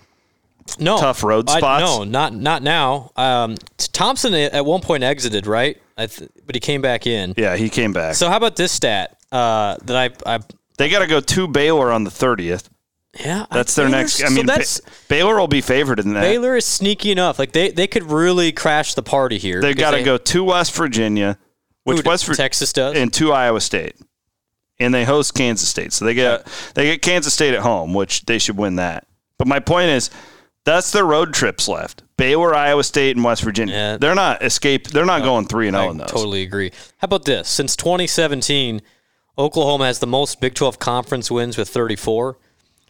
No 0.79 0.97
Tough 0.99 1.23
road 1.23 1.49
I- 1.49 1.57
spots? 1.57 1.81
no, 1.83 2.03
not 2.03 2.33
not 2.33 2.63
now. 2.63 3.11
Um, 3.15 3.55
Thompson 3.77 4.33
at 4.33 4.65
one 4.65 4.81
point 4.81 5.03
exited, 5.03 5.47
right? 5.47 5.77
I 5.97 6.07
th- 6.07 6.29
but 6.45 6.55
he 6.55 6.59
came 6.59 6.81
back 6.81 7.07
in. 7.07 7.33
Yeah, 7.37 7.55
he 7.55 7.69
came 7.69 7.93
back. 7.93 8.15
So 8.15 8.29
how 8.29 8.37
about 8.37 8.55
this 8.55 8.71
stat 8.71 9.17
uh, 9.31 9.77
that 9.85 9.95
I, 10.25 10.35
I 10.35 10.39
They 10.77 10.89
got 10.89 10.99
to 10.99 11.07
go 11.07 11.19
to 11.19 11.47
Baylor 11.47 11.91
on 11.91 12.03
the 12.03 12.11
30th. 12.11 12.69
yeah 13.19 13.45
That's 13.51 13.73
their 13.73 13.87
Baylor's- 13.87 14.19
next. 14.19 14.23
I 14.23 14.27
so 14.27 14.33
mean, 14.35 14.45
Ba- 14.45 14.63
Baylor 15.09 15.39
will 15.39 15.47
be 15.47 15.61
favored 15.61 15.99
in 15.99 16.13
that. 16.13 16.21
Baylor 16.21 16.55
is 16.55 16.65
sneaky 16.65 17.11
enough. 17.11 17.39
Like 17.39 17.51
they, 17.51 17.71
they 17.71 17.87
could 17.87 18.03
really 18.03 18.51
crash 18.51 18.93
the 18.93 19.01
party 19.01 19.37
here. 19.39 19.59
They've 19.59 19.75
got 19.75 19.91
to 19.91 20.03
go 20.03 20.17
to 20.17 20.43
West 20.43 20.75
Virginia, 20.75 21.39
which 21.83 22.05
West 22.05 22.25
Vir- 22.27 22.35
Texas 22.35 22.71
does. 22.73 22.95
and 22.95 23.11
to 23.13 23.31
Iowa 23.33 23.59
State, 23.61 23.95
and 24.79 24.93
they 24.93 25.03
host 25.03 25.33
Kansas 25.33 25.67
State. 25.67 25.93
So 25.93 26.05
they 26.05 26.13
get 26.13 26.45
they 26.75 26.83
get 26.85 27.01
Kansas 27.01 27.33
State 27.33 27.55
at 27.55 27.61
home, 27.61 27.95
which 27.95 28.25
they 28.25 28.37
should 28.37 28.57
win 28.57 28.75
that. 28.75 29.07
But 29.39 29.47
my 29.47 29.59
point 29.59 29.89
is, 29.89 30.11
that's 30.67 30.91
their 30.91 31.05
road 31.05 31.33
trips 31.33 31.67
left: 31.67 32.03
Baylor, 32.17 32.53
Iowa 32.53 32.83
State, 32.83 33.15
and 33.15 33.25
West 33.25 33.43
Virginia. 33.43 33.73
Yeah. 33.73 33.97
They're 33.97 34.15
not 34.15 34.43
escape. 34.43 34.87
They're 34.87 35.05
not 35.05 35.23
going 35.23 35.45
three 35.45 35.67
and 35.67 35.75
zero 35.75 35.87
oh 35.87 35.91
in 35.91 35.97
those. 35.97 36.11
totally 36.11 36.43
agree. 36.43 36.71
How 36.97 37.05
about 37.05 37.25
this? 37.25 37.47
Since 37.49 37.75
2017, 37.75 38.81
Oklahoma 39.37 39.85
has 39.85 39.99
the 39.99 40.07
most 40.07 40.41
Big 40.41 40.53
12 40.53 40.79
conference 40.79 41.31
wins 41.31 41.57
with 41.57 41.69
34. 41.69 42.37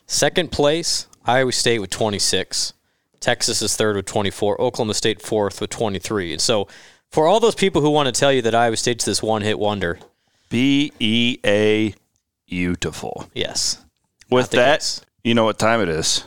Second 0.06 0.52
place, 0.52 1.08
Iowa 1.26 1.52
State 1.52 1.80
with 1.80 1.90
26. 1.90 2.74
Texas 3.20 3.62
is 3.62 3.76
third 3.76 3.96
with 3.96 4.06
24. 4.06 4.62
Oklahoma 4.62 4.94
State 4.94 5.22
fourth 5.22 5.60
with 5.60 5.70
23. 5.70 6.34
And 6.34 6.42
so, 6.42 6.68
for 7.10 7.28
all 7.28 7.40
those 7.40 7.56
people 7.56 7.82
who 7.82 7.90
want 7.90 8.14
to 8.14 8.18
tell 8.18 8.32
you 8.32 8.42
that 8.42 8.56
Iowa 8.56 8.78
State's 8.78 9.06
this 9.06 9.22
one-hit 9.24 9.60
wonder, 9.60 10.00
B 10.50 10.92
E 11.00 11.38
A, 11.46 11.94
beautiful. 12.48 13.30
yes. 13.34 13.84
With 14.30 14.52
that, 14.52 15.00
you 15.24 15.34
know 15.34 15.46
what 15.46 15.58
time 15.58 15.82
it 15.82 15.90
is. 15.90 16.24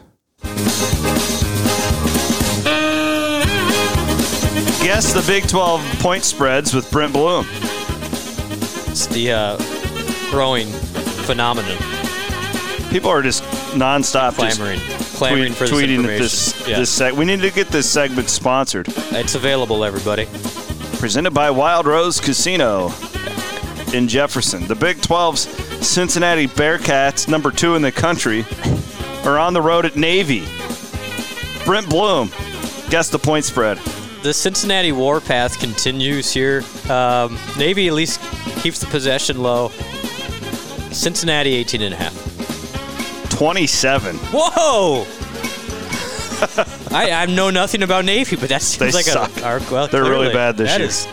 Guess 4.82 5.12
the 5.12 5.22
Big 5.26 5.46
12 5.46 5.80
point 6.00 6.24
spreads 6.24 6.74
with 6.74 6.90
Brent 6.90 7.12
Bloom. 7.12 7.46
It's 8.90 9.06
the 9.06 9.32
uh, 9.32 9.56
growing 10.30 10.68
phenomenon, 11.26 11.76
People 12.90 13.10
are 13.10 13.22
just 13.22 13.42
nonstop 13.74 14.36
just 14.36 14.56
clamoring, 14.58 14.80
clamoring 15.14 15.54
tweet- 15.54 15.56
for 15.58 15.64
this 15.66 15.72
tweeting 15.72 15.94
information. 15.96 16.22
this. 16.22 16.68
yeah. 16.68 16.78
this 16.78 16.98
seg- 16.98 17.12
we 17.12 17.24
need 17.24 17.40
to 17.40 17.50
get 17.50 17.68
this 17.68 17.88
segment 17.88 18.28
sponsored. 18.30 18.86
it's 18.88 19.34
available, 19.36 19.84
everybody. 19.84 20.26
Presented 20.98 21.30
by 21.32 21.50
Wild 21.50 21.86
Rose 21.86 22.18
Casino 22.20 22.86
in 23.94 24.08
Jefferson. 24.08 24.66
The 24.66 24.74
Big 24.74 24.96
12's 24.98 25.42
Cincinnati 25.86 26.48
Bearcats, 26.48 27.28
number 27.28 27.50
two 27.52 27.74
in 27.76 27.82
the 27.82 27.92
country, 27.92 28.44
are 29.24 29.38
on 29.38 29.52
the 29.52 29.62
road 29.62 29.84
at 29.84 29.94
Navy. 29.96 30.40
Brent 31.64 31.88
Bloom, 31.88 32.28
guess 32.90 33.08
the 33.08 33.18
point 33.20 33.44
spread. 33.44 33.78
The 34.22 34.32
Cincinnati 34.34 34.92
warpath 34.92 35.58
continues 35.58 36.32
here. 36.32 36.62
Um, 36.88 37.38
Navy 37.58 37.88
at 37.88 37.94
least 37.94 38.20
keeps 38.60 38.78
the 38.80 38.86
possession 38.86 39.42
low. 39.42 39.68
Cincinnati 40.92 41.54
18 41.54 41.82
and 41.82 41.94
a 41.94 41.96
half. 41.96 43.30
27. 43.30 44.16
Whoa! 44.32 45.06
I, 46.90 47.10
I 47.12 47.26
know 47.26 47.50
nothing 47.50 47.82
about 47.82 48.04
Navy, 48.04 48.36
but 48.36 48.48
that 48.48 48.62
seems 48.62 48.92
They 48.92 48.98
like 48.98 49.04
suck. 49.06 49.34
a. 49.38 49.44
our- 49.44 49.60
well, 49.70 49.86
They're 49.88 50.04
really 50.04 50.32
bad 50.32 50.56
this 50.56 50.70
that 50.70 50.80
year. 50.80 50.88
is 50.88 51.06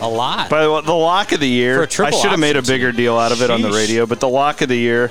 a 0.00 0.08
lot. 0.08 0.48
By 0.50 0.62
the 0.62 0.70
way, 0.72 0.80
the 0.82 0.92
lock 0.94 1.32
of 1.32 1.40
the 1.40 1.46
For 1.48 1.52
year, 1.52 1.82
a 1.82 1.86
I 2.06 2.10
should 2.10 2.30
have 2.30 2.38
made 2.38 2.56
a 2.56 2.62
bigger 2.62 2.92
deal 2.92 3.18
out 3.18 3.32
of 3.32 3.42
it 3.42 3.50
on 3.50 3.62
the 3.62 3.70
radio, 3.70 4.06
but 4.06 4.20
the 4.20 4.28
lock 4.28 4.60
of 4.62 4.68
the 4.68 4.76
year 4.78 5.10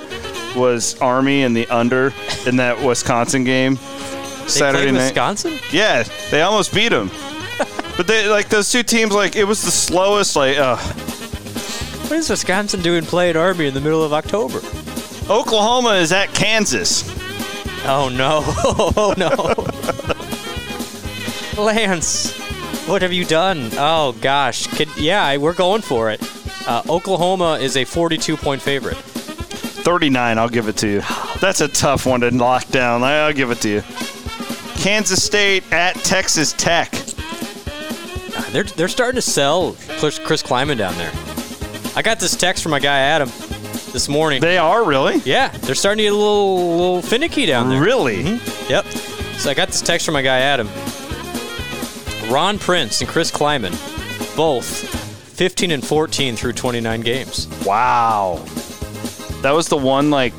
was 0.56 0.98
Army 1.00 1.42
and 1.42 1.54
the 1.56 1.66
under 1.68 2.12
in 2.46 2.56
that 2.56 2.82
Wisconsin 2.82 3.44
game 3.44 3.74
they 3.74 4.48
Saturday 4.48 4.90
night. 4.90 5.02
Wisconsin? 5.08 5.58
Yeah, 5.70 6.04
they 6.30 6.40
almost 6.42 6.72
beat 6.72 6.88
them. 6.88 7.10
But 7.98 8.06
they 8.06 8.28
like 8.28 8.48
those 8.48 8.70
two 8.70 8.84
teams. 8.84 9.12
Like 9.12 9.36
it 9.36 9.44
was 9.44 9.62
the 9.62 9.72
slowest. 9.72 10.36
Like 10.36 10.56
uh, 10.56 10.76
What 10.76 12.12
is 12.12 12.30
Wisconsin 12.30 12.80
doing 12.80 13.04
playing 13.04 13.36
Army 13.36 13.66
in 13.66 13.74
the 13.74 13.80
middle 13.80 14.04
of 14.04 14.12
October? 14.12 14.58
Oklahoma 15.28 15.96
is 15.96 16.12
at 16.12 16.32
Kansas. 16.32 17.04
Oh 17.84 18.08
no! 18.08 18.44
Oh 18.96 19.14
no! 19.18 19.28
Lance, 21.62 22.32
what 22.86 23.02
have 23.02 23.12
you 23.12 23.24
done? 23.24 23.70
Oh 23.72 24.12
gosh! 24.20 24.68
Could, 24.68 24.96
yeah, 24.96 25.36
we're 25.36 25.52
going 25.52 25.82
for 25.82 26.10
it. 26.10 26.22
Uh, 26.68 26.82
Oklahoma 26.88 27.58
is 27.60 27.76
a 27.76 27.84
42 27.84 28.36
point 28.36 28.62
favorite. 28.62 28.96
39. 28.96 30.38
I'll 30.38 30.48
give 30.48 30.68
it 30.68 30.76
to 30.78 30.86
you. 30.88 31.02
That's 31.40 31.60
a 31.60 31.68
tough 31.68 32.06
one 32.06 32.20
to 32.20 32.30
lock 32.30 32.68
down. 32.68 33.02
I'll 33.02 33.32
give 33.32 33.50
it 33.50 33.60
to 33.62 33.68
you. 33.68 33.82
Kansas 34.76 35.22
State 35.24 35.64
at 35.72 35.96
Texas 35.96 36.52
Tech. 36.52 36.92
They're 38.50 38.64
they're 38.64 38.88
starting 38.88 39.16
to 39.16 39.22
sell 39.22 39.76
Chris, 39.98 40.18
Chris 40.18 40.42
Klieman 40.42 40.78
down 40.78 40.96
there. 40.96 41.12
I 41.96 42.02
got 42.02 42.20
this 42.20 42.36
text 42.36 42.62
from 42.62 42.70
my 42.70 42.78
guy 42.78 42.98
Adam 42.98 43.28
this 43.92 44.08
morning. 44.08 44.40
They 44.40 44.58
are 44.58 44.84
really, 44.84 45.16
yeah, 45.24 45.48
they're 45.48 45.74
starting 45.74 45.98
to 45.98 46.02
get 46.04 46.12
a 46.12 46.16
little 46.16 46.70
little 46.70 47.02
finicky 47.02 47.46
down 47.46 47.70
there. 47.70 47.82
really. 47.82 48.24
Mm-hmm. 48.24 48.70
Yep. 48.70 48.84
So 49.38 49.50
I 49.50 49.54
got 49.54 49.68
this 49.68 49.80
text 49.80 50.04
from 50.06 50.14
my 50.14 50.22
guy 50.22 50.38
Adam. 50.40 50.68
Ron 52.32 52.58
Prince 52.58 53.00
and 53.00 53.08
Chris 53.08 53.30
Klieman, 53.30 53.72
both 54.36 54.66
15 54.66 55.70
and 55.70 55.84
14 55.84 56.36
through 56.36 56.52
29 56.52 57.00
games. 57.00 57.48
Wow. 57.64 58.44
That 59.42 59.52
was 59.52 59.68
the 59.68 59.76
one 59.76 60.10
like 60.10 60.34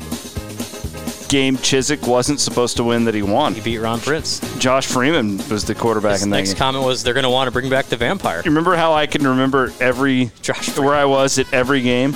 game 1.30 1.56
Chizik 1.56 2.06
wasn't 2.06 2.40
supposed 2.40 2.76
to 2.76 2.84
win 2.84 3.04
that 3.04 3.14
he 3.14 3.22
won. 3.22 3.54
He 3.54 3.60
beat 3.60 3.78
Ron 3.78 4.00
Prince. 4.00 4.40
Josh 4.58 4.86
Freeman 4.86 5.38
was 5.48 5.64
the 5.64 5.74
quarterback 5.74 6.14
His 6.14 6.24
in 6.24 6.30
that 6.30 6.38
next 6.38 6.50
game. 6.50 6.58
comment 6.58 6.84
was 6.84 7.02
they're 7.02 7.14
going 7.14 7.24
to 7.24 7.30
want 7.30 7.46
to 7.46 7.52
bring 7.52 7.70
back 7.70 7.86
the 7.86 7.96
vampire. 7.96 8.38
You 8.44 8.50
remember 8.50 8.76
how 8.76 8.92
I 8.92 9.06
can 9.06 9.26
remember 9.26 9.72
every 9.80 10.30
Josh 10.42 10.76
where 10.78 10.94
I 10.94 11.04
was 11.06 11.38
at 11.38 11.52
every 11.54 11.80
game? 11.80 12.12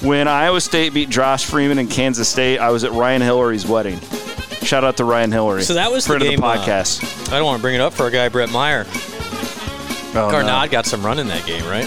When 0.00 0.28
Iowa 0.28 0.60
State 0.60 0.94
beat 0.94 1.10
Josh 1.10 1.44
Freeman 1.44 1.78
in 1.78 1.88
Kansas 1.88 2.28
State, 2.28 2.58
I 2.58 2.70
was 2.70 2.84
at 2.84 2.92
Ryan 2.92 3.20
Hillary's 3.20 3.66
wedding. 3.66 3.98
Shout 4.62 4.84
out 4.84 4.96
to 4.96 5.04
Ryan 5.04 5.30
Hillary. 5.30 5.62
So 5.62 5.74
that 5.74 5.90
was 5.90 6.06
the 6.06 6.18
game, 6.18 6.34
of 6.34 6.40
the 6.40 6.46
uh, 6.46 6.56
podcast. 6.56 7.32
I 7.32 7.36
don't 7.36 7.46
want 7.46 7.58
to 7.58 7.62
bring 7.62 7.74
it 7.74 7.80
up 7.80 7.92
for 7.92 8.06
a 8.06 8.10
guy, 8.10 8.28
Brett 8.28 8.50
Meyer. 8.50 8.84
Oh, 10.14 10.30
Garnod 10.32 10.70
got 10.70 10.86
some 10.86 11.04
run 11.04 11.18
in 11.18 11.28
that 11.28 11.46
game, 11.46 11.64
right? 11.66 11.86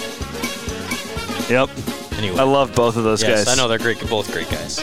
Yep. 1.49 1.69
Anyway. 2.17 2.37
I 2.37 2.43
love 2.43 2.75
both 2.75 2.97
of 2.97 3.03
those 3.03 3.23
yes, 3.23 3.45
guys. 3.45 3.47
I 3.47 3.61
know 3.61 3.67
they're 3.67 3.77
great, 3.77 3.99
both 4.09 4.31
great 4.31 4.49
guys. 4.49 4.79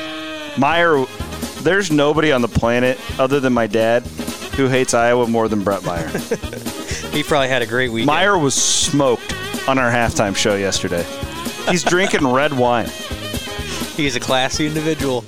Meyer, 0.59 1.05
there's 1.63 1.91
nobody 1.91 2.33
on 2.33 2.43
the 2.43 2.49
planet 2.49 2.99
other 3.19 3.41
than 3.41 3.53
my 3.53 3.67
dad 3.67 4.03
who 4.57 4.69
hates 4.69 4.95
Iowa 4.95 5.27
more 5.27 5.49
than 5.49 5.63
Brett 5.63 5.85
Meyer. 5.85 6.09
He 7.13 7.23
probably 7.23 7.49
had 7.49 7.63
a 7.63 7.67
great 7.67 7.91
week. 7.91 8.07
Meyer 8.07 8.39
was 8.39 8.55
smoked 8.55 9.35
on 9.67 9.79
our 9.79 9.91
halftime 9.91 10.37
show 10.37 10.55
yesterday. 10.57 11.05
He's 11.69 11.83
drinking 11.83 12.27
red 12.33 12.53
wine. 12.53 12.89
He's 13.97 14.15
a 14.15 14.21
classy 14.21 14.67
individual. 14.67 15.23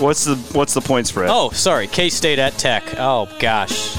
What's 0.00 0.24
the 0.24 0.34
what's 0.52 0.74
the 0.74 0.80
point 0.80 1.06
spread? 1.06 1.28
Oh, 1.30 1.50
sorry. 1.50 1.86
K 1.86 2.08
State 2.08 2.38
at 2.38 2.54
Tech. 2.54 2.82
Oh 2.98 3.28
gosh. 3.38 3.96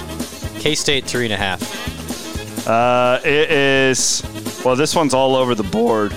K 0.60 0.76
State 0.76 1.06
three 1.06 1.26
and 1.26 1.34
a 1.34 1.38
half. 1.38 2.68
Uh, 2.68 3.22
it 3.24 3.50
is. 3.52 4.22
Well, 4.66 4.76
this 4.76 4.96
one's 4.96 5.14
all 5.14 5.36
over 5.36 5.56
the 5.56 5.64
board. 5.64 6.12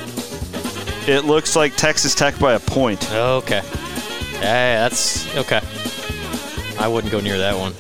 It 1.07 1.27
looks 1.27 1.55
like 1.55 1.77
Texas 1.77 2.15
Tech 2.15 2.37
by 2.41 2.55
a 2.55 2.61
point. 2.61 3.09
Okay. 3.13 3.63
Hey, 4.41 4.77
that's 4.77 5.35
okay. 5.37 5.61
I 6.79 6.89
wouldn't 6.89 7.11
go 7.11 7.21
near 7.21 7.39
that 7.39 7.57
one. 7.57 7.73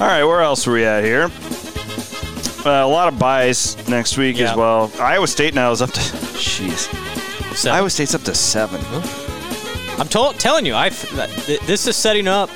All 0.00 0.06
right, 0.06 0.22
where 0.24 0.40
else 0.40 0.66
are 0.68 0.72
we 0.72 0.84
at 0.84 1.02
here? 1.02 1.24
Uh, 2.64 2.84
a 2.84 2.88
lot 2.88 3.08
of 3.12 3.18
buys 3.18 3.76
next 3.88 4.16
week 4.16 4.38
Yeah. 4.38 4.50
as 4.52 4.56
well. 4.56 4.90
Iowa 5.00 5.26
State 5.26 5.54
now 5.54 5.72
is 5.72 5.82
up 5.82 5.90
to. 5.90 6.00
Jeez. 6.00 6.88
Seven. 7.56 7.76
Iowa 7.76 7.90
State's 7.90 8.14
up 8.14 8.22
to 8.22 8.34
seven. 8.34 8.80
I'm 9.98 10.06
to- 10.08 10.34
telling 10.38 10.64
you, 10.64 10.74
I 10.76 10.90
th- 10.90 11.60
this 11.60 11.86
is 11.88 11.96
setting 11.96 12.28
up. 12.28 12.50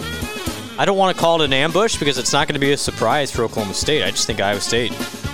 I 0.78 0.84
don't 0.84 0.96
want 0.96 1.16
to 1.16 1.20
call 1.20 1.42
it 1.42 1.44
an 1.46 1.52
ambush 1.52 1.98
because 1.98 2.16
it's 2.18 2.32
not 2.32 2.46
going 2.46 2.54
to 2.54 2.60
be 2.60 2.72
a 2.72 2.76
surprise 2.76 3.30
for 3.32 3.42
Oklahoma 3.42 3.74
State. 3.74 4.04
I 4.04 4.10
just 4.12 4.26
think 4.26 4.40
Iowa 4.40 4.60
State 4.60 4.92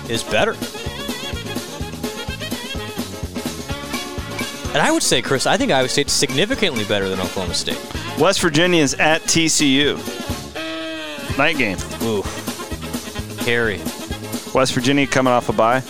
is 0.09 0.23
better. 0.23 0.55
And 4.69 4.77
I 4.77 4.91
would 4.91 5.01
say, 5.03 5.21
Chris, 5.21 5.47
I 5.47 5.57
think 5.57 5.71
Iowa 5.71 5.89
State's 5.89 6.13
significantly 6.13 6.85
better 6.85 7.09
than 7.09 7.19
Oklahoma 7.19 7.53
State. 7.55 7.79
West 8.19 8.39
Virginia 8.41 8.81
is 8.83 8.93
at 8.95 9.21
TCU. 9.23 9.97
Night 11.37 11.57
game. 11.57 11.77
Ooh. 12.03 12.23
Gary. 13.45 13.79
West 14.53 14.73
Virginia 14.73 15.07
coming 15.07 15.33
off 15.33 15.49
a 15.49 15.53
bye. 15.53 15.81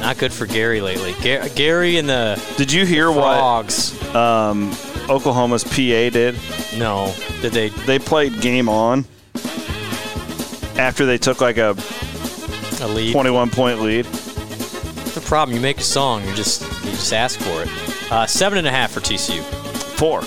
Not 0.00 0.16
good 0.18 0.32
for 0.32 0.46
Gary 0.46 0.80
lately. 0.80 1.14
Ga- 1.22 1.48
Gary 1.54 1.96
and 1.98 2.08
the 2.08 2.40
Did 2.56 2.72
you 2.72 2.86
hear 2.86 3.10
what 3.10 3.36
Frogs. 3.36 4.14
um, 4.14 4.70
Oklahoma's 5.10 5.64
PA 5.64 5.74
did? 5.74 6.36
No. 6.78 7.12
Did 7.42 7.52
they? 7.52 7.68
They 7.70 7.98
played 7.98 8.40
game 8.40 8.68
on 8.68 9.04
after 10.78 11.04
they 11.04 11.18
took 11.18 11.40
like 11.40 11.56
a 11.58 11.74
A 12.80 12.86
lead? 12.88 13.12
21 13.12 13.50
point 13.50 13.80
lead. 13.82 14.04
The 14.04 15.20
problem? 15.26 15.56
You 15.56 15.60
make 15.60 15.78
a 15.78 15.82
song, 15.82 16.24
you 16.24 16.34
just 16.34 16.62
you 16.84 16.90
just 16.92 17.12
ask 17.12 17.40
for 17.40 17.62
it. 17.64 17.68
Uh, 18.10 18.26
seven 18.26 18.58
and 18.58 18.66
a 18.66 18.70
half 18.70 18.90
for 18.92 19.00
TCU. 19.00 19.42
Four. 19.98 20.20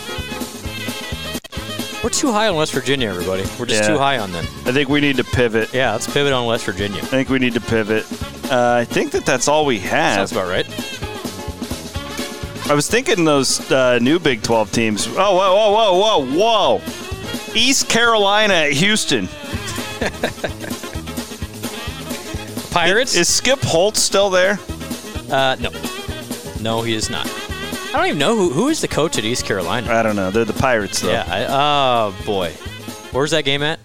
We're 2.04 2.10
too 2.10 2.32
high 2.32 2.48
on 2.48 2.56
West 2.56 2.74
Virginia, 2.74 3.10
everybody. 3.10 3.44
We're 3.60 3.66
just 3.68 3.84
Yeah. 3.84 3.90
too 3.90 3.98
high 3.98 4.18
on 4.18 4.32
them. 4.32 4.46
I 4.66 4.72
think 4.72 4.90
we 4.90 5.02
need 5.02 5.18
to 5.18 5.24
pivot. 5.24 5.74
Yeah, 5.74 5.92
let's 5.92 6.08
pivot 6.12 6.34
on 6.34 6.46
West 6.46 6.66
Virginia. 6.66 7.00
I 7.02 7.06
think 7.06 7.30
we 7.30 7.40
need 7.40 7.54
to 7.54 7.62
pivot. 7.62 8.06
Uh, 8.52 8.74
I 8.82 8.86
think 8.86 9.12
that 9.12 9.26
that's 9.26 9.48
all 9.48 9.66
we 9.66 9.80
have. 9.80 10.16
Sounds 10.16 10.32
about 10.32 10.48
right. 10.48 10.66
I 12.70 12.74
was 12.74 12.88
thinking 12.90 13.24
those 13.26 13.70
uh, 13.72 14.00
new 14.00 14.18
Big 14.20 14.42
12 14.44 14.72
teams. 14.72 15.08
Oh, 15.08 15.36
whoa, 15.36 15.56
whoa, 15.56 15.72
whoa, 15.98 16.26
whoa, 16.26 16.80
whoa. 16.80 17.54
East 17.56 17.88
Carolina 17.90 18.54
at 18.54 18.72
Houston. 18.74 19.28
Pirates? 22.72 23.16
Is 23.16 23.28
Skip 23.28 23.60
Holtz 23.62 24.00
still 24.02 24.30
there? 24.30 24.58
uh, 25.32 25.56
no. 25.60 25.70
No, 26.62 26.82
he 26.82 26.94
is 26.94 27.10
not. 27.10 27.28
I 27.94 27.98
don't 27.98 28.06
even 28.08 28.20
know 28.20 28.36
who 28.36 28.50
who 28.52 28.70
is 28.70 28.80
the 28.82 28.88
coach 28.88 29.18
at 29.18 29.26
East 29.26 29.46
Carolina. 29.46 29.92
I 29.94 30.02
don't 30.02 30.16
know. 30.16 30.32
They're 30.32 30.46
the 30.46 30.54
Pirates, 30.54 31.02
though. 31.02 31.12
Yeah. 31.12 31.26
I, 31.28 31.46
oh 31.50 32.16
boy. 32.26 32.52
Where's 33.12 33.32
that 33.32 33.44
game 33.44 33.62
at? 33.64 33.80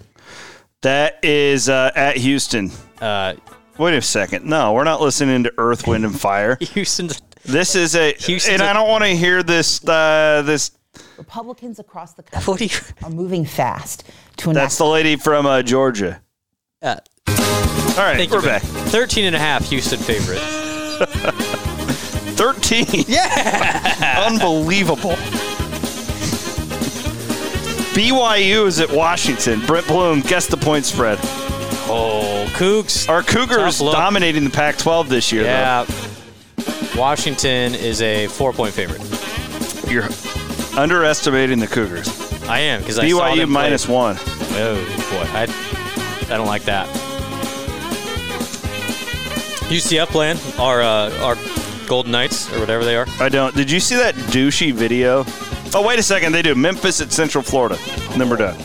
That 0.81 1.19
is 1.23 1.67
uh, 1.67 1.91
at 1.95 2.15
Houston. 2.17 2.71
Uh, 3.01 3.33
Wait 3.77 3.93
a 3.95 4.01
second. 4.01 4.45
No, 4.45 4.73
we're 4.73 4.85
not 4.85 5.01
listening 5.01 5.43
to 5.43 5.53
Earth, 5.57 5.85
Wind, 5.87 6.05
and 6.05 6.17
Fire. 6.19 6.57
Houston's. 6.61 7.21
This 7.43 7.75
is 7.75 7.95
a, 7.95 8.13
Houston's 8.13 8.53
and 8.53 8.61
a- 8.61 8.65
I 8.65 8.73
don't 8.73 8.87
want 8.87 9.03
to 9.03 9.09
hear 9.09 9.43
this. 9.43 9.85
Uh, 9.87 10.41
this. 10.45 10.71
Republicans 11.17 11.77
across 11.79 12.13
the 12.13 12.23
What 12.23 12.43
country 12.59 12.67
do 12.67 12.75
you? 12.75 12.79
are 13.03 13.09
moving 13.09 13.45
fast 13.45 14.03
to 14.37 14.49
enact 14.49 14.63
That's 14.63 14.77
the 14.77 14.85
lady 14.85 15.15
from 15.15 15.45
uh, 15.45 15.61
Georgia. 15.63 16.21
Uh, 16.81 16.95
All 17.27 17.35
right, 17.97 18.17
thank 18.17 18.31
we're 18.31 18.39
you. 18.39 18.45
back. 18.45 18.61
13 18.61 19.25
and 19.25 19.35
a 19.35 19.39
half 19.39 19.67
Houston 19.69 19.99
favorite. 19.99 20.41
13. 22.37 23.05
Yeah. 23.07 24.25
Unbelievable. 24.27 25.15
BYU 27.93 28.67
is 28.67 28.79
at 28.79 28.91
Washington. 28.91 29.59
Brent 29.65 29.87
Bloom, 29.87 30.21
guess 30.21 30.45
the 30.47 30.57
point 30.57 30.85
spread. 30.85 31.17
Oh, 31.89 32.45
Cougs. 32.53 33.09
Our 33.09 33.23
Cougars 33.23 33.79
dominating 33.79 34.43
the 34.43 34.49
Pac 34.49 34.77
12 34.77 35.09
this 35.09 35.31
year, 35.31 35.43
Yeah. 35.43 35.85
Washington 36.95 37.75
is 37.75 38.01
a 38.01 38.27
four 38.27 38.51
point 38.53 38.73
favorite. 38.73 39.01
You're 39.89 40.07
underestimating 40.77 41.59
the 41.59 41.67
Cougars. 41.67 42.07
I 42.43 42.59
am 42.59 42.81
because 42.81 42.97
I 42.99 43.07
saw 43.09 43.21
BYU 43.21 43.35
them 43.37 43.49
play. 43.49 43.63
minus 43.63 43.87
one. 43.87 44.15
Oh 44.19 44.75
boy, 45.11 45.29
I 45.33 45.43
I 46.33 46.37
don't 46.37 46.47
like 46.47 46.63
that. 46.63 46.87
UCF 49.69 50.07
playing 50.07 50.37
our 50.59 50.81
uh, 50.81 51.11
our 51.21 51.35
Golden 51.87 52.11
Knights 52.11 52.51
or 52.53 52.59
whatever 52.59 52.83
they 52.85 52.95
are. 52.95 53.05
I 53.19 53.29
don't. 53.29 53.55
Did 53.55 53.71
you 53.71 53.79
see 53.79 53.95
that 53.95 54.13
douchey 54.15 54.73
video? 54.73 55.23
Oh, 55.73 55.85
wait 55.85 55.99
a 55.99 56.03
second. 56.03 56.31
They 56.33 56.41
do. 56.41 56.55
Memphis 56.55 57.01
at 57.01 57.11
Central 57.11 57.43
Florida. 57.43 57.77
Then 58.17 58.29
we're 58.29 58.37
done. 58.37 58.57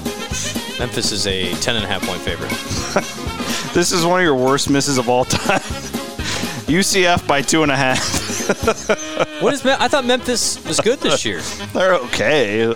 Memphis 0.79 1.13
is 1.13 1.27
a 1.27 1.53
ten 1.55 1.77
and 1.77 1.85
a 1.85 1.89
half 1.89 2.03
point 2.07 2.21
favorite. 2.21 2.53
This 3.73 3.91
is 3.91 4.05
one 4.05 4.21
of 4.21 4.25
your 4.25 4.35
worst 4.35 4.69
misses 4.69 4.99
of 4.99 5.09
all 5.09 5.25
time. 5.25 5.59
UCF 6.69 7.27
by 7.27 7.41
two 7.41 7.63
and 7.63 7.73
a 7.73 7.77
half. 7.77 7.99
What 9.41 9.55
is? 9.55 9.65
Me- 9.65 9.75
I 9.79 9.89
thought 9.89 10.05
Memphis 10.05 10.63
was 10.67 10.79
good 10.79 10.99
this 11.01 11.25
year. 11.25 11.41
They're 11.73 11.95
okay. 11.95 12.67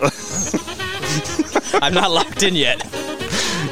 I'm 1.83 1.93
not 1.93 2.11
locked 2.11 2.43
in 2.43 2.55
yet. 2.55 2.83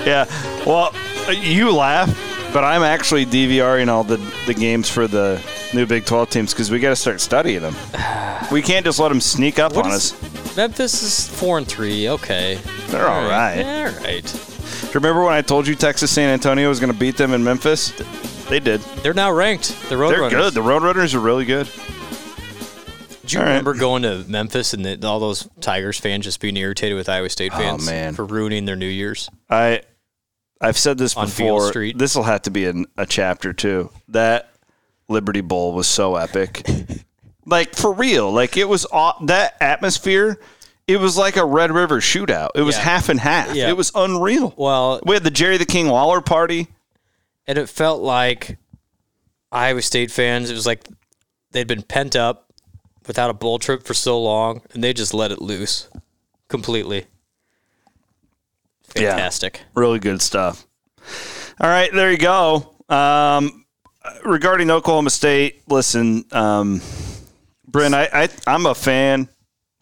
Yeah. 0.04 0.26
Well, 0.66 0.94
you 1.32 1.72
laugh, 1.72 2.10
but 2.52 2.62
I'm 2.62 2.82
actually 2.82 3.24
DVRing 3.24 3.88
all 3.88 4.04
the, 4.04 4.18
the 4.46 4.52
games 4.52 4.90
for 4.90 5.06
the 5.08 5.40
new 5.74 5.86
Big 5.86 6.04
12 6.04 6.30
teams 6.30 6.52
because 6.52 6.70
we 6.70 6.78
got 6.78 6.90
to 6.90 6.96
start 6.96 7.20
studying 7.20 7.60
them. 7.62 7.74
We 8.52 8.62
can't 8.62 8.84
just 8.84 8.98
let 8.98 9.08
them 9.08 9.20
sneak 9.20 9.58
up 9.58 9.74
What 9.74 9.86
on 9.86 9.92
is- 9.92 10.12
us. 10.12 10.56
Memphis 10.56 11.02
is 11.02 11.28
four 11.28 11.58
and 11.58 11.66
three. 11.66 12.08
Okay, 12.08 12.60
They're 12.88 13.08
all 13.08 13.28
right. 13.28 13.56
Yeah, 13.58 13.92
all 13.96 14.04
right. 14.04 14.50
Remember 14.94 15.24
when 15.24 15.34
I 15.34 15.42
told 15.42 15.66
you 15.66 15.74
Texas 15.74 16.12
San 16.12 16.30
Antonio 16.30 16.68
was 16.68 16.78
going 16.78 16.92
to 16.92 16.98
beat 16.98 17.16
them 17.16 17.32
in 17.34 17.42
Memphis? 17.42 17.90
They 18.48 18.60
did. 18.60 18.80
They're 19.02 19.14
now 19.14 19.32
ranked. 19.32 19.70
The 19.88 19.96
Roadrunners. 19.96 20.30
They're 20.30 20.40
good. 20.40 20.54
The 20.54 20.60
Roadrunners 20.62 21.14
are 21.14 21.18
really 21.20 21.44
good. 21.44 21.68
Did 23.22 23.32
you 23.32 23.38
All 23.40 23.46
right. 23.46 23.50
remember 23.52 23.74
going 23.74 24.02
to 24.02 24.24
Memphis 24.28 24.74
and 24.74 24.84
the, 24.84 25.06
all 25.08 25.18
those 25.18 25.48
Tigers 25.60 25.98
fans 25.98 26.24
just 26.24 26.40
being 26.40 26.56
irritated 26.56 26.96
with 26.96 27.08
Iowa 27.08 27.30
State 27.30 27.52
Oh, 27.54 27.58
fans 27.58 27.86
man. 27.86 28.14
for 28.14 28.24
ruining 28.24 28.66
their 28.66 28.76
New 28.76 28.86
Year's? 28.86 29.30
I 29.48 29.80
I've 30.60 30.76
said 30.78 30.98
this 30.98 31.16
On 31.16 31.26
Beale 31.26 31.56
before. 31.56 31.68
Street. 31.68 31.98
This 31.98 32.14
will 32.14 32.22
have 32.24 32.42
to 32.42 32.50
be 32.50 32.66
in 32.66 32.86
a 32.98 33.06
chapter 33.06 33.52
too. 33.52 33.90
That 34.08 34.50
Liberty 35.08 35.40
Bowl 35.40 35.72
was 35.74 35.86
so 35.86 36.16
epic. 36.16 36.66
like 37.46 37.74
for 37.74 37.92
real. 37.92 38.30
Like 38.32 38.56
it 38.56 38.68
was 38.68 38.86
aw- 38.92 39.22
that 39.26 39.56
atmosphere. 39.60 40.38
It 40.86 40.98
was 40.98 41.16
like 41.16 41.36
a 41.36 41.44
Red 41.44 41.70
River 41.72 42.00
shootout. 42.00 42.50
It 42.54 42.62
was 42.62 42.76
Yeah. 42.76 42.82
half 42.82 43.08
and 43.08 43.18
half. 43.20 43.54
Yeah. 43.54 43.68
It 43.68 43.76
was 43.76 43.90
unreal. 43.94 44.52
Well, 44.56 45.00
We 45.06 45.14
had 45.14 45.24
the 45.24 45.30
Jerry 45.30 45.56
the 45.56 45.64
King 45.66 45.88
Waller 45.88 46.20
party. 46.20 46.68
and 47.46 47.56
it 47.58 47.68
felt 47.68 48.02
like 48.02 48.58
Iowa 49.52 49.82
State 49.82 50.10
fans. 50.10 50.50
It 50.50 50.54
was 50.54 50.66
like 50.66 50.86
they'd 51.52 51.66
been 51.66 51.82
pent 51.82 52.16
up 52.16 52.52
without 53.06 53.30
a 53.30 53.34
bowl 53.34 53.58
trip 53.58 53.84
for 53.84 53.92
so 53.94 54.20
long, 54.20 54.62
and 54.72 54.82
they 54.82 54.92
just 54.94 55.12
let 55.14 55.30
it 55.30 55.40
loose 55.42 55.88
completely. 56.48 57.06
Yeah. 58.96 59.10
Fantastic. 59.10 59.62
Really 59.74 59.98
good 59.98 60.22
stuff. 60.22 60.66
All 61.60 61.68
right, 61.68 61.92
there 61.92 62.10
you 62.10 62.18
go. 62.18 62.74
Um, 62.88 63.63
regarding 64.24 64.70
Oklahoma 64.70 65.10
State, 65.10 65.62
listen, 65.68 66.24
um, 66.32 66.80
Bryn, 67.66 67.94
I, 67.94 68.08
I 68.12 68.28
I'm 68.46 68.66
a 68.66 68.74
fan. 68.74 69.28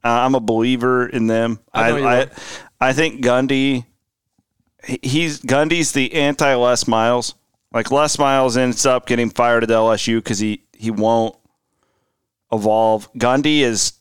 Uh, 0.05 0.09
I'm 0.09 0.35
a 0.35 0.41
believer 0.41 1.07
in 1.07 1.27
them. 1.27 1.61
I 1.73 1.91
I 1.91 2.21
I. 2.21 2.27
I 2.81 2.93
think 2.93 3.23
Gundy. 3.25 3.87
He's 5.03 5.41
Gundy's 5.41 5.93
the 5.93 6.13
anti 6.15 6.55
Les 6.55 6.89
Miles. 6.89 7.35
Like 7.73 7.91
Les 7.91 8.19
Miles 8.19 8.57
ends 8.57 8.85
up 8.85 9.07
getting 9.07 9.31
fired 9.31 9.63
at 9.63 9.69
LSU 9.69 10.19
because 10.19 10.39
he 10.39 10.65
he 10.77 10.91
won't 10.91 11.37
evolve. 12.51 13.13
Gundy 13.13 13.61
is 13.61 13.93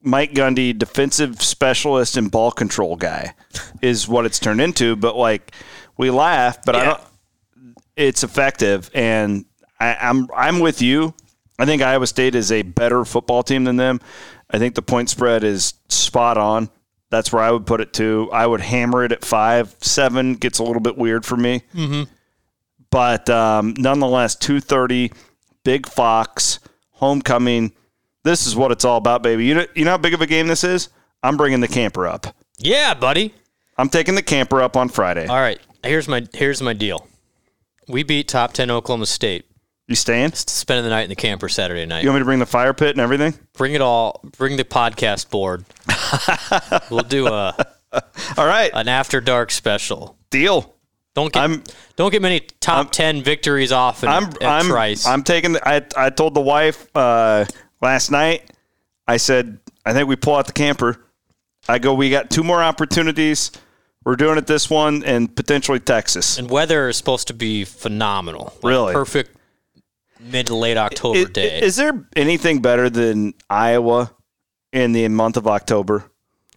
Mike 0.00 0.32
Gundy, 0.32 0.76
defensive 0.76 1.42
specialist 1.42 2.16
and 2.16 2.30
ball 2.30 2.50
control 2.50 2.96
guy, 2.96 3.34
is 3.82 4.08
what 4.08 4.24
it's 4.24 4.38
turned 4.38 4.60
into. 4.60 4.96
But 4.96 5.16
like 5.16 5.52
we 5.98 6.10
laugh, 6.10 6.64
but 6.64 6.76
I 6.76 6.84
don't. 6.84 7.00
It's 7.96 8.22
effective, 8.22 8.90
and 8.94 9.46
I, 9.80 9.94
I'm 9.94 10.28
I'm 10.34 10.60
with 10.60 10.82
you. 10.82 11.14
I 11.58 11.64
think 11.64 11.82
Iowa 11.82 12.06
State 12.06 12.34
is 12.34 12.52
a 12.52 12.62
better 12.62 13.04
football 13.04 13.42
team 13.42 13.64
than 13.64 13.76
them. 13.76 14.00
I 14.50 14.58
think 14.58 14.74
the 14.74 14.82
point 14.82 15.10
spread 15.10 15.42
is 15.42 15.74
spot 15.88 16.36
on. 16.36 16.68
That's 17.10 17.32
where 17.32 17.42
I 17.42 17.50
would 17.50 17.66
put 17.66 17.80
it 17.80 17.92
too. 17.92 18.28
I 18.32 18.46
would 18.46 18.60
hammer 18.60 19.04
it 19.04 19.12
at 19.12 19.24
five. 19.24 19.74
Seven 19.80 20.34
gets 20.34 20.58
a 20.58 20.64
little 20.64 20.82
bit 20.82 20.98
weird 20.98 21.24
for 21.24 21.36
me. 21.36 21.62
Mm-hmm. 21.74 22.02
But 22.90 23.30
um, 23.30 23.74
nonetheless, 23.78 24.36
two 24.36 24.60
thirty, 24.60 25.12
Big 25.64 25.86
Fox, 25.86 26.60
homecoming. 26.90 27.72
This 28.24 28.46
is 28.46 28.56
what 28.56 28.72
it's 28.72 28.84
all 28.84 28.98
about, 28.98 29.22
baby. 29.22 29.46
You 29.46 29.54
know, 29.54 29.66
you 29.74 29.84
know 29.84 29.92
how 29.92 29.98
big 29.98 30.14
of 30.14 30.20
a 30.20 30.26
game 30.26 30.48
this 30.48 30.64
is? 30.64 30.88
I'm 31.22 31.36
bringing 31.36 31.60
the 31.60 31.68
camper 31.68 32.06
up. 32.06 32.26
Yeah, 32.58 32.94
buddy. 32.94 33.34
I'm 33.78 33.88
taking 33.88 34.14
the 34.14 34.22
camper 34.22 34.60
up 34.60 34.76
on 34.76 34.88
Friday. 34.88 35.26
All 35.26 35.40
right. 35.40 35.60
Here's 35.84 36.08
my 36.08 36.26
here's 36.32 36.60
my 36.60 36.72
deal. 36.72 37.06
We 37.88 38.02
beat 38.02 38.28
top 38.28 38.52
ten 38.52 38.70
Oklahoma 38.70 39.06
State. 39.06 39.46
You 39.88 39.94
staying? 39.94 40.32
Spending 40.32 40.82
the 40.84 40.90
night 40.90 41.02
in 41.04 41.10
the 41.10 41.16
camper 41.16 41.48
Saturday 41.48 41.86
night. 41.86 42.02
You 42.02 42.08
want 42.08 42.16
me 42.16 42.20
to 42.22 42.24
bring 42.24 42.38
the 42.40 42.46
fire 42.46 42.74
pit 42.74 42.90
and 42.90 43.00
everything? 43.00 43.34
Bring 43.52 43.74
it 43.74 43.80
all. 43.80 44.20
Bring 44.36 44.56
the 44.56 44.64
podcast 44.64 45.30
board. 45.30 45.64
we'll 46.90 47.04
do 47.04 47.28
a 47.28 47.54
All 48.36 48.46
right. 48.46 48.70
an 48.74 48.88
after 48.88 49.20
dark 49.20 49.52
special. 49.52 50.18
Deal. 50.30 50.74
Don't 51.14 51.32
get 51.32 51.40
I'm- 51.40 51.62
don't 51.94 52.10
get 52.10 52.20
many 52.20 52.40
top 52.60 52.90
ten 52.90 53.22
victories 53.22 53.70
off 53.72 54.02
in, 54.02 54.08
I'm 54.10 54.24
at 54.24 54.42
I'm 54.42 54.66
Trice. 54.66 55.06
I'm 55.06 55.22
taking 55.22 55.52
the, 55.52 55.66
I 55.68 55.82
I 55.96 56.10
told 56.10 56.34
the 56.34 56.40
wife 56.42 56.88
uh, 56.96 57.44
last 57.80 58.10
night. 58.10 58.50
I 59.06 59.16
said 59.18 59.58
I 59.84 59.92
think 59.92 60.08
we 60.08 60.16
pull 60.16 60.34
out 60.34 60.46
the 60.48 60.52
camper. 60.52 61.00
I 61.68 61.78
go. 61.78 61.94
We 61.94 62.10
got 62.10 62.28
two 62.28 62.42
more 62.42 62.62
opportunities. 62.62 63.52
We're 64.06 64.14
doing 64.16 64.38
it 64.38 64.46
this 64.46 64.70
one 64.70 65.02
and 65.04 65.34
potentially 65.34 65.80
Texas. 65.80 66.38
and 66.38 66.48
weather 66.48 66.88
is 66.88 66.96
supposed 66.96 67.26
to 67.26 67.34
be 67.34 67.64
phenomenal. 67.64 68.52
Like 68.62 68.64
Really? 68.64 68.92
perfect 68.94 69.36
mid 70.20 70.46
to 70.46 70.54
late 70.54 70.76
October 70.76 71.18
I- 71.18 71.24
day. 71.24 71.60
Is 71.60 71.74
there 71.74 72.06
anything 72.14 72.62
better 72.62 72.88
than 72.88 73.34
Iowa 73.50 74.12
in 74.72 74.92
the 74.92 75.08
month 75.08 75.36
of 75.36 75.46
October? 75.48 76.04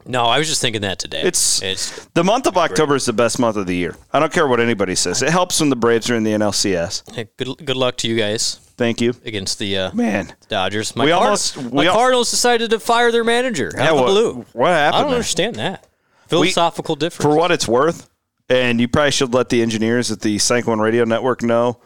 no, 0.05 0.25
I 0.25 0.37
was 0.39 0.47
just 0.47 0.61
thinking 0.61 0.81
that 0.83 0.97
today. 0.99 1.19
It's- 1.21 1.59
it's 1.63 2.07
The 2.13 2.23
month 2.23 2.45
of 2.47 2.55
October 2.55 2.95
is 2.95 3.05
the 3.05 3.13
best 3.13 3.37
month 3.39 3.57
of 3.57 3.65
the 3.67 3.75
year. 3.75 3.95
I 4.13 4.19
don't 4.19 4.31
care 4.31 4.47
what 4.47 4.59
anybody 4.59 4.93
says. 4.95 5.21
It 5.23 5.29
helps 5.29 5.59
when 5.59 5.69
the 5.71 5.75
Braves 5.75 6.09
are 6.11 6.15
in 6.15 6.23
the 6.23 6.31
NLCS. 6.33 7.01
hey, 7.15 7.29
good 7.37 7.65
good 7.65 7.77
luck 7.77 7.97
to 7.97 8.07
you 8.07 8.15
guys 8.15 8.59
Thank 8.77 9.01
you, 9.01 9.13
against 9.25 9.57
the 9.59 9.75
uh, 9.77 9.91
man. 9.93 10.33
Dodgers. 10.47 10.95
My, 10.95 11.03
We 11.05 11.11
Card- 11.11 11.23
almost- 11.23 11.57
my 11.57 11.81
we 11.81 11.87
al- 11.87 11.95
Cardinals 11.95 12.29
decided 12.31 12.69
to 12.69 12.79
fire 12.79 13.11
their 13.11 13.23
manager. 13.25 13.71
Out 13.75 13.83
Yeah, 13.83 13.89
of 13.91 13.97
the 13.97 14.01
what, 14.03 14.07
blue. 14.07 14.45
what 14.53 14.67
happened? 14.69 14.95
I 14.95 14.99
don't 15.01 15.09
there? 15.09 15.15
understand 15.17 15.55
that 15.57 15.85
philosophical 16.29 16.95
difference. 16.95 17.23
For 17.23 17.35
what 17.35 17.51
it's 17.51 17.67
worth, 17.67 18.09
and 18.49 18.79
you 18.79 18.87
probably 18.87 19.11
should 19.11 19.33
let 19.33 19.49
the 19.49 19.61
engineers 19.61 20.11
at 20.11 20.21
the 20.21 20.37
Cyclone 20.37 20.79
Radio 20.79 21.03
Network 21.03 21.43
know, 21.43 21.79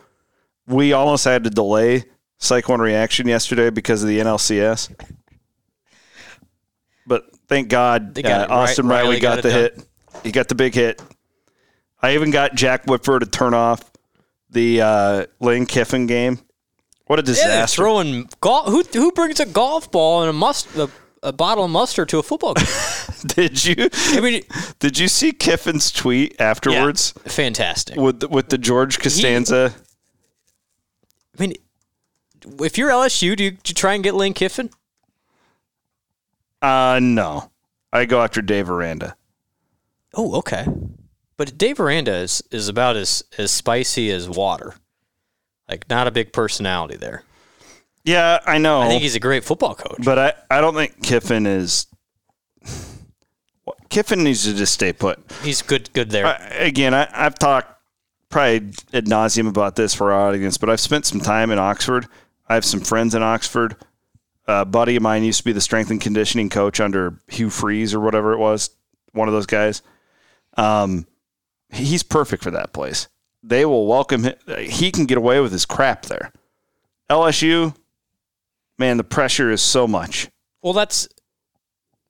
we 0.67 0.93
almost 0.93 1.25
had 1.25 1.43
to 1.43 1.49
delay 1.49 2.05
Cyclone 2.37 2.81
Reaction 2.81 3.27
yesterday 3.27 3.69
because 3.69 4.03
of 4.03 4.09
the 4.09 4.19
NLCS. 4.19 4.93
But 7.05 7.25
thank 7.47 7.69
God, 7.69 8.17
uh. 8.23 8.47
Austin 8.49 8.87
Ri- 8.87 8.95
Riley, 8.95 9.07
Riley 9.07 9.19
got, 9.19 9.35
got 9.35 9.43
the 9.43 9.49
it 9.49 9.75
hit. 9.77 9.87
He 10.23 10.31
got 10.31 10.47
the 10.47 10.55
big 10.55 10.73
hit. 10.73 11.01
I 12.01 12.15
even 12.15 12.31
got 12.31 12.55
Jack 12.55 12.85
Whitfer 12.85 13.19
to 13.19 13.25
turn 13.25 13.53
off 13.53 13.91
the 14.49 14.81
uh, 14.81 15.25
Lane 15.39 15.65
Kiffin 15.65 16.05
game. 16.05 16.39
What 17.05 17.19
a 17.19 17.21
yeah, 17.21 17.25
disaster! 17.25 17.81
throwing 17.81 18.29
golf. 18.39 18.67
Who 18.67 18.83
who 18.83 19.11
brings 19.11 19.39
a 19.39 19.45
golf 19.45 19.91
ball 19.91 20.21
and 20.21 20.29
a 20.29 20.33
must 20.33 20.73
a, 20.75 20.89
a 21.21 21.33
bottle 21.33 21.65
of 21.65 21.71
mustard 21.71 22.09
to 22.09 22.19
a 22.19 22.23
football 22.23 22.53
game? 22.53 22.65
did 23.27 23.63
you 23.63 23.89
I 23.93 24.19
mean, 24.19 24.43
did 24.79 24.99
you 24.99 25.07
see 25.07 25.31
Kiffin's 25.31 25.91
tweet 25.91 26.35
yeah, 26.39 26.49
afterwards 26.49 27.13
fantastic. 27.25 27.95
with 27.97 28.19
the, 28.19 28.27
with 28.27 28.49
the 28.49 28.57
George 28.57 28.99
Costanza? 28.99 29.73
I 31.37 31.41
mean, 31.41 31.53
if 32.59 32.77
you're 32.77 32.89
LSU, 32.89 33.35
do 33.35 33.43
you, 33.45 33.51
do 33.51 33.57
you 33.67 33.73
try 33.73 33.93
and 33.93 34.03
get 34.03 34.13
Lane 34.13 34.33
Kiffin? 34.33 34.69
Uh, 36.61 36.99
no. 37.01 37.51
I 37.91 38.05
go 38.05 38.21
after 38.21 38.41
Dave 38.41 38.69
Aranda. 38.69 39.15
Oh, 40.13 40.35
okay. 40.35 40.65
But 41.37 41.57
Dave 41.57 41.79
Aranda 41.79 42.15
is, 42.15 42.43
is 42.51 42.67
about 42.67 42.95
as, 42.95 43.23
as 43.37 43.51
spicy 43.51 44.11
as 44.11 44.29
water. 44.29 44.75
Like, 45.67 45.89
not 45.89 46.07
a 46.07 46.11
big 46.11 46.33
personality 46.33 46.95
there. 46.95 47.23
Yeah, 48.03 48.39
I 48.45 48.57
know. 48.57 48.81
I 48.81 48.87
think 48.87 49.01
he's 49.01 49.15
a 49.15 49.19
great 49.19 49.43
football 49.43 49.75
coach. 49.75 50.03
but 50.03 50.19
I, 50.19 50.33
I 50.57 50.61
don't 50.61 50.75
think 50.75 51.01
Kiffin 51.01 51.45
is. 51.45 51.87
Kiffin 53.89 54.23
needs 54.23 54.43
to 54.45 54.53
just 54.53 54.73
stay 54.73 54.93
put. 54.93 55.19
He's 55.43 55.61
good 55.61 55.91
good 55.93 56.09
there. 56.09 56.25
I, 56.25 56.35
again, 56.65 56.93
I, 56.93 57.07
I've 57.13 57.37
talked 57.37 57.69
probably 58.29 58.71
ad 58.93 59.05
nauseum 59.05 59.47
about 59.47 59.75
this 59.75 59.93
for 59.93 60.11
our 60.11 60.29
audience, 60.29 60.57
but 60.57 60.69
I've 60.69 60.79
spent 60.79 61.05
some 61.05 61.19
time 61.19 61.51
in 61.51 61.59
Oxford. 61.59 62.07
I 62.47 62.55
have 62.55 62.65
some 62.65 62.81
friends 62.81 63.13
in 63.15 63.21
Oxford. 63.23 63.75
A 64.47 64.65
buddy 64.65 64.95
of 64.95 65.03
mine 65.03 65.23
used 65.23 65.37
to 65.39 65.45
be 65.45 65.53
the 65.53 65.61
strength 65.61 65.89
and 65.91 66.01
conditioning 66.01 66.49
coach 66.49 66.79
under 66.79 67.17
Hugh 67.29 67.49
Freeze 67.49 67.93
or 67.93 67.99
whatever 67.99 68.33
it 68.33 68.39
was, 68.39 68.71
one 69.13 69.27
of 69.27 69.33
those 69.33 69.45
guys. 69.45 69.81
Um, 70.57 71.07
he's 71.71 72.03
perfect 72.03 72.43
for 72.43 72.51
that 72.51 72.73
place. 72.73 73.07
They 73.41 73.65
will 73.65 73.87
welcome 73.87 74.23
him. 74.23 74.35
He 74.59 74.91
can 74.91 75.05
get 75.05 75.17
away 75.17 75.39
with 75.39 75.51
his 75.51 75.65
crap 75.65 76.07
there. 76.07 76.31
LSU, 77.09 77.75
man, 78.77 78.97
the 78.97 79.03
pressure 79.03 79.51
is 79.51 79.61
so 79.61 79.87
much. 79.87 80.29
well, 80.61 80.73
that's. 80.73 81.07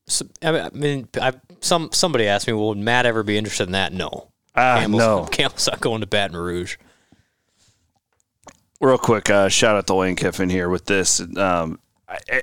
so- 0.08 0.28
I 0.42 0.52
mean, 0.52 0.62
I 0.62 0.70
mean 0.70 1.08
I, 1.22 1.34
some 1.64 1.90
somebody 1.92 2.28
asked 2.28 2.46
me, 2.48 2.54
"Well, 2.54 2.70
would 2.70 2.78
Matt 2.78 3.06
ever 3.06 3.24
be 3.24 3.38
interested 3.38 3.68
in 3.68 3.72
that?" 3.74 3.94
No. 3.94 4.30
Ah, 4.56 4.80
Campbell's, 4.80 5.00
no. 5.00 5.26
Campbell's 5.32 5.68
not 5.68 5.80
going 5.80 6.02
to 6.02 6.08
Baton 6.08 6.38
Rouge. 6.38 6.78
real 8.80 8.98
quick, 8.98 9.30
uh, 9.30 9.50
shout 9.50 9.76
out 9.76 9.88
to 9.88 9.96
Lane 9.96 10.16
Kiffin 10.16 10.50
here 10.50 10.70
with 10.70 10.86
this. 10.86 11.20
Um, 11.38 11.80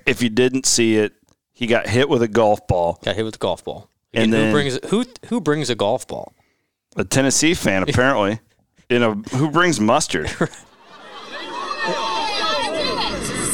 if 0.07 0.23
you 0.23 0.29
didn't 0.31 0.67
see 0.67 0.97
it, 0.97 1.13
he 1.53 1.67
got 1.67 1.87
hit 1.89 2.09
with 2.09 2.23
a 2.23 2.29
golf 2.29 2.67
ball. 2.67 2.99
Got 3.05 3.15
hit 3.17 3.25
with 3.25 3.37
a 3.37 3.39
golf 3.39 3.63
ball. 3.65 3.89
And 4.13 4.25
Again, 4.25 4.31
then- 4.33 4.47
who 4.47 4.53
brings 4.53 4.79
who 4.91 5.05
who 5.29 5.41
brings 5.41 5.71
a 5.71 5.75
golf 5.77 6.09
ball? 6.09 6.33
A 6.97 7.05
Tennessee 7.05 7.55
fan, 7.55 7.83
apparently. 7.85 8.41
You 8.91 8.99
know 8.99 9.15
who 9.37 9.53
brings 9.53 9.79
mustard? 9.79 10.29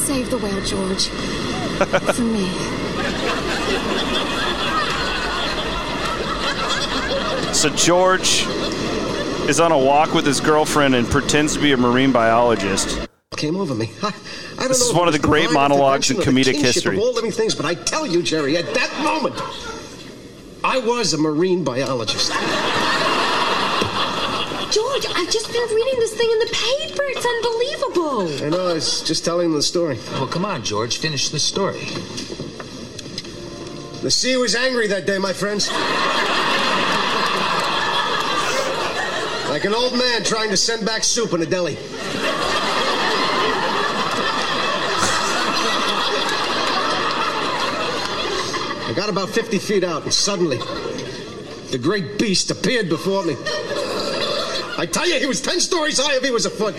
Save 0.06 0.30
the 0.30 0.38
whale, 0.38 0.64
George. 0.64 1.08
For 2.14 2.22
me. 2.22 2.48
So 7.54 7.70
George 7.70 8.44
is 9.48 9.60
on 9.60 9.72
a 9.72 9.78
walk 9.78 10.12
with 10.12 10.26
his 10.26 10.40
girlfriend 10.40 10.94
and 10.94 11.06
pretends 11.08 11.54
to 11.54 11.60
be 11.60 11.72
a 11.72 11.76
marine 11.76 12.12
biologist. 12.12 13.08
came 13.36 13.56
over 13.56 13.74
me. 13.74 13.90
I, 14.02 14.06
I 14.06 14.10
don't 14.58 14.68
This 14.68 14.80
know 14.80 14.88
is 14.90 14.94
one 14.94 15.08
of 15.08 15.14
the 15.14 15.20
great 15.20 15.52
monologues 15.52 16.10
in 16.10 16.16
intervention 16.16 16.50
or 16.50 16.52
the 16.52 16.58
comedic 16.58 16.62
history. 16.64 16.96
Of 16.96 17.02
all 17.02 17.14
living 17.14 17.30
things, 17.32 17.54
but 17.54 17.64
I 17.64 17.74
tell 17.74 18.06
you, 18.06 18.22
Jerry, 18.22 18.56
at 18.56 18.72
that 18.74 18.90
moment, 19.02 19.34
I 20.64 20.78
was 20.78 21.12
a 21.14 21.18
marine 21.18 21.64
biologist. 21.64 22.30
George, 24.72 25.06
I've 25.14 25.30
just 25.30 25.50
been 25.52 25.68
reading 25.74 25.98
this 26.00 26.14
thing 26.14 26.30
in 26.30 26.38
the 26.40 26.46
paper. 26.52 27.02
It's 27.06 27.24
unbelievable. 27.24 28.44
I 28.44 28.48
know, 28.50 28.70
I 28.70 28.72
was 28.74 29.02
just 29.02 29.24
telling 29.24 29.52
the 29.52 29.62
story. 29.62 29.98
Well, 30.12 30.26
come 30.26 30.44
on, 30.44 30.62
George, 30.64 30.98
finish 30.98 31.28
the 31.30 31.38
story. 31.38 31.80
The 34.02 34.10
sea 34.10 34.36
was 34.36 34.54
angry 34.54 34.88
that 34.88 35.06
day, 35.06 35.18
my 35.18 35.32
friends. 35.32 35.70
Like 39.56 39.64
an 39.64 39.74
old 39.74 39.96
man 39.96 40.22
trying 40.22 40.50
to 40.50 40.56
send 40.58 40.84
back 40.84 41.02
soup 41.02 41.32
in 41.32 41.40
a 41.40 41.46
deli. 41.46 41.78
I 48.84 48.92
got 48.94 49.08
about 49.08 49.30
50 49.30 49.58
feet 49.58 49.82
out, 49.82 50.02
and 50.02 50.12
suddenly, 50.12 50.58
the 51.70 51.78
great 51.80 52.18
beast 52.18 52.50
appeared 52.50 52.90
before 52.90 53.24
me. 53.24 53.34
I 54.76 54.86
tell 54.92 55.08
you, 55.08 55.18
he 55.18 55.24
was 55.24 55.40
10 55.40 55.60
stories 55.60 55.98
high 55.98 56.16
if 56.16 56.22
he 56.22 56.30
was 56.30 56.44
a 56.44 56.50
foot. 56.50 56.78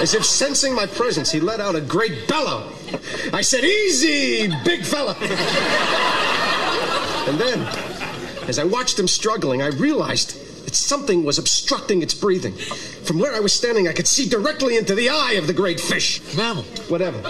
As 0.00 0.14
if 0.14 0.24
sensing 0.24 0.72
my 0.76 0.86
presence, 0.86 1.32
he 1.32 1.40
let 1.40 1.58
out 1.58 1.74
a 1.74 1.80
great 1.80 2.28
bellow. 2.28 2.72
I 3.32 3.40
said, 3.40 3.64
Easy, 3.64 4.46
big 4.64 4.84
fella. 4.84 5.16
and 7.28 7.36
then, 7.36 7.66
as 8.46 8.60
I 8.60 8.64
watched 8.64 8.96
him 8.96 9.08
struggling, 9.08 9.60
I 9.60 9.70
realized 9.70 10.44
that 10.68 10.76
something 10.76 11.24
was 11.24 11.38
obstructing 11.38 12.02
its 12.02 12.12
breathing. 12.12 12.52
From 12.52 13.18
where 13.18 13.34
I 13.34 13.40
was 13.40 13.54
standing, 13.54 13.88
I 13.88 13.94
could 13.94 14.06
see 14.06 14.28
directly 14.28 14.76
into 14.76 14.94
the 14.94 15.08
eye 15.08 15.36
of 15.38 15.46
the 15.46 15.54
great 15.54 15.80
fish. 15.80 16.20
Mammal. 16.36 16.64
Whatever. 16.88 17.22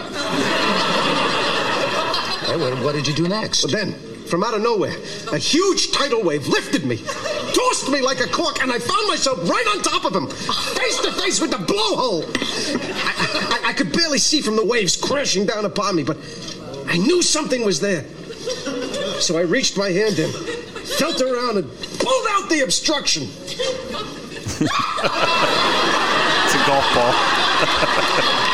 Hey, 2.42 2.56
what, 2.82 2.96
did 2.96 3.06
you 3.06 3.14
do 3.14 3.28
next? 3.28 3.62
But 3.62 3.70
then, 3.70 3.92
from 4.26 4.42
out 4.42 4.54
of 4.54 4.62
nowhere, 4.62 4.96
a 5.30 5.38
huge 5.38 5.92
tidal 5.92 6.24
wave 6.24 6.48
lifted 6.48 6.84
me, 6.84 6.96
tossed 6.96 7.88
me 7.92 8.00
like 8.00 8.18
a 8.18 8.26
cork, 8.26 8.60
and 8.60 8.72
I 8.72 8.80
found 8.80 9.06
myself 9.06 9.48
right 9.48 9.66
on 9.68 9.82
top 9.82 10.04
of 10.04 10.16
him, 10.16 10.26
face 10.26 10.98
to 11.02 11.12
face 11.12 11.40
with 11.40 11.52
the 11.52 11.58
blowhole. 11.58 12.24
I, 12.92 13.60
I, 13.66 13.68
I 13.68 13.72
could 13.72 13.92
barely 13.92 14.18
see 14.18 14.40
from 14.40 14.56
the 14.56 14.64
waves 14.64 14.96
crashing 14.96 15.46
down 15.46 15.64
upon 15.64 15.94
me, 15.94 16.02
but 16.02 16.16
I 16.88 16.96
knew 16.96 17.22
something 17.22 17.64
was 17.64 17.78
there. 17.78 18.04
So 19.20 19.38
I 19.38 19.42
reached 19.42 19.76
my 19.76 19.90
hand 19.90 20.18
in, 20.18 20.32
felt 20.98 21.20
around, 21.22 21.56
and 21.56 21.70
pulled 22.00 22.26
out 22.30 22.50
the 22.50 22.60
obstruction. 22.64 23.22
It's 23.22 24.60
a 26.54 26.66
golf 26.66 26.84
ball. 26.92 27.14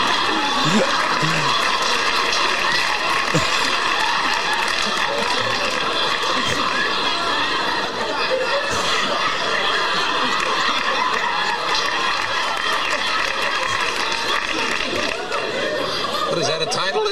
What 16.29 16.39
is 16.43 16.49
that, 16.49 16.63
a 16.63 16.67
title 16.67 17.07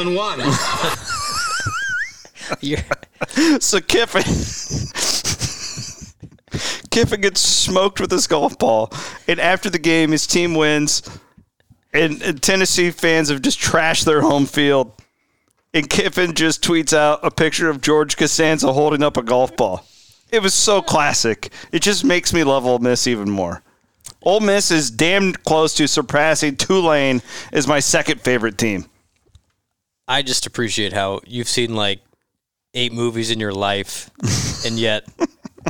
in 0.00 0.14
one. 0.14 0.40
You're- 2.70 3.58
So 3.60 3.80
Kiffin, 3.80 4.22
Kiffin 6.90 7.20
gets 7.20 7.40
smoked 7.40 8.00
with 8.00 8.10
his 8.10 8.26
golf 8.26 8.58
ball, 8.58 8.92
and 9.28 9.38
after 9.38 9.70
the 9.70 9.78
game, 9.78 10.10
his 10.10 10.26
team 10.26 10.54
wins, 10.54 11.02
and, 11.92 12.20
and 12.22 12.42
Tennessee 12.42 12.90
fans 12.90 13.28
have 13.28 13.42
just 13.42 13.60
trashed 13.60 14.04
their 14.04 14.22
home 14.22 14.46
field. 14.46 14.92
And 15.72 15.88
Kiffin 15.88 16.34
just 16.34 16.64
tweets 16.64 16.92
out 16.92 17.20
a 17.22 17.30
picture 17.30 17.70
of 17.70 17.80
George 17.80 18.16
Costanza 18.16 18.72
holding 18.72 19.04
up 19.04 19.16
a 19.16 19.22
golf 19.22 19.56
ball. 19.56 19.86
It 20.32 20.42
was 20.42 20.52
so 20.52 20.82
classic. 20.82 21.52
It 21.70 21.80
just 21.82 22.04
makes 22.04 22.32
me 22.32 22.42
love 22.42 22.66
Ole 22.66 22.80
Miss 22.80 23.06
even 23.06 23.30
more. 23.30 23.62
Ole 24.22 24.40
Miss 24.40 24.72
is 24.72 24.90
damn 24.90 25.32
close 25.32 25.72
to 25.74 25.86
surpassing 25.86 26.56
Tulane 26.56 27.22
as 27.52 27.68
my 27.68 27.78
second 27.78 28.20
favorite 28.20 28.58
team. 28.58 28.86
I 30.08 30.22
just 30.22 30.44
appreciate 30.44 30.92
how 30.92 31.20
you've 31.24 31.48
seen 31.48 31.76
like 31.76 32.00
eight 32.74 32.92
movies 32.92 33.30
in 33.30 33.40
your 33.40 33.52
life, 33.52 34.10
and 34.66 34.78
yet 34.78 35.04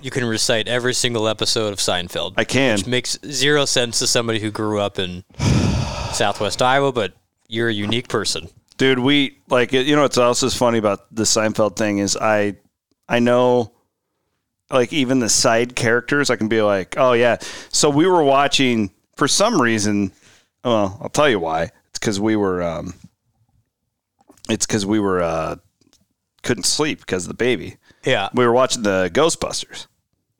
you 0.02 0.10
can 0.10 0.24
recite 0.24 0.68
every 0.68 0.94
single 0.94 1.26
episode 1.28 1.72
of 1.72 1.78
Seinfeld. 1.78 2.34
I 2.36 2.44
can. 2.44 2.76
Which 2.78 2.86
makes 2.86 3.18
zero 3.26 3.64
sense 3.64 3.98
to 4.00 4.06
somebody 4.06 4.38
who 4.40 4.50
grew 4.50 4.78
up 4.80 4.98
in 4.98 5.24
Southwest 6.12 6.62
Iowa, 6.62 6.92
but 6.92 7.14
you're 7.48 7.68
a 7.68 7.72
unique 7.72 8.08
person. 8.08 8.48
dude 8.78 8.98
we 9.00 9.38
like 9.48 9.72
you 9.72 9.96
know 9.96 10.02
what's 10.02 10.16
also 10.18 10.48
funny 10.50 10.78
about 10.78 11.12
the 11.14 11.24
seinfeld 11.24 11.74
thing 11.76 11.98
is 11.98 12.16
i 12.16 12.54
i 13.08 13.18
know 13.18 13.72
like 14.70 14.92
even 14.92 15.18
the 15.18 15.28
side 15.28 15.74
characters 15.74 16.30
i 16.30 16.36
can 16.36 16.46
be 16.48 16.62
like 16.62 16.94
oh 16.96 17.12
yeah 17.12 17.36
so 17.70 17.90
we 17.90 18.06
were 18.06 18.22
watching 18.22 18.88
for 19.16 19.26
some 19.26 19.60
reason 19.60 20.12
well 20.64 20.96
i'll 21.02 21.08
tell 21.08 21.28
you 21.28 21.40
why 21.40 21.64
it's 21.88 21.98
because 21.98 22.20
we 22.20 22.36
were 22.36 22.62
um 22.62 22.94
it's 24.48 24.64
because 24.64 24.86
we 24.86 25.00
were 25.00 25.20
uh 25.20 25.56
couldn't 26.42 26.64
sleep 26.64 27.00
because 27.00 27.24
of 27.24 27.28
the 27.28 27.34
baby 27.34 27.76
Yeah. 28.04 28.28
we 28.34 28.46
were 28.46 28.52
watching 28.52 28.82
the 28.82 29.10
ghostbusters 29.12 29.86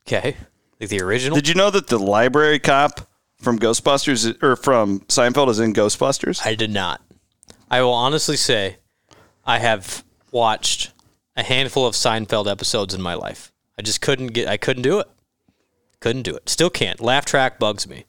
Okay. 0.07 0.37
Like 0.81 0.89
the 0.91 1.01
original. 1.03 1.37
did 1.37 1.47
you 1.49 1.55
know 1.55 1.71
that 1.71 1.89
the 1.89 1.99
library 1.99 2.59
cop 2.59 3.09
from 3.41 3.59
ghostbusters 3.59 4.43
or 4.43 4.57
from 4.57 5.01
seinfeld 5.01 5.49
is 5.49 5.61
in 5.61 5.73
ghostbusters 5.75 6.45
I 6.45 6.55
did 6.55 6.71
not. 6.71 7.01
I 7.71 7.83
will 7.83 7.93
honestly 7.93 8.37
say 8.37 8.79
I 9.45 9.59
have 9.59 10.05
watched 10.33 10.93
a 11.37 11.43
handful 11.43 11.87
of 11.87 11.95
Seinfeld 11.95 12.51
episodes 12.51 12.93
in 12.95 13.01
my 13.01 13.15
life. 13.15 13.53
I 13.79 13.83
just 13.83 14.01
couldn't 14.01 14.29
get 14.29 14.49
I 14.49 14.57
couldn't 14.57 14.83
do 14.83 14.99
it. 15.01 15.07
Couldn't 16.01 16.23
do 16.23 16.35
it. 16.35 16.49
Still 16.49 16.71
can't. 16.71 17.01
Laugh 17.01 17.25
track 17.25 17.59
bugs 17.59 17.87
me. 17.89 18.05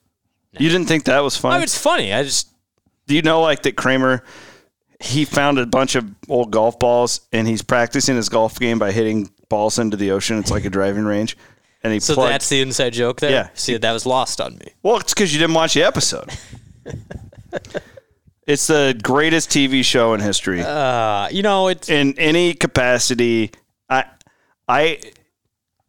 you 0.57 0.69
didn't 0.69 0.87
think 0.87 1.03
that 1.05 1.19
was 1.19 1.37
funny? 1.37 1.55
Oh, 1.55 1.57
fun 1.57 1.63
it's 1.63 1.77
funny. 1.77 2.13
I 2.13 2.23
just 2.23 2.49
Do 3.07 3.15
you 3.15 3.21
know 3.21 3.41
like 3.41 3.61
that 3.63 3.75
Kramer 3.77 4.23
he 5.02 5.26
found 5.26 5.58
a 5.60 5.66
bunch 5.66 5.95
of 5.95 6.10
old 6.30 6.52
golf 6.52 6.78
balls 6.80 7.22
and 7.32 7.47
he's 7.47 7.62
practicing 7.62 8.16
his 8.16 8.30
golf 8.30 8.60
game 8.60 8.80
by 8.80 8.91
hitting 8.91 9.32
balls 9.49 9.80
into 9.80 9.97
the 9.97 10.12
ocean. 10.12 10.38
It's 10.38 10.52
like 10.52 10.66
a 10.66 10.70
driving 10.70 11.06
range. 11.06 11.38
And 11.84 11.91
he 11.91 11.99
so 11.99 12.14
plugged, 12.14 12.34
that's 12.34 12.49
the 12.49 12.62
inside 12.62 12.91
joke 12.93 13.20
there. 13.20 13.32
Yeah. 13.32 13.49
See 13.56 13.76
that 13.76 13.91
was 13.91 14.06
lost 14.06 14.39
on 14.39 14.58
me. 14.58 14.68
well, 14.84 14.97
it's 14.97 15.14
because 15.14 15.34
you 15.34 15.39
didn't 15.39 15.56
watch 15.56 15.74
the 15.74 15.84
episode. 15.84 16.30
it's 18.47 18.68
the 18.68 18.99
greatest 19.02 19.49
TV 19.49 19.84
show 19.84 20.14
in 20.14 20.20
history 20.20 20.62
Uh, 20.62 21.28
you 21.32 21.41
know, 21.41 21.68
it's 21.70 21.89
in 21.89 22.18
any 22.20 22.54
capacity. 22.54 23.52
I, 23.89 24.06
I, 24.68 25.02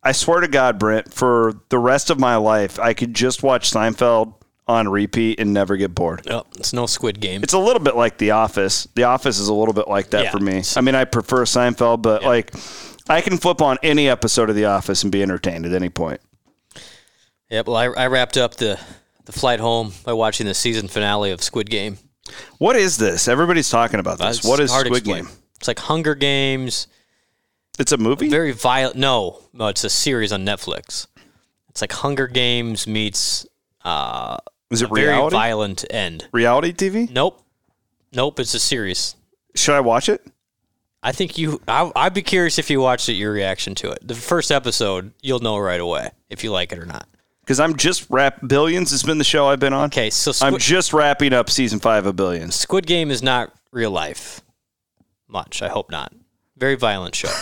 I 0.03 0.13
swear 0.13 0.41
to 0.41 0.49
God, 0.49 0.79
Brent, 0.79 1.13
for 1.13 1.61
the 1.69 1.79
rest 1.79 2.09
of 2.09 2.19
my 2.19 2.37
life, 2.37 2.79
I 2.79 2.95
could 2.95 3.13
just 3.15 3.43
watch 3.43 3.71
Seinfeld 3.71 4.35
on 4.73 4.89
repeat 4.89 5.39
and 5.41 5.53
never 5.53 5.77
get 5.77 5.95
bored. 5.95 6.27
oh, 6.31 6.45
it's 6.57 6.73
no 6.73 6.87
Squid 6.87 7.21
Game. 7.21 7.43
It's 7.43 7.53
a 7.53 7.59
little 7.59 7.81
bit 7.81 7.95
like 7.97 8.19
The 8.19 8.33
Office. 8.33 8.89
The 8.95 9.05
Office 9.05 9.39
is 9.39 9.49
a 9.49 9.55
little 9.55 9.75
bit 9.75 9.87
like 9.89 10.11
that 10.11 10.25
Yeah. 10.25 10.31
for 10.33 10.41
me. 10.41 10.63
I 10.77 10.81
mean, 10.81 10.95
I 10.95 11.05
prefer 11.05 11.45
Seinfeld, 11.45 12.03
but 12.03 12.25
like, 12.25 12.53
I 13.09 13.21
can 13.21 13.39
flip 13.39 13.61
on 13.63 13.79
any 13.83 14.09
episode 14.09 14.51
of 14.51 14.57
The 14.57 14.65
Office 14.67 15.03
and 15.03 15.13
be 15.13 15.23
entertained 15.23 15.67
at 15.67 15.73
any 15.73 15.89
point. 15.89 16.21
Yep. 17.51 17.67
Well, 17.67 17.77
I, 17.77 17.85
I 17.87 18.07
wrapped 18.07 18.37
up 18.37 18.55
the 18.55 18.79
the 19.25 19.33
flight 19.33 19.61
home 19.61 19.93
by 20.05 20.13
watching 20.13 20.47
the 20.47 20.55
season 20.55 20.89
finale 20.89 21.31
of 21.31 21.43
Squid 21.43 21.71
Game. 21.71 21.99
What 22.59 22.75
is 22.77 22.97
this? 22.97 23.29
Everybody's 23.29 23.71
talking 23.71 24.01
about 24.01 24.19
this. 24.19 24.39
It's 24.39 24.47
what 24.47 24.59
is 24.59 24.73
Squid. 24.73 25.05
Game? 25.05 25.29
It's 25.57 25.69
like 25.69 25.79
Hunger 25.79 26.15
Games. 26.15 26.89
It's 27.79 27.93
a 27.93 27.97
movie. 27.99 28.29
Very 28.29 28.53
violent. 28.53 28.97
No, 28.97 29.41
no, 29.53 29.69
it's 29.69 29.85
a 29.85 29.91
series 29.91 30.33
on 30.33 30.45
Netflix. 30.45 31.07
It's 31.69 31.81
like 31.81 31.93
Hunger 31.93 32.27
Games 32.27 32.87
meets 32.87 33.47
uh, 33.85 34.39
is 34.73 34.83
it 34.83 34.91
a 34.91 34.95
very 34.95 35.31
violent 35.31 35.85
end. 35.91 36.29
reality 36.33 36.73
TV? 36.73 37.11
Nope, 37.11 37.43
nope. 38.13 38.41
It's 38.41 38.55
a 38.55 38.61
series. 38.61 39.17
Should 39.55 39.75
I 39.75 39.81
watch 39.81 40.09
it? 40.09 40.27
I 41.03 41.13
think 41.13 41.37
you. 41.37 41.61
I, 41.67 41.91
I'd 41.97 42.15
be 42.15 42.23
curious 42.23 42.59
if 42.59 42.71
you 42.71 42.81
watched 42.81 43.09
it. 43.09 43.15
Your 43.15 43.33
reaction 43.33 43.75
to 43.77 43.91
it. 43.91 44.07
The 44.07 44.15
first 44.15 44.51
episode, 44.53 45.13
you'll 45.21 45.41
know 45.41 45.59
right 45.59 45.81
away 45.81 46.11
if 46.31 46.45
you 46.45 46.53
like 46.53 46.73
it 46.73 46.79
or 46.79 46.87
not. 46.87 47.09
Because 47.41 47.59
I'm 47.59 47.77
just 47.77 48.07
wrap. 48.09 48.47
Billions 48.47 48.93
has 48.93 49.03
been 49.03 49.19
the 49.19 49.25
show 49.25 49.49
I've 49.49 49.59
been 49.59 49.73
on. 49.73 49.87
Okay, 49.87 50.11
so 50.11 50.33
I'm 50.47 50.59
just 50.59 50.93
wrapping 50.93 51.33
up 51.33 51.51
season 51.51 51.81
five 51.81 52.07
of 52.07 52.15
Billions. 52.15 52.55
Squid 52.55 52.87
Game 52.87 53.11
is 53.11 53.23
not 53.23 53.53
real 53.73 53.91
life. 53.91 54.43
Much, 55.27 55.63
I 55.63 55.69
hope 55.69 55.91
not. 55.91 56.13
Very 56.57 56.77
violent 56.77 57.15
show, 57.17 57.33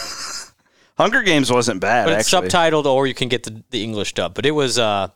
Hunger 0.96 1.22
Games 1.22 1.52
wasn't 1.52 1.80
bad. 1.80 2.06
but 2.06 2.18
it's 2.18 2.32
actually. 2.32 2.48
subtitled, 2.48 2.86
or 2.86 3.06
you 3.06 3.14
can 3.14 3.28
get 3.28 3.42
the, 3.42 3.62
the 3.70 3.82
English 3.82 4.14
dub. 4.14 4.32
But 4.32 4.46
it 4.46 4.52
was, 4.52 4.78
uh, 4.78 5.08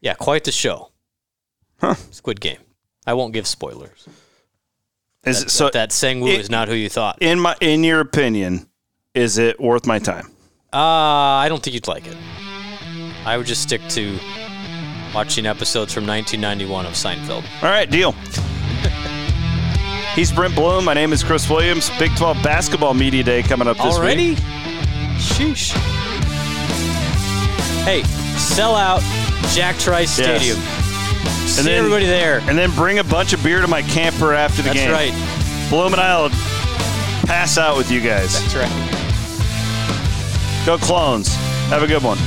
yeah, 0.00 0.14
quite 0.14 0.42
the 0.44 0.50
show. 0.50 0.90
Huh. 1.84 1.94
Squid 2.12 2.40
Game. 2.40 2.56
I 3.06 3.12
won't 3.12 3.34
give 3.34 3.46
spoilers. 3.46 4.08
Is 5.24 5.42
it, 5.42 5.50
so 5.50 5.68
that 5.70 5.92
Sang 5.92 6.20
Woo 6.20 6.28
is 6.28 6.48
not 6.48 6.68
who 6.68 6.74
you 6.74 6.88
thought. 6.88 7.18
in 7.20 7.38
my 7.38 7.54
in 7.60 7.84
your 7.84 8.00
opinion, 8.00 8.66
is 9.14 9.36
it 9.36 9.60
worth 9.60 9.86
my 9.86 9.98
time? 9.98 10.26
Uh, 10.72 10.78
I 10.78 11.46
don't 11.50 11.62
think 11.62 11.74
you'd 11.74 11.86
like 11.86 12.06
it. 12.06 12.16
I 13.26 13.36
would 13.36 13.46
just 13.46 13.62
stick 13.62 13.82
to 13.90 14.18
watching 15.14 15.44
episodes 15.44 15.92
from 15.92 16.06
1991 16.06 16.86
of 16.86 16.94
Seinfeld. 16.94 17.44
All 17.62 17.68
right, 17.68 17.90
deal. 17.90 18.12
He's 20.14 20.32
Brent 20.32 20.54
Bloom. 20.54 20.86
My 20.86 20.94
name 20.94 21.12
is 21.12 21.22
Chris 21.22 21.50
Williams. 21.50 21.90
Big 21.98 22.16
12 22.16 22.42
Basketball 22.42 22.94
Media 22.94 23.22
Day 23.22 23.42
coming 23.42 23.68
up 23.68 23.76
this 23.76 23.84
week. 23.86 23.94
Already? 23.94 24.30
week. 24.30 24.38
Sheesh. 25.18 25.72
Hey, 27.84 28.02
sell 28.38 28.74
out 28.74 29.02
Jack 29.52 29.76
Trice 29.78 30.18
Yes. 30.18 30.42
Stadium. 30.42 30.83
See 31.46 31.62
then- 31.62 31.78
everybody 31.78 32.06
there. 32.06 32.40
And 32.48 32.58
then 32.58 32.70
bring 32.74 32.98
a 32.98 33.04
bunch 33.04 33.32
of 33.32 33.42
beer 33.42 33.60
to 33.60 33.68
my 33.68 33.82
camper 33.82 34.32
after 34.34 34.62
the 34.62 34.70
That's 34.70 34.78
game. 34.78 34.90
That's 34.90 35.12
right. 35.12 35.70
Bloom 35.70 35.92
and 35.92 36.00
I'll 36.00 36.30
pass 37.26 37.56
out 37.58 37.76
with 37.76 37.90
you 37.90 38.00
guys. 38.00 38.40
That's 38.40 38.54
right. 38.56 39.00
Go 40.66 40.78
Clones. 40.78 41.28
Have 41.68 41.82
a 41.82 41.86
good 41.86 42.02
one. 42.02 42.18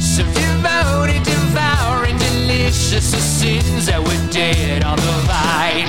So 0.00 0.24
devoted, 0.24 1.22
devouring, 1.24 2.16
delicious 2.18 3.10
the 3.12 3.18
sins 3.18 3.86
that 3.86 4.00
were 4.00 4.32
dead 4.32 4.82
on 4.84 4.96
the 4.96 5.16
vine. 5.28 5.88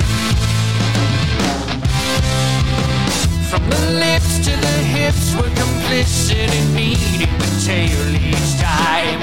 From 3.48 3.64
the 3.70 3.80
lips 3.98 4.38
to 4.44 4.50
the 4.50 4.76
hips, 4.92 5.34
we're 5.34 5.48
complicit 5.56 6.52
in 6.52 6.74
needing 6.74 7.38
the 7.38 7.62
tail 7.64 8.14
each 8.16 8.60
time. 8.60 9.20